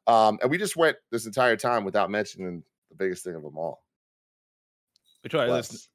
Um, 0.08 0.40
and 0.42 0.50
we 0.50 0.58
just 0.58 0.76
went 0.76 0.98
this 1.12 1.26
entire 1.26 1.56
time 1.56 1.84
without 1.84 2.10
mentioning 2.10 2.64
the 2.90 2.96
biggest 2.96 3.24
thing 3.24 3.36
of 3.36 3.44
them 3.44 3.58
all. 3.58 3.84
Which 5.22 5.34
one 5.34 5.50
is. 5.50 5.90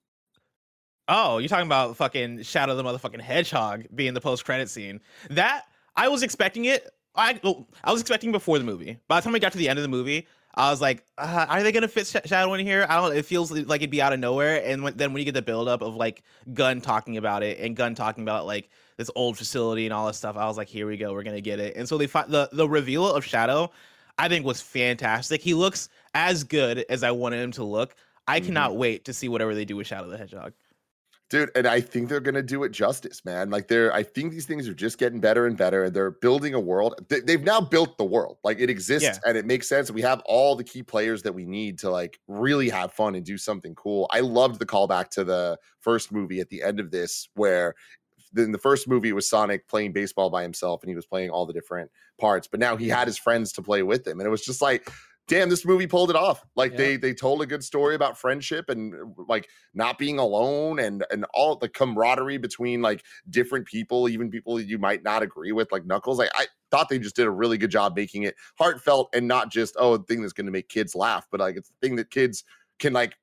Oh, 1.09 1.39
you're 1.39 1.49
talking 1.49 1.67
about 1.67 1.97
fucking 1.97 2.43
Shadow 2.43 2.77
the 2.77 2.83
motherfucking 2.83 3.21
Hedgehog 3.21 3.85
being 3.95 4.15
the 4.15 4.21
post 4.21 4.45
credit 4.45 4.71
scene. 4.71 5.01
That 5.31 5.65
I 5.97 6.09
was 6.09 6.23
expecting 6.23 6.67
it. 6.67 6.91
I 7.15 7.39
well, 7.43 7.67
I 7.83 7.93
was 7.93 8.01
expecting 8.01 8.33
before 8.33 8.59
the 8.59 8.65
movie. 8.65 8.99
By 9.09 9.21
the 9.21 9.25
time 9.25 9.33
we 9.33 9.41
got 9.41 9.53
to 9.53 9.59
the 9.59 9.69
end 9.69 9.79
of 9.79 9.83
the 9.83 9.89
movie, 9.89 10.27
I 10.57 10.71
was 10.71 10.81
like, 10.81 11.05
uh, 11.19 11.47
are 11.49 11.63
they 11.63 11.73
gonna 11.73 11.89
fit 11.89 12.07
Sh- 12.07 12.29
Shadow 12.29 12.55
in 12.55 12.65
here? 12.65 12.87
I 12.89 12.97
don't. 12.97 13.17
It 13.17 13.25
feels 13.27 13.51
like 13.51 13.81
it'd 13.81 13.91
be 13.91 14.01
out 14.01 14.13
of 14.13 14.21
nowhere. 14.21 14.63
And 14.65 14.83
when, 14.85 14.97
then 14.97 15.13
when 15.13 15.19
you 15.21 15.25
get 15.25 15.35
the 15.35 15.43
build 15.43 15.69
up 15.69 15.83
of 15.83 15.97
like 15.97 16.23
Gun 16.53 16.81
talking 16.81 17.17
about 17.17 17.43
it 17.43 17.59
and 17.59 17.75
Gun 17.77 17.95
talking 17.95 18.23
about 18.23 18.47
like 18.47 18.71
this 18.97 19.11
old 19.17 19.37
facility 19.37 19.85
and 19.87 19.93
all 19.93 20.07
this 20.07 20.17
stuff, 20.17 20.37
I 20.37 20.47
was 20.47 20.57
like, 20.57 20.69
here 20.69 20.87
we 20.87 20.97
go, 20.97 21.13
we're 21.13 21.25
gonna 21.25 21.41
get 21.41 21.59
it. 21.59 21.77
And 21.77 21.89
so 21.89 21.99
they 21.99 22.07
find 22.07 22.31
the 22.31 22.49
the 22.53 22.69
reveal 22.69 23.11
of 23.13 23.25
Shadow, 23.25 23.73
I 24.19 24.29
think 24.29 24.45
was 24.47 24.61
fantastic. 24.61 25.41
He 25.43 25.55
looks 25.55 25.89
as 26.15 26.45
good 26.45 26.85
as 26.89 27.03
I 27.03 27.11
wanted 27.11 27.43
him 27.43 27.51
to 27.53 27.65
look. 27.65 27.97
I 28.29 28.41
Mhm. 28.41 28.47
cannot 28.47 28.77
wait 28.77 29.05
to 29.07 29.13
see 29.13 29.29
whatever 29.29 29.55
they 29.55 29.65
do 29.65 29.77
with 29.77 29.87
Shadow 29.89 30.09
the 30.09 30.17
Hedgehog. 30.17 30.53
Dude, 31.35 31.51
and 31.57 31.67
I 31.67 31.81
think 31.81 32.09
they're 32.09 32.21
gonna 32.21 32.43
do 32.45 32.63
it 32.63 32.71
justice, 32.71 33.25
man. 33.25 33.51
Like 33.51 33.67
they're, 33.67 33.93
I 33.93 34.05
think 34.05 34.31
these 34.31 34.47
things 34.47 34.69
are 34.69 34.75
just 34.75 34.99
getting 34.99 35.19
better 35.19 35.47
and 35.47 35.57
better, 35.57 35.83
and 35.83 35.93
they're 35.93 36.13
building 36.13 36.55
a 36.55 36.61
world. 36.61 36.95
They, 37.09 37.19
they've 37.19 37.43
now 37.43 37.61
built 37.61 37.99
the 37.99 38.05
world, 38.05 38.39
like 38.45 38.61
it 38.61 38.71
exists, 38.71 39.09
Yeah. 39.09 39.19
and 39.27 39.37
it 39.37 39.45
makes 39.45 39.69
sense. 39.69 39.91
We 39.91 40.01
have 40.03 40.23
all 40.27 40.55
the 40.55 40.63
key 40.63 40.85
players 40.85 41.23
that 41.25 41.33
we 41.33 41.45
need 41.45 41.77
to 41.81 41.91
like 41.91 42.21
really 42.29 42.69
have 42.69 42.93
fun 42.93 43.17
and 43.17 43.25
do 43.27 43.37
something 43.37 43.75
cool. 43.75 44.07
I 44.13 44.21
loved 44.21 44.61
the 44.61 44.67
callback 44.67 45.09
to 45.11 45.25
the 45.25 45.59
first 45.81 46.13
movie 46.13 46.39
at 46.39 46.51
the 46.51 46.63
end 46.63 46.79
of 46.79 46.93
this, 46.93 47.29
where 47.35 47.75
in 48.37 48.53
the 48.53 48.59
first 48.59 48.87
movie 48.87 49.09
it 49.09 49.15
was 49.15 49.29
Sonic 49.29 49.67
playing 49.67 49.93
baseball 49.93 50.31
by 50.31 50.43
himself, 50.43 50.85
and 50.85 50.89
he 50.89 50.95
was 50.95 51.05
playing 51.05 51.31
all 51.31 51.47
the 51.47 51.53
different 51.53 51.91
parts, 52.21 52.47
but 52.47 52.61
now 52.61 52.77
he 52.77 52.89
had 52.89 53.09
his 53.09 53.19
friends 53.19 53.51
to 53.55 53.63
play 53.63 53.83
with 53.83 54.07
him, 54.07 54.21
and 54.21 54.27
it 54.27 54.31
was 54.31 54.45
just 54.45 54.63
like. 54.63 54.89
Damn, 55.27 55.49
this 55.49 55.65
movie 55.65 55.87
pulled 55.87 56.11
it 56.11 56.17
off. 56.17 56.45
Like 56.55 56.73
Yeah. 56.73 56.77
they 56.79 56.97
they 56.99 57.15
told 57.15 57.41
a 57.41 57.47
good 57.47 57.65
story 57.65 57.95
about 57.95 58.19
friendship 58.19 58.69
and 58.69 59.15
like 59.27 59.49
not 59.73 59.97
being 59.99 60.19
alone 60.19 60.79
and 60.79 61.03
and 61.11 61.25
all 61.33 61.57
the 61.57 61.69
camaraderie 61.69 62.37
between 62.37 62.83
like 62.83 63.03
different 63.31 63.67
people, 63.67 64.09
even 64.09 64.31
people 64.31 64.61
you 64.61 64.79
might 64.79 65.03
not 65.03 65.23
agree 65.23 65.53
with, 65.53 65.73
like 65.73 65.87
Knuckles. 65.87 66.19
Like 66.19 66.31
I 66.35 66.47
thought 66.71 66.91
they 66.91 66.99
just 66.99 67.17
did 67.17 67.27
a 67.27 67.31
really 67.31 67.57
good 67.57 67.71
job 67.71 67.97
making 67.97 68.25
it 68.25 68.35
heartfelt 68.59 69.09
and 69.15 69.27
not 69.27 69.51
just 69.51 69.75
oh 69.79 69.95
a 69.95 69.99
thing 70.03 70.21
that's 70.21 70.35
going 70.35 70.47
to 70.47 70.53
make 70.53 70.69
kids 70.69 70.95
laugh, 70.95 71.27
but 71.31 71.41
like 71.41 71.57
it's 71.57 71.71
a 71.71 71.75
thing 71.81 71.97
that 71.97 72.11
kids 72.11 72.45
can 72.79 72.93
like 72.93 73.15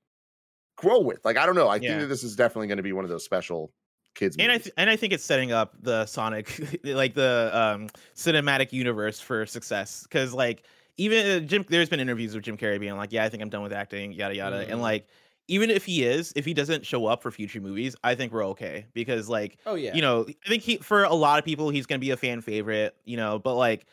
grow 0.78 1.00
with. 1.00 1.24
Like 1.24 1.38
I 1.38 1.46
don't 1.46 1.56
know. 1.56 1.68
I 1.68 1.76
Yeah. 1.76 1.90
think 1.90 2.02
that 2.02 2.08
this 2.08 2.24
is 2.24 2.36
definitely 2.36 2.68
going 2.68 2.78
to 2.78 2.84
be 2.84 2.94
one 2.94 3.04
of 3.06 3.10
those 3.12 3.24
special 3.24 3.74
kids. 4.16 4.36
and 4.40 4.52
I 4.52 4.58
th- 4.58 4.74
and 4.76 4.90
I 4.90 4.96
think 4.96 5.14
it's 5.14 5.24
setting 5.24 5.52
up 5.52 5.76
the 5.80 6.06
Sonic 6.08 6.80
like 6.84 7.14
the 7.14 7.52
um 7.54 7.90
cinematic 8.16 8.74
universe 8.74 9.20
for 9.20 9.46
success 9.46 10.04
because 10.04 10.34
like 10.34 10.64
even 11.02 11.26
uh, 11.44 11.46
Jim 11.46 11.66
there's 11.70 11.90
been 11.90 12.00
interviews 12.00 12.34
with 12.36 12.44
Jim 12.44 12.58
Carrey 12.58 12.80
being 12.80 12.96
like 12.98 13.12
yeah 13.12 13.24
I 13.24 13.30
think 13.30 13.42
I'm 13.44 13.50
done 13.50 13.64
with 13.64 13.74
acting 13.74 14.14
yada 14.14 14.36
yada 14.36 14.66
Mhm. 14.66 14.72
and 14.72 14.82
like 14.82 15.08
even 15.48 15.70
if 15.70 15.84
he 15.86 16.04
is 16.04 16.32
if 16.36 16.46
he 16.46 16.54
doesn't 16.54 16.86
show 16.86 17.06
up 17.08 17.22
for 17.22 17.32
future 17.32 17.60
movies 17.60 17.96
I 18.04 18.16
think 18.16 18.32
we're 18.32 18.46
okay 18.48 18.86
because 18.94 19.28
like 19.28 19.58
Oh 19.66 19.76
yeah. 19.76 19.94
you 19.94 20.02
know 20.02 20.26
I 20.46 20.50
think 20.50 20.64
he 20.64 20.78
for 20.78 21.04
a 21.04 21.14
lot 21.14 21.40
of 21.40 21.46
people 21.46 21.70
he's 21.70 21.86
gonna 21.86 22.00
be 22.00 22.12
a 22.12 22.18
fan 22.18 22.42
favorite 22.42 22.96
you 23.06 23.18
know 23.18 23.40
but 23.40 23.56
like 23.56 23.86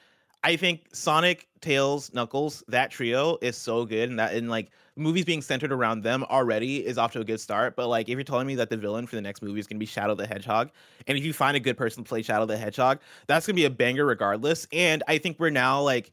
I 0.44 0.54
think 0.56 0.86
Sonic 0.92 1.48
Tails 1.60 2.12
Knuckles 2.14 2.62
that 2.68 2.90
trio 2.92 3.38
is 3.42 3.56
so 3.56 3.84
good 3.84 4.08
and 4.08 4.18
that 4.20 4.34
and 4.34 4.48
like 4.48 4.70
movies 4.94 5.24
being 5.24 5.42
centered 5.42 5.72
around 5.72 6.02
them 6.02 6.22
already 6.24 6.86
is 6.86 6.96
off 6.98 7.12
to 7.12 7.20
a 7.20 7.24
good 7.24 7.40
start. 7.40 7.76
But 7.76 7.86
like, 7.86 8.08
if 8.08 8.14
you're 8.14 8.24
telling 8.24 8.48
me 8.48 8.56
that 8.56 8.68
the 8.68 8.76
villain 8.76 9.06
for 9.06 9.14
the 9.14 9.22
next 9.22 9.42
movie 9.42 9.60
is 9.60 9.66
going 9.68 9.76
to 9.76 9.80
be 9.80 9.86
Shadow 9.86 10.16
the 10.16 10.26
Hedgehog, 10.26 10.70
and 11.06 11.16
if 11.16 11.24
you 11.24 11.32
find 11.32 11.56
a 11.56 11.60
good 11.60 11.76
person 11.76 12.02
to 12.02 12.08
play 12.08 12.20
Shadow 12.22 12.46
the 12.46 12.56
Hedgehog, 12.56 12.98
that's 13.28 13.46
going 13.46 13.54
to 13.54 13.60
be 13.60 13.64
a 13.64 13.70
banger 13.70 14.04
regardless. 14.04 14.66
And 14.72 15.04
I 15.06 15.18
think 15.18 15.38
we're 15.38 15.50
now 15.50 15.80
like, 15.82 16.10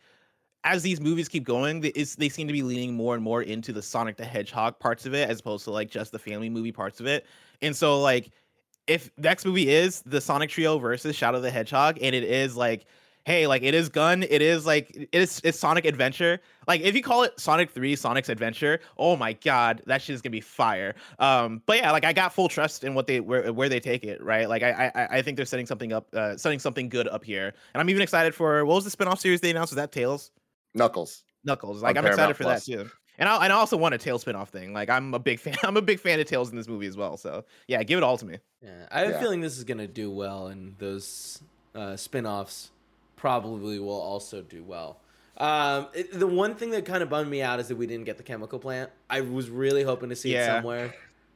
as 0.65 0.83
these 0.83 0.99
movies 0.99 1.29
keep 1.29 1.45
going, 1.45 1.79
they, 1.79 1.91
they 1.91 2.27
seem 2.27 2.47
to 2.47 2.53
be 2.53 2.63
leaning 2.63 2.93
more 2.93 3.13
and 3.13 3.23
more 3.23 3.43
into 3.43 3.71
the 3.71 3.81
Sonic 3.81 4.17
the 4.17 4.25
Hedgehog 4.25 4.77
parts 4.79 5.05
of 5.05 5.13
it, 5.13 5.29
as 5.29 5.39
opposed 5.39 5.63
to 5.65 5.71
like 5.71 5.89
just 5.89 6.11
the 6.11 6.19
family 6.19 6.49
movie 6.49 6.71
parts 6.71 6.99
of 6.99 7.05
it. 7.05 7.25
And 7.61 7.75
so 7.75 8.01
like, 8.01 8.31
if 8.87 9.09
next 9.17 9.45
movie 9.45 9.69
is 9.69 10.01
the 10.05 10.19
Sonic 10.19 10.49
Trio 10.49 10.77
versus 10.77 11.15
Shadow 11.15 11.39
the 11.39 11.51
Hedgehog, 11.51 11.99
and 12.01 12.13
it 12.13 12.23
is 12.23 12.57
like 12.57 12.85
hey, 13.25 13.47
like 13.47 13.63
it 13.63 13.73
is 13.73 13.89
gun, 13.89 14.23
it 14.23 14.41
is 14.41 14.65
like 14.65 14.95
it 14.95 15.09
is 15.11 15.41
it's 15.43 15.59
Sonic 15.59 15.85
Adventure. 15.85 16.39
Like 16.67 16.81
if 16.81 16.95
you 16.95 17.01
call 17.01 17.23
it 17.23 17.37
Sonic 17.39 17.71
3 17.71 17.95
Sonic's 17.95 18.29
Adventure, 18.29 18.79
oh 18.97 19.15
my 19.15 19.33
god, 19.33 19.81
that 19.87 20.01
shit 20.01 20.13
is 20.13 20.21
gonna 20.21 20.31
be 20.31 20.41
fire. 20.41 20.95
Um, 21.19 21.61
but 21.65 21.77
yeah, 21.77 21.91
like 21.91 22.05
I 22.05 22.13
got 22.13 22.33
full 22.33 22.47
trust 22.47 22.83
in 22.83 22.93
what 22.93 23.07
they 23.07 23.19
where, 23.19 23.51
where 23.51 23.67
they 23.67 23.79
take 23.79 24.03
it, 24.03 24.23
right? 24.23 24.47
Like 24.47 24.63
I 24.63 24.91
I 24.95 25.17
I 25.17 25.21
think 25.21 25.37
they're 25.37 25.45
setting 25.45 25.65
something 25.65 25.91
up, 25.91 26.07
uh, 26.13 26.37
setting 26.37 26.59
something 26.59 26.87
good 26.87 27.07
up 27.07 27.23
here. 27.23 27.53
And 27.73 27.81
I'm 27.81 27.89
even 27.89 28.01
excited 28.01 28.33
for 28.33 28.63
what 28.65 28.75
was 28.75 28.83
the 28.83 28.91
spin-off 28.91 29.19
series 29.19 29.41
they 29.41 29.49
announced? 29.49 29.73
Was 29.73 29.77
that 29.77 29.91
Tails? 29.91 30.31
Knuckles. 30.75 31.23
Knuckles. 31.43 31.81
Like 31.81 31.97
I'm 31.97 32.05
excited 32.05 32.35
for 32.37 32.43
Plus. 32.43 32.65
that 32.65 32.71
too. 32.71 32.89
And 33.17 33.29
I, 33.29 33.45
and 33.45 33.53
I 33.53 33.55
also 33.55 33.77
want 33.77 33.95
a 33.95 33.97
Tails 33.97 34.21
spin-off 34.21 34.49
thing. 34.49 34.73
Like 34.73 34.89
I'm 34.89 35.13
a 35.13 35.19
big 35.19 35.39
fan. 35.41 35.55
I'm 35.63 35.77
a 35.77 35.81
big 35.81 35.99
fan 35.99 36.19
of 36.19 36.25
Tails 36.27 36.49
in 36.51 36.57
this 36.57 36.67
movie 36.67 36.85
as 36.87 36.97
well. 36.97 37.17
So 37.17 37.45
yeah, 37.67 37.81
give 37.83 37.97
it 37.97 38.03
all 38.03 38.17
to 38.17 38.25
me. 38.25 38.37
Yeah, 38.61 38.87
I 38.91 38.99
have 39.01 39.09
Yeah. 39.11 39.15
a 39.15 39.19
feeling 39.21 39.41
this 39.41 39.57
is 39.57 39.63
gonna 39.63 39.87
do 39.87 40.11
well, 40.11 40.47
and 40.47 40.77
those 40.77 41.41
uh, 41.73 41.95
spin-offs 41.95 42.71
probably 43.15 43.79
will 43.79 43.99
also 44.01 44.41
do 44.41 44.63
well. 44.63 44.99
Um, 45.37 45.87
it- 45.93 46.17
the 46.17 46.27
one 46.27 46.55
thing 46.55 46.69
that 46.71 46.85
kind 46.85 47.03
of 47.03 47.09
bummed 47.09 47.29
me 47.29 47.41
out 47.41 47.59
is 47.59 47.67
that 47.69 47.75
we 47.75 47.87
didn't 47.87 48.05
get 48.05 48.17
the 48.17 48.23
chemical 48.23 48.59
plant. 48.59 48.89
I 49.09 49.21
was 49.21 49.49
really 49.49 49.83
hoping 49.83 50.09
to 50.09 50.15
see 50.15 50.35
it 50.35 50.45
somewhere. 50.45 50.93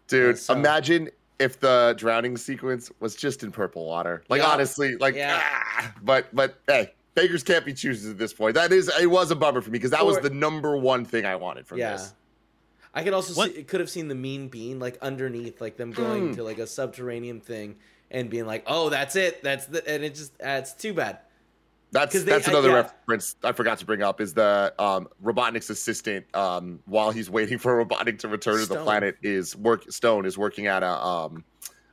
Dude, 0.08 0.38
so- 0.38 0.54
imagine 0.54 1.10
if 1.39 1.60
the 1.60 1.93
drowning 1.97 2.36
sequence 2.38 2.91
was 2.99 3.15
just 3.15 3.43
in 3.43 3.52
purple 3.52 3.86
water. 3.86 4.23
Like 4.30 4.41
Yeah. 4.41 4.47
honestly, 4.49 4.95
like 4.97 5.15
Yeah. 5.15 5.41
ah, 5.41 5.93
but 6.02 6.34
but 6.36 6.60
hey, 6.67 6.93
beggars 7.21 7.43
can't 7.43 7.65
be 7.65 7.73
choosers 7.73 8.10
at 8.12 8.17
this 8.17 8.34
point. 8.34 8.55
That 8.55 8.71
is 8.71 8.89
it 8.99 9.08
was 9.08 9.32
a 9.32 9.36
bummer 9.36 9.62
for 9.62 9.69
me 9.69 9.73
because 9.79 9.91
that 9.91 10.05
was 10.05 10.19
the 10.19 10.29
number 10.29 10.77
one 10.77 11.05
thing 11.05 11.25
I 11.25 11.36
wanted 11.36 11.67
from 11.67 11.79
yeah. 11.79 11.93
this. 11.93 12.13
I 12.93 13.03
could 13.03 13.13
also 13.13 13.34
What- 13.34 13.51
see, 13.53 13.60
it 13.60 13.67
could 13.67 13.79
have 13.82 13.89
seen 13.89 14.08
the 14.08 14.15
mean 14.15 14.47
bean 14.47 14.79
like 14.79 14.97
underneath, 15.01 15.62
like 15.62 15.77
them 15.77 15.91
going 15.91 16.29
Hmm. 16.29 16.34
to 16.36 16.43
like 16.43 16.58
a 16.60 16.67
subterranean 16.67 17.39
thing 17.39 17.75
and 18.10 18.29
being 18.29 18.45
like, 18.47 18.63
"Oh, 18.65 18.89
that's 18.89 19.15
it. 19.15 19.43
That's 19.43 19.65
the," 19.67 19.88
and 19.88 20.03
it 20.03 20.15
just 20.15 20.32
uh, 20.41 20.58
it's 20.62 20.73
too 20.73 20.93
bad. 20.93 21.19
That's 21.91 22.13
'Cause 22.13 22.25
they- 22.25 22.32
that's 22.32 22.47
another 22.47 22.69
yeah. 22.69 22.75
reference 22.75 23.36
I 23.43 23.51
forgot 23.51 23.77
to 23.79 23.86
bring 23.86 24.01
up 24.03 24.21
is 24.21 24.34
the 24.34 24.73
um, 24.79 25.08
Robotnik's 25.23 25.69
assistant 25.69 26.25
um, 26.36 26.79
while 26.86 27.11
he's 27.11 27.30
waiting 27.30 27.57
for 27.63 27.84
Robotnik 27.84 28.20
to 28.20 28.28
return 28.28 28.59
to 28.59 28.65
the 28.65 28.82
planet 28.84 29.17
is 29.22 29.55
work 29.55 29.91
Stone 29.91 30.26
is 30.26 30.38
working 30.38 30.67
at 30.67 30.82
a 30.84 30.89
um, 31.05 31.43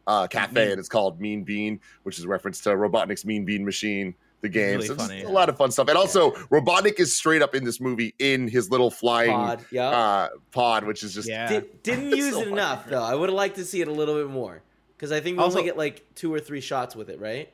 uh, 0.07 0.27
cafe 0.29 0.55
Mean- 0.63 0.71
and 0.73 0.79
it's 0.79 0.89
called 0.89 1.21
Mean 1.21 1.45
Bean, 1.45 1.81
which 2.05 2.19
is 2.19 2.25
a 2.25 2.29
reference 2.29 2.61
to 2.63 2.71
Robotnik's 2.71 3.25
Mean 3.27 3.45
Bean 3.45 3.65
Machine, 3.65 4.15
the 4.43 4.49
game. 4.49 4.77
really 4.77 4.87
so 4.87 4.93
it's 4.95 5.03
funny. 5.07 5.23
a 5.23 5.29
lot 5.31 5.49
of 5.49 5.57
fun 5.57 5.71
stuff. 5.71 5.89
And 5.89 5.97
also 5.97 6.33
Robotnik 6.51 7.01
is 7.01 7.17
straight 7.17 7.43
up 7.43 7.55
in 7.55 7.65
this 7.65 7.81
movie 7.81 8.15
in 8.19 8.49
his 8.49 8.71
little 8.71 8.91
flying 8.91 9.31
Pod, 9.33 9.65
yeah. 9.71 9.89
uh, 9.89 10.29
pod, 10.53 10.85
which 10.85 11.03
is 11.03 11.15
just 11.15 11.29
Yeah. 11.29 11.49
Did, 11.49 11.83
didn't 11.83 12.11
use 12.17 12.31
so 12.33 12.41
it 12.41 12.45
fucking 12.45 12.53
enough 12.53 12.85
great. 12.85 12.91
though. 12.93 13.03
I 13.03 13.15
would 13.15 13.29
have 13.29 13.37
liked 13.37 13.57
to 13.57 13.65
see 13.65 13.81
it 13.81 13.89
a 13.89 13.93
little 13.93 14.15
bit 14.15 14.29
more 14.29 14.63
because 14.97 15.11
I 15.13 15.21
think 15.21 15.39
we 15.39 15.43
Also- 15.45 15.59
only 15.59 15.69
get 15.69 15.77
like 15.79 16.05
two 16.15 16.33
or 16.33 16.39
three 16.41 16.61
shots 16.61 16.95
with 16.95 17.09
it, 17.11 17.19
right? 17.19 17.51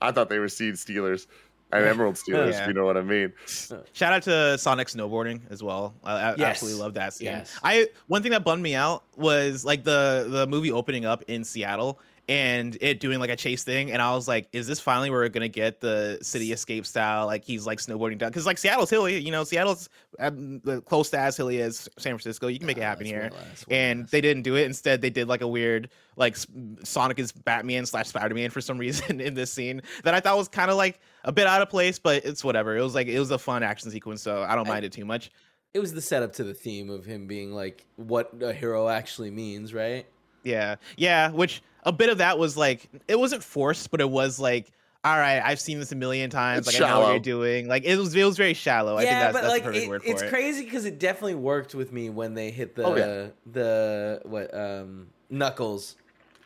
I 0.00 0.12
thought 0.12 0.28
they 0.28 0.38
were 0.38 0.48
seed 0.48 0.78
stealers 0.78 1.26
and 1.72 1.84
emerald 1.86 2.16
stealers, 2.18 2.54
Yeah. 2.54 2.62
if 2.62 2.68
you 2.68 2.74
know 2.74 2.84
what 2.84 2.96
I 2.96 3.02
mean. 3.02 3.32
Shout 3.94 4.12
out 4.12 4.22
to 4.24 4.58
Sonic 4.58 4.88
snowboarding 4.88 5.40
as 5.50 5.62
well. 5.62 5.94
I, 6.04 6.12
I 6.12 6.30
Yes. 6.36 6.40
absolutely 6.50 6.80
love 6.80 6.94
that 6.94 7.14
scene. 7.14 7.26
Yes. 7.26 7.58
I 7.62 7.88
one 8.06 8.22
thing 8.22 8.32
that 8.32 8.44
bummed 8.44 8.62
me 8.62 8.74
out 8.74 9.02
was 9.16 9.64
like 9.64 9.82
the 9.84 10.26
the 10.28 10.46
movie 10.46 10.70
opening 10.72 11.04
up 11.04 11.24
in 11.26 11.42
Seattle 11.44 11.98
and 12.28 12.76
it 12.80 13.00
doing 13.00 13.18
like 13.18 13.30
a 13.30 13.36
chase 13.36 13.64
thing, 13.64 13.90
and 13.90 14.00
I 14.00 14.14
was 14.14 14.26
like, 14.26 14.48
is 14.52 14.66
this 14.66 14.80
finally 14.80 15.10
where 15.10 15.20
we're 15.20 15.28
gonna 15.28 15.48
get 15.48 15.80
the 15.80 16.18
city 16.22 16.52
escape 16.52 16.86
style? 16.86 17.26
Like 17.26 17.44
he's 17.44 17.66
like 17.66 17.78
snowboarding 17.78 18.18
down 18.18 18.30
because 18.30 18.46
like 18.46 18.58
Seattle's 18.58 18.90
hilly, 18.90 19.18
you 19.18 19.30
know, 19.30 19.44
Seattle's 19.44 19.88
um, 20.18 20.60
the 20.60 20.80
close 20.82 21.10
to 21.10 21.18
as 21.18 21.36
hilly 21.36 21.60
as 21.60 21.88
San 21.98 22.12
Francisco. 22.12 22.46
You 22.48 22.58
can 22.58 22.66
make 22.66 22.78
it 22.78 22.82
happen 22.82 23.04
here. 23.06 23.30
and 23.70 24.06
they 24.08 24.20
didn't 24.20 24.42
do 24.42 24.56
it. 24.56 24.64
Instead, 24.64 25.02
they 25.02 25.10
did 25.10 25.28
like 25.28 25.42
a 25.42 25.48
weird 25.48 25.90
like 26.16 26.36
Sonic 26.82 27.18
is 27.18 27.32
Batman 27.32 27.84
slash 27.86 28.08
Spider 28.08 28.34
Man 28.34 28.50
for 28.50 28.60
some 28.60 28.78
reason 28.84 29.20
in 29.20 29.34
this 29.34 29.52
scene 29.52 29.82
that 30.04 30.14
I 30.14 30.20
thought 30.20 30.36
was 30.36 30.48
kind 30.48 30.70
of 30.70 30.76
like 30.76 31.00
a 31.24 31.32
bit 31.32 31.46
out 31.46 31.60
of 31.60 31.68
place, 31.68 31.98
but 31.98 32.24
it's 32.24 32.42
whatever. 32.44 32.76
It 32.76 32.82
was 32.82 32.94
like 32.94 33.06
it 33.08 33.18
was 33.18 33.30
a 33.30 33.38
fun 33.38 33.62
action 33.62 33.90
sequence, 33.90 34.22
so 34.22 34.42
I 34.42 34.54
don't 34.54 34.66
I- 34.66 34.70
mind 34.70 34.84
it 34.84 34.92
too 34.92 35.04
much. 35.04 35.30
It 35.74 35.80
was 35.80 35.92
the 35.92 36.00
setup 36.00 36.32
to 36.34 36.44
the 36.44 36.54
theme 36.54 36.88
of 36.88 37.04
him 37.04 37.26
being 37.26 37.52
like 37.52 37.84
what 37.96 38.30
a 38.40 38.52
hero 38.52 38.88
actually 38.88 39.32
means, 39.32 39.74
right? 39.74 40.06
Yeah, 40.44 40.76
yeah. 40.96 41.30
Which 41.32 41.62
a 41.84 41.92
bit 41.92 42.08
of 42.08 42.18
that 42.18 42.38
was 42.38 42.56
like 42.56 42.88
it 43.08 43.18
wasn't 43.18 43.42
forced, 43.42 43.90
but 43.90 44.00
it 44.00 44.10
was 44.10 44.38
like. 44.38 44.70
All 45.06 45.18
right, 45.18 45.38
I've 45.44 45.60
seen 45.60 45.78
this 45.78 45.92
a 45.92 45.96
million 45.96 46.30
times. 46.30 46.66
It's 46.66 46.80
like 46.80 46.88
I 46.90 46.94
know 46.94 47.00
what 47.00 47.10
you're 47.10 47.18
doing. 47.18 47.68
Like 47.68 47.84
it 47.84 47.94
was, 47.98 48.14
it 48.14 48.24
was 48.24 48.38
very 48.38 48.54
shallow. 48.54 48.94
I 48.96 49.00
think 49.00 49.10
yeah, 49.10 49.20
that's, 49.20 49.32
but 49.34 49.40
that's 49.42 49.52
like 49.52 49.62
the 49.62 49.66
perfect 49.68 49.84
it- 49.84 49.88
word 49.90 50.02
for 50.02 50.08
it's 50.08 50.22
it. 50.22 50.30
crazy 50.30 50.64
because 50.64 50.86
it 50.86 50.98
definitely 50.98 51.34
worked 51.34 51.74
with 51.74 51.92
me 51.92 52.08
when 52.08 52.32
they 52.32 52.50
hit 52.50 52.74
the 52.74 52.84
Oh, 52.84 52.96
yeah. 52.96 53.26
the 53.52 54.22
what 54.24 54.54
um 54.58 55.08
knuckles, 55.28 55.96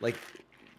like 0.00 0.16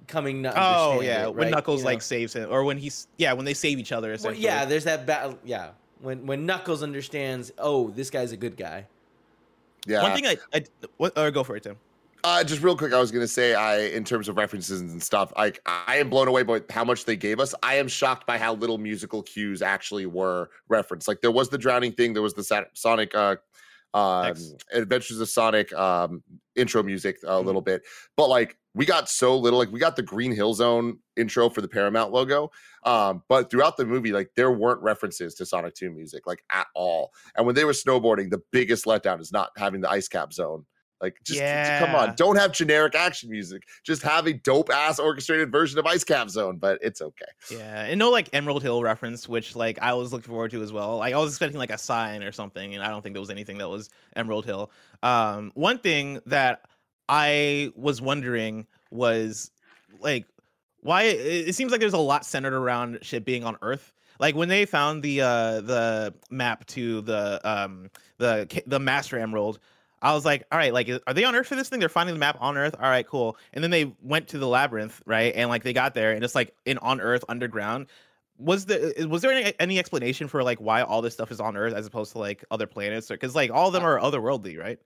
coming. 0.08 0.44
To 0.44 0.50
Oh 0.50 0.92
understand 0.92 1.06
yeah, 1.06 1.24
it, 1.28 1.36
when 1.36 1.46
right? 1.46 1.52
Knuckles 1.52 1.80
You 1.80 1.86
know? 1.86 1.92
like 1.92 2.02
saves 2.02 2.34
him, 2.34 2.52
or 2.52 2.66
when 2.66 2.78
he's 2.78 3.08
yeah, 3.18 3.32
when 3.32 3.46
they 3.46 3.54
save 3.54 3.80
each 3.80 3.94
other. 3.94 4.10
Well, 4.10 4.16
Essentially. 4.16 4.44
yeah, 4.44 4.66
there's 4.66 4.84
that 4.84 5.06
battle. 5.06 5.40
Yeah, 5.46 5.70
when 6.02 6.26
when 6.26 6.46
Knuckles 6.46 6.84
understands, 6.84 7.54
oh, 7.60 7.92
this 7.92 8.10
guy's 8.10 8.34
a 8.34 8.38
good 8.38 8.58
guy. 8.58 8.88
Yeah. 9.88 10.04
One 10.04 10.14
thing 10.16 10.26
I, 10.28 10.36
I 10.54 10.66
what, 10.98 11.18
or 11.18 11.32
go 11.32 11.46
for 11.46 11.56
it, 11.56 11.64
Tim. 11.64 11.78
Uh, 12.24 12.44
just 12.44 12.62
real 12.62 12.76
quick, 12.76 12.92
I 12.94 13.00
was 13.00 13.12
gonna 13.12 13.28
say, 13.28 13.54
I 13.56 13.80
in 13.80 14.04
terms 14.04 14.28
of 14.28 14.36
references 14.38 14.82
and 14.82 15.02
stuff, 15.02 15.32
like 15.38 15.62
I 15.66 15.98
am 15.98 16.10
blown 16.10 16.28
away 16.28 16.44
by 16.44 16.62
how 16.70 16.84
much 16.84 17.06
they 17.06 17.16
gave 17.16 17.40
us. 17.40 17.56
I 17.64 17.76
am 17.76 17.88
shocked 17.88 18.28
by 18.28 18.38
how 18.38 18.56
little 18.56 18.78
musical 18.78 19.24
cues 19.24 19.62
actually 19.62 20.06
were 20.06 20.50
referenced. 20.68 21.08
Like 21.08 21.22
there 21.22 21.32
was 21.32 21.50
the 21.50 21.58
drowning 21.58 21.94
thing, 21.94 22.14
there 22.14 22.22
was 22.22 22.34
the 22.34 22.68
Sonic, 22.74 23.16
uh, 23.16 23.38
um, 23.94 24.36
Adventures 24.74 25.20
of 25.20 25.30
Sonic 25.30 25.72
um, 25.74 26.22
intro 26.56 26.84
music 26.84 27.18
a 27.24 27.40
Mm-hmm. 27.40 27.46
little 27.46 27.62
bit, 27.62 27.84
but 28.18 28.28
like 28.28 28.58
we 28.74 28.86
got 28.86 29.10
so 29.10 29.38
little. 29.38 29.58
Like 29.58 29.72
we 29.72 29.80
got 29.80 29.96
the 29.96 30.04
Green 30.04 30.32
Hill 30.32 30.54
Zone 30.54 31.00
intro 31.16 31.50
for 31.50 31.62
the 31.62 31.68
Paramount 31.68 32.12
logo, 32.12 32.52
um, 32.84 33.24
but 33.30 33.50
throughout 33.50 33.78
the 33.78 33.86
movie, 33.86 34.12
like 34.12 34.30
there 34.36 34.52
weren't 34.52 34.82
references 34.82 35.36
to 35.36 35.46
Sonic 35.46 35.74
Two 35.74 35.90
music, 35.90 36.28
like 36.28 36.44
at 36.52 36.68
all. 36.76 37.12
And 37.36 37.46
when 37.46 37.56
they 37.56 37.66
were 37.66 37.72
snowboarding, 37.72 38.30
the 38.30 38.42
biggest 38.52 38.86
letdown 38.86 39.22
is 39.22 39.32
not 39.32 39.52
having 39.58 39.82
the 39.82 39.90
ice 39.90 40.08
cap 40.08 40.34
zone. 40.34 40.66
Like, 41.02 41.16
just, 41.24 41.40
just 41.40 41.86
come 41.86 41.96
on, 41.96 42.16
don't 42.16 42.36
have 42.36 42.52
generic 42.52 42.96
action 42.96 43.30
music. 43.30 43.64
Just 43.84 44.02
have 44.04 44.28
a 44.28 44.34
dope 44.34 44.70
ass 44.70 45.00
orchestrated 45.00 45.52
version 45.52 45.80
of 45.80 45.86
Ice 45.86 46.04
Cap 46.04 46.30
Zone, 46.30 46.58
but 46.58 46.80
it's 46.82 47.02
okay. 47.02 47.26
Yeah, 47.50 47.86
and 47.86 47.98
no 47.98 48.10
like 48.10 48.30
Emerald 48.34 48.62
Hill 48.62 48.84
reference, 48.84 49.28
which 49.28 49.56
like 49.56 49.80
I 49.82 49.94
was 49.94 50.12
looking 50.12 50.30
forward 50.30 50.52
to 50.52 50.62
as 50.62 50.74
well. 50.74 50.98
Like 50.98 51.14
I 51.14 51.18
was 51.18 51.32
expecting 51.32 51.58
like 51.58 51.72
a 51.72 51.78
sign 51.78 52.24
or 52.24 52.32
something, 52.32 52.76
and 52.76 52.84
I 52.84 52.90
don't 52.90 53.02
think 53.02 53.14
there 53.14 53.22
was 53.22 53.30
anything 53.30 53.58
that 53.60 53.70
was 53.70 53.90
Emerald 54.16 54.46
Hill. 54.46 54.72
Um, 55.04 55.52
one 55.56 55.80
thing 55.80 56.20
that 56.26 56.64
I 57.08 57.72
was 57.76 58.02
wondering 58.02 58.68
was 58.92 59.52
like 60.00 60.26
why 60.82 61.04
it, 61.04 61.50
it 61.50 61.56
seems 61.56 61.72
like 61.72 61.80
there's 61.80 61.94
a 61.94 61.98
lot 61.98 62.26
centered 62.26 62.54
around 62.54 63.00
shit 63.02 63.26
being 63.26 63.44
on 63.44 63.58
Earth. 63.62 63.94
Like 64.20 64.36
when 64.36 64.50
they 64.50 64.66
found 64.66 65.02
the 65.02 65.22
uh 65.22 65.62
the 65.62 66.14
map 66.30 66.66
to 66.68 67.02
the 67.02 67.40
um 67.44 67.90
the 68.18 68.64
the 68.68 68.80
Master 68.80 69.18
Emerald, 69.18 69.60
I 70.02 70.14
was 70.14 70.24
like, 70.26 70.44
all 70.52 70.58
right, 70.58 70.74
like 70.74 70.90
are 71.08 71.14
they 71.14 71.24
on 71.26 71.36
Earth 71.36 71.48
for 71.48 71.56
this 71.56 71.68
thing? 71.70 71.80
They're 71.80 71.90
finding 71.90 72.16
the 72.16 72.20
map 72.20 72.38
on 72.40 72.58
Earth. 72.58 72.76
All 72.80 72.90
right, 72.90 73.06
cool. 73.06 73.38
And 73.54 73.64
then 73.64 73.72
they 73.72 73.94
went 74.02 74.30
to 74.30 74.38
the 74.38 74.48
labyrinth, 74.48 75.02
right? 75.06 75.34
And 75.36 75.50
like 75.50 75.64
they 75.64 75.74
got 75.74 75.94
there, 75.94 76.14
and 76.14 76.24
it's 76.24 76.36
like 76.36 76.56
in 76.66 76.78
on 76.78 77.02
Earth 77.02 77.24
underground. 77.28 77.88
Was 78.38 78.66
the 78.66 79.04
uh, 79.04 79.08
was 79.08 79.22
there 79.22 79.32
any, 79.32 79.54
any 79.60 79.80
explanation 79.80 80.30
for 80.30 80.42
like 80.44 80.60
why 80.60 80.82
all 80.84 81.02
this 81.02 81.14
stuff 81.14 81.32
is 81.32 81.42
on 81.42 81.58
Earth 81.58 81.74
as 81.74 81.86
opposed 81.86 82.14
to 82.14 82.20
like 82.20 82.46
other 82.50 82.68
planets? 82.68 83.08
Because 83.10 83.36
like 83.36 83.52
all 83.52 83.68
of 83.68 83.74
them 83.74 83.84
uh 83.84 83.88
are 83.88 84.00
otherworldly, 84.00 84.58
right? 84.58 84.80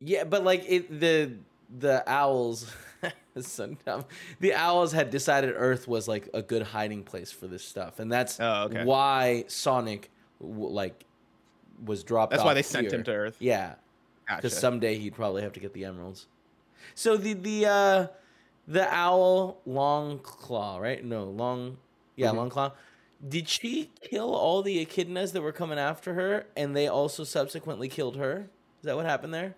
Yeah, 0.00 0.24
but 0.24 0.42
like 0.42 0.64
it, 0.68 1.00
the 1.00 1.34
the 1.78 2.02
owls, 2.10 2.72
so 3.40 3.76
dumb. 3.84 4.04
The 4.40 4.54
owls 4.54 4.92
had 4.92 5.10
decided 5.10 5.54
Earth 5.56 5.86
was 5.86 6.08
like 6.08 6.28
a 6.34 6.42
good 6.42 6.62
hiding 6.62 7.04
place 7.04 7.30
for 7.30 7.46
this 7.46 7.64
stuff, 7.64 8.00
and 8.00 8.10
that's 8.10 8.40
Oh, 8.40 8.64
okay. 8.64 8.84
why 8.84 9.44
Sonic 9.46 10.10
like 10.40 11.04
was 11.84 12.02
dropped. 12.02 12.32
That's 12.32 12.42
why 12.42 12.54
they 12.54 12.62
sent 12.62 12.92
him 12.92 13.04
to 13.04 13.12
Earth. 13.12 13.36
Yeah, 13.38 13.74
because 14.28 14.52
Gotcha. 14.52 14.60
someday 14.60 14.98
he'd 14.98 15.14
probably 15.14 15.42
have 15.42 15.52
to 15.54 15.60
get 15.60 15.72
the 15.72 15.84
emeralds. 15.84 16.26
So 16.94 17.16
the 17.16 17.32
the 17.34 17.66
uh 17.66 18.06
the 18.66 18.92
owl 18.94 19.58
Longclaw, 19.66 20.80
right? 20.80 21.02
No, 21.04 21.24
long 21.24 21.78
yeah, 22.16 22.30
Mhm. 22.30 22.50
Longclaw. 22.50 22.72
Did 23.26 23.48
she 23.48 23.90
kill 24.00 24.32
all 24.34 24.62
the 24.62 24.84
echidnas 24.84 25.32
that 25.32 25.42
were 25.42 25.50
coming 25.52 25.78
after 25.78 26.14
her, 26.14 26.46
and 26.56 26.76
they 26.76 26.86
also 26.86 27.24
subsequently 27.24 27.88
killed 27.88 28.16
her? 28.16 28.48
Is 28.80 28.84
that 28.84 28.94
what 28.96 29.06
happened 29.06 29.34
there? 29.34 29.54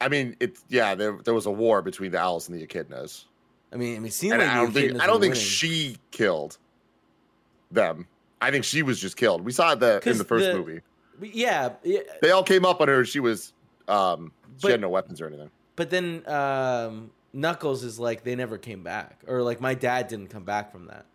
I 0.00 0.08
mean, 0.08 0.36
it's 0.40 0.62
yeah, 0.68 0.94
there 0.94 1.18
there 1.24 1.34
was 1.34 1.46
a 1.46 1.50
war 1.50 1.82
between 1.82 2.10
the 2.12 2.18
owls 2.18 2.48
and 2.48 2.58
the 2.58 2.66
echidnas. 2.66 3.24
I 3.72 3.76
mean, 3.76 3.96
I 3.96 3.98
mean, 4.00 4.10
seemed 4.12 4.38
like 4.38 4.48
I 4.48 4.54
don't 4.56 4.72
think 4.72 5.00
I 5.00 5.06
don't 5.06 5.20
think 5.20 5.34
winning. 5.34 5.46
she 5.48 5.96
killed 6.10 6.58
them. 7.70 8.06
I 8.40 8.50
think 8.50 8.64
she 8.64 8.82
was 8.82 9.00
just 9.00 9.16
killed. 9.16 9.42
We 9.44 9.52
saw 9.52 9.74
that 9.74 10.06
in 10.06 10.18
the 10.18 10.24
first 10.24 10.46
the- 10.46 10.54
movie. 10.54 10.80
Yeah, 11.20 11.70
They 12.22 12.30
all 12.30 12.42
came 12.42 12.64
up 12.64 12.80
on 12.80 12.88
her. 12.88 13.04
She 13.04 13.20
was 13.20 13.52
um 13.88 14.32
she 14.56 14.62
But- 14.62 14.70
had 14.72 14.80
no 14.80 14.88
weapons 14.88 15.20
or 15.20 15.26
anything. 15.26 15.50
but 15.76 15.90
then 15.90 16.22
um, 16.28 17.10
Knuckles 17.32 17.82
is 17.84 17.98
like 17.98 18.22
they 18.24 18.34
never 18.36 18.58
came 18.58 18.82
back, 18.82 19.20
or 19.26 19.42
like 19.42 19.60
my 19.60 19.74
dad 19.74 20.08
didn't 20.08 20.28
come 20.28 20.44
back 20.44 20.70
from 20.72 20.86
that. 20.86 21.06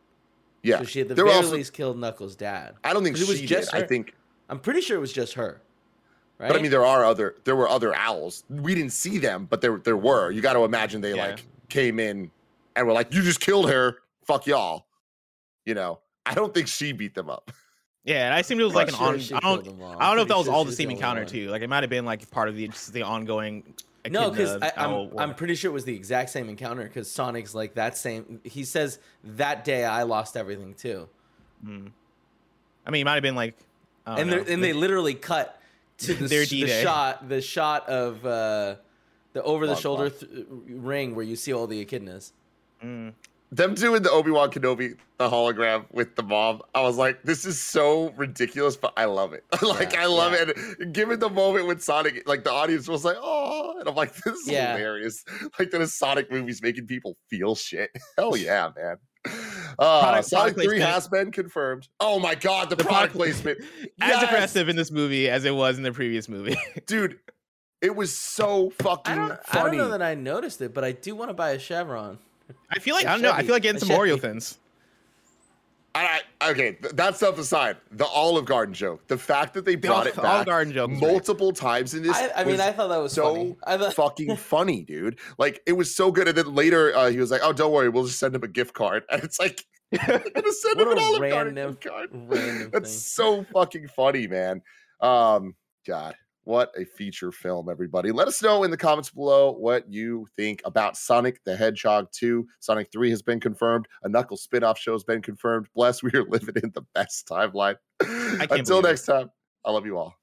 Yeah. 0.64 0.80
So 0.80 0.86
she 0.86 1.02
at 1.02 1.08
the 1.08 1.14
There 1.16 1.26
very 1.26 1.38
also- 1.38 1.54
least 1.56 1.74
killed 1.74 1.98
Knuckles' 2.00 2.36
dad. 2.36 2.76
I 2.84 2.94
don't 2.94 3.04
think 3.04 3.18
it 3.18 3.28
was 3.28 3.40
she 3.40 3.46
just 3.46 3.72
did. 3.72 3.84
I 3.84 3.88
think 3.88 4.14
I'm 4.50 4.60
pretty 4.60 4.82
sure 4.82 4.98
it 4.98 5.02
was 5.02 5.14
just 5.14 5.34
her. 5.34 5.62
Right? 6.40 6.50
But 6.50 6.58
I 6.58 6.62
mean, 6.62 6.72
there 6.72 6.86
are 6.86 7.04
other 7.06 7.36
there 7.46 7.56
were 7.56 7.68
other 7.70 7.96
owls. 7.96 8.44
We 8.50 8.76
didn't 8.76 8.92
see 8.94 9.18
them, 9.18 9.46
but 9.50 9.62
there 9.62 9.78
there 9.78 9.98
were. 9.98 10.32
You 10.32 10.42
got 10.42 10.54
to 10.54 10.64
imagine 10.64 11.02
they 11.02 11.16
Yeah. 11.16 11.28
like 11.28 11.46
came 11.70 12.00
in 12.00 12.30
and 12.76 12.86
were 12.88 12.94
like, 12.94 13.14
"You 13.14 13.22
just 13.24 13.40
killed 13.40 13.70
her. 13.70 13.98
Fuck 14.26 14.46
y'all." 14.48 14.86
You 15.66 15.74
know, 15.74 16.00
I 16.26 16.34
don't 16.34 16.54
think 16.54 16.68
she 16.68 16.92
beat 16.92 17.14
them 17.16 17.30
up. 17.30 17.52
Yeah, 18.08 18.26
and 18.26 18.34
I 18.34 18.40
assumed 18.40 18.62
it 18.62 18.64
was 18.64 18.74
like 18.74 18.88
an 18.88 18.94
sure 18.96 19.08
on. 19.08 19.20
I 19.34 19.40
don't. 19.42 19.68
I 20.00 20.08
don't 20.08 20.16
know 20.16 20.22
if 20.22 20.28
that 20.30 20.38
was 20.38 20.46
sure 20.46 20.54
all 20.54 20.64
the 20.64 20.72
same 20.72 20.90
encounter 20.90 21.24
one. 21.24 21.30
too. 21.30 21.50
Like 21.50 21.62
it 21.62 21.68
might 21.68 21.84
have 21.84 21.90
been 21.90 22.06
like 22.06 22.32
part 22.32 22.48
of 22.48 22.56
the 22.56 22.72
the 22.94 23.02
ongoing. 23.04 23.64
No, 24.10 24.32
because 24.32 24.62
I'm. 24.78 25.12
I'm 25.20 25.36
pretty 25.36 25.56
sure 25.56 25.70
it 25.70 25.74
was 25.74 25.84
the 25.84 25.94
exact 25.94 26.30
same 26.30 26.48
encounter. 26.48 26.84
Because 26.84 27.12
Sonic's 27.12 27.54
like 27.54 27.74
that 27.74 27.98
same. 27.98 28.40
He 28.46 28.64
says 28.64 29.00
that 29.26 29.66
day 29.66 29.84
I 29.84 30.04
lost 30.04 30.38
everything 30.38 30.74
too, 30.74 31.10
Mm. 31.66 31.92
I 32.86 32.92
mean, 32.92 33.02
it 33.02 33.06
might 33.06 33.16
have 33.16 33.24
been 33.24 33.36
like. 33.36 33.58
And 34.06 34.30
know. 34.30 34.40
they 34.42 34.54
and 34.54 34.64
they 34.64 34.72
literally 34.72 35.14
cut 35.14 35.62
to 35.98 36.14
the, 36.14 36.28
Their 36.28 36.46
the 36.46 36.68
shot 36.82 37.28
the 37.28 37.42
shot 37.42 37.90
of 37.90 38.26
uh, 38.26 38.76
the 39.34 39.44
over 39.44 39.68
the 39.68 39.76
shoulder 39.76 40.10
th- 40.12 40.46
ring 40.70 41.14
where 41.14 41.26
you 41.26 41.36
see 41.36 41.52
all 41.52 41.68
the 41.68 41.86
echidnas. 41.86 42.32
Mm. 42.82 43.14
Them 43.50 43.76
doing 43.76 44.02
the 44.04 44.12
Obi 44.12 44.30
Wan 44.32 44.52
Kenobi 44.52 44.98
the 45.18 45.30
hologram 45.30 45.86
with 45.94 46.16
the 46.18 46.22
mom, 46.24 46.62
I 46.76 46.82
was 46.82 46.98
like, 46.98 47.24
"This 47.24 47.46
is 47.46 47.60
so 47.62 48.10
ridiculous," 48.18 48.76
but 48.76 48.92
I 48.98 49.06
love 49.06 49.32
it. 49.34 49.46
like 49.62 49.94
Yeah, 49.94 50.02
I 50.04 50.06
love 50.08 50.34
yeah. 50.34 50.42
it. 50.50 50.58
And 50.80 50.94
given 50.94 51.20
the 51.20 51.30
moment 51.30 51.66
when 51.66 51.80
Sonic, 51.80 52.28
like 52.28 52.44
the 52.44 52.52
audience 52.52 52.88
was 52.90 53.06
like, 53.06 53.16
"Oh," 53.20 53.78
and 53.80 53.88
I'm 53.88 53.96
like, 53.96 54.14
"This 54.16 54.36
is 54.40 54.50
Yeah. 54.50 54.76
hilarious." 54.76 55.24
Like 55.60 55.72
that 55.72 55.80
a 55.82 55.88
Sonic 55.88 56.30
movie's 56.32 56.62
making 56.62 56.88
people 56.88 57.18
feel 57.30 57.56
shit. 57.56 57.90
Hell 58.18 58.36
yeah, 58.36 58.70
man. 58.76 58.98
Uh, 59.80 60.00
Product- 60.02 60.28
Sonic 60.28 60.56
product 60.56 60.56
3 60.60 60.66
placement. 60.68 60.92
has 60.94 61.08
been 61.08 61.32
confirmed. 61.32 61.88
Oh 62.00 62.20
my 62.20 62.36
god, 62.36 62.70
the, 62.70 62.76
The 62.76 62.84
product, 62.84 63.16
product- 63.16 63.44
placement. 63.44 63.60
as 64.02 64.10
Yes! 64.10 64.24
aggressive 64.24 64.68
in 64.70 64.76
this 64.76 64.92
movie 64.92 65.30
as 65.30 65.46
it 65.46 65.56
was 65.56 65.78
in 65.78 65.84
the 65.84 65.92
previous 65.94 66.28
movie. 66.30 66.58
dude. 66.86 67.18
It 67.82 67.96
was 67.96 68.16
so 68.18 68.72
fucking 68.82 69.14
I 69.14 69.16
don't 69.16 69.32
I 69.32 69.36
funny. 69.54 69.78
don't 69.78 69.86
know 69.90 69.92
that 69.98 70.02
I 70.02 70.16
noticed 70.16 70.62
it, 70.62 70.74
but 70.74 70.84
I 70.84 70.92
do 70.94 71.16
want 71.16 71.30
to 71.30 71.34
buy 71.34 71.52
a 71.52 71.60
Chevron. 71.60 72.18
I 72.72 72.80
feel 72.80 72.96
like 72.96 73.06
I 73.06 73.14
don't 73.14 73.22
know. 73.22 73.32
I 73.32 73.44
feel 73.44 73.54
like 73.54 73.64
getting 73.64 73.82
A 73.82 73.86
some 73.86 73.90
Oreo 73.98 74.10
Chevy. 74.10 74.20
thins. 74.22 74.58
I, 75.96 76.22
I, 76.42 76.52
okay, 76.52 76.78
that 76.94 77.16
stuff 77.16 77.40
aside, 77.40 77.78
the 77.90 78.06
Olive 78.06 78.46
Garden 78.46 78.72
joke, 78.76 79.08
the 79.08 79.18
fact 79.18 79.56
that 79.56 79.66
they 79.66 79.74
brought 79.76 80.02
Olive- 80.02 80.08
it 80.10 80.16
back 80.18 80.26
Olive 80.26 80.46
Garden 80.46 80.74
joke 80.74 80.90
was 80.92 81.00
great. 81.00 81.12
multiple 81.12 81.52
times 81.52 81.96
in 81.96 82.04
this, 82.04 82.16
I, 82.16 82.30
I 82.36 82.44
mean, 82.44 82.62
I 82.62 82.72
thought 82.72 82.90
that 82.90 82.98
was 82.98 83.14
so 83.14 83.34
funny. 83.34 83.56
I 83.66 83.78
thought, 83.80 83.94
fucking 83.96 84.36
funny, 84.36 84.84
dude. 84.84 85.18
Like 85.40 85.60
it 85.66 85.72
was 85.74 85.96
so 85.96 86.12
good. 86.12 86.28
And 86.28 86.38
then 86.38 86.54
later, 86.54 86.96
uh, 86.96 87.10
he 87.10 87.18
was 87.18 87.32
like, 87.32 87.42
"Oh, 87.44 87.52
don't 87.52 87.72
worry, 87.72 87.90
we'll 87.90 88.06
just 88.06 88.20
send 88.20 88.36
him 88.36 88.44
a 88.44 88.48
gift 88.48 88.76
card." 88.76 89.04
And 89.12 89.24
it's 89.24 89.40
like, 89.40 89.66
I'm 90.00 90.08
gonna 90.08 90.52
send 90.52 90.78
What 90.78 90.88
him 90.88 90.92
an 90.92 90.98
a 91.00 91.02
Olive 91.02 91.30
Garden 91.32 91.56
gift 91.56 91.84
card. 91.88 92.10
random 92.12 92.70
That's 92.72 92.92
thing. 92.92 93.00
so 93.00 93.44
fucking 93.52 93.88
funny, 93.88 94.28
man. 94.28 94.62
Um, 95.02 95.56
God, 95.88 96.14
what 96.48 96.72
a 96.78 96.86
feature 96.86 97.30
film, 97.30 97.70
everybody. 97.70 98.10
Let 98.10 98.30
us 98.30 98.42
know 98.42 98.64
in 98.64 98.72
the 98.72 98.78
comments 98.78 99.10
below 99.10 99.52
what 99.52 99.92
you 99.92 100.26
think 100.38 100.62
about 100.64 100.96
Sonic 100.96 101.44
the 101.44 101.54
Hedgehog 101.54 102.08
2. 102.14 102.48
Sonic 102.62 102.90
3 102.90 103.10
has 103.10 103.22
been 103.22 103.42
confirmed. 103.42 103.86
A 104.04 104.10
Knuckles 104.10 104.44
spin-off 104.44 104.80
show 104.80 104.94
has 104.94 105.04
been 105.04 105.22
confirmed. 105.22 105.68
Bless, 105.76 106.02
we 106.04 106.10
are 106.14 106.24
living 106.24 106.56
in 106.64 106.72
the 106.74 106.84
best 106.96 107.28
timeline. 107.28 107.76
Until 108.00 108.48
believe 108.48 108.86
it. 108.86 108.88
next 108.88 109.06
time, 109.06 109.30
I 109.66 109.72
love 109.72 109.86
you 109.86 109.98
all. 109.98 110.16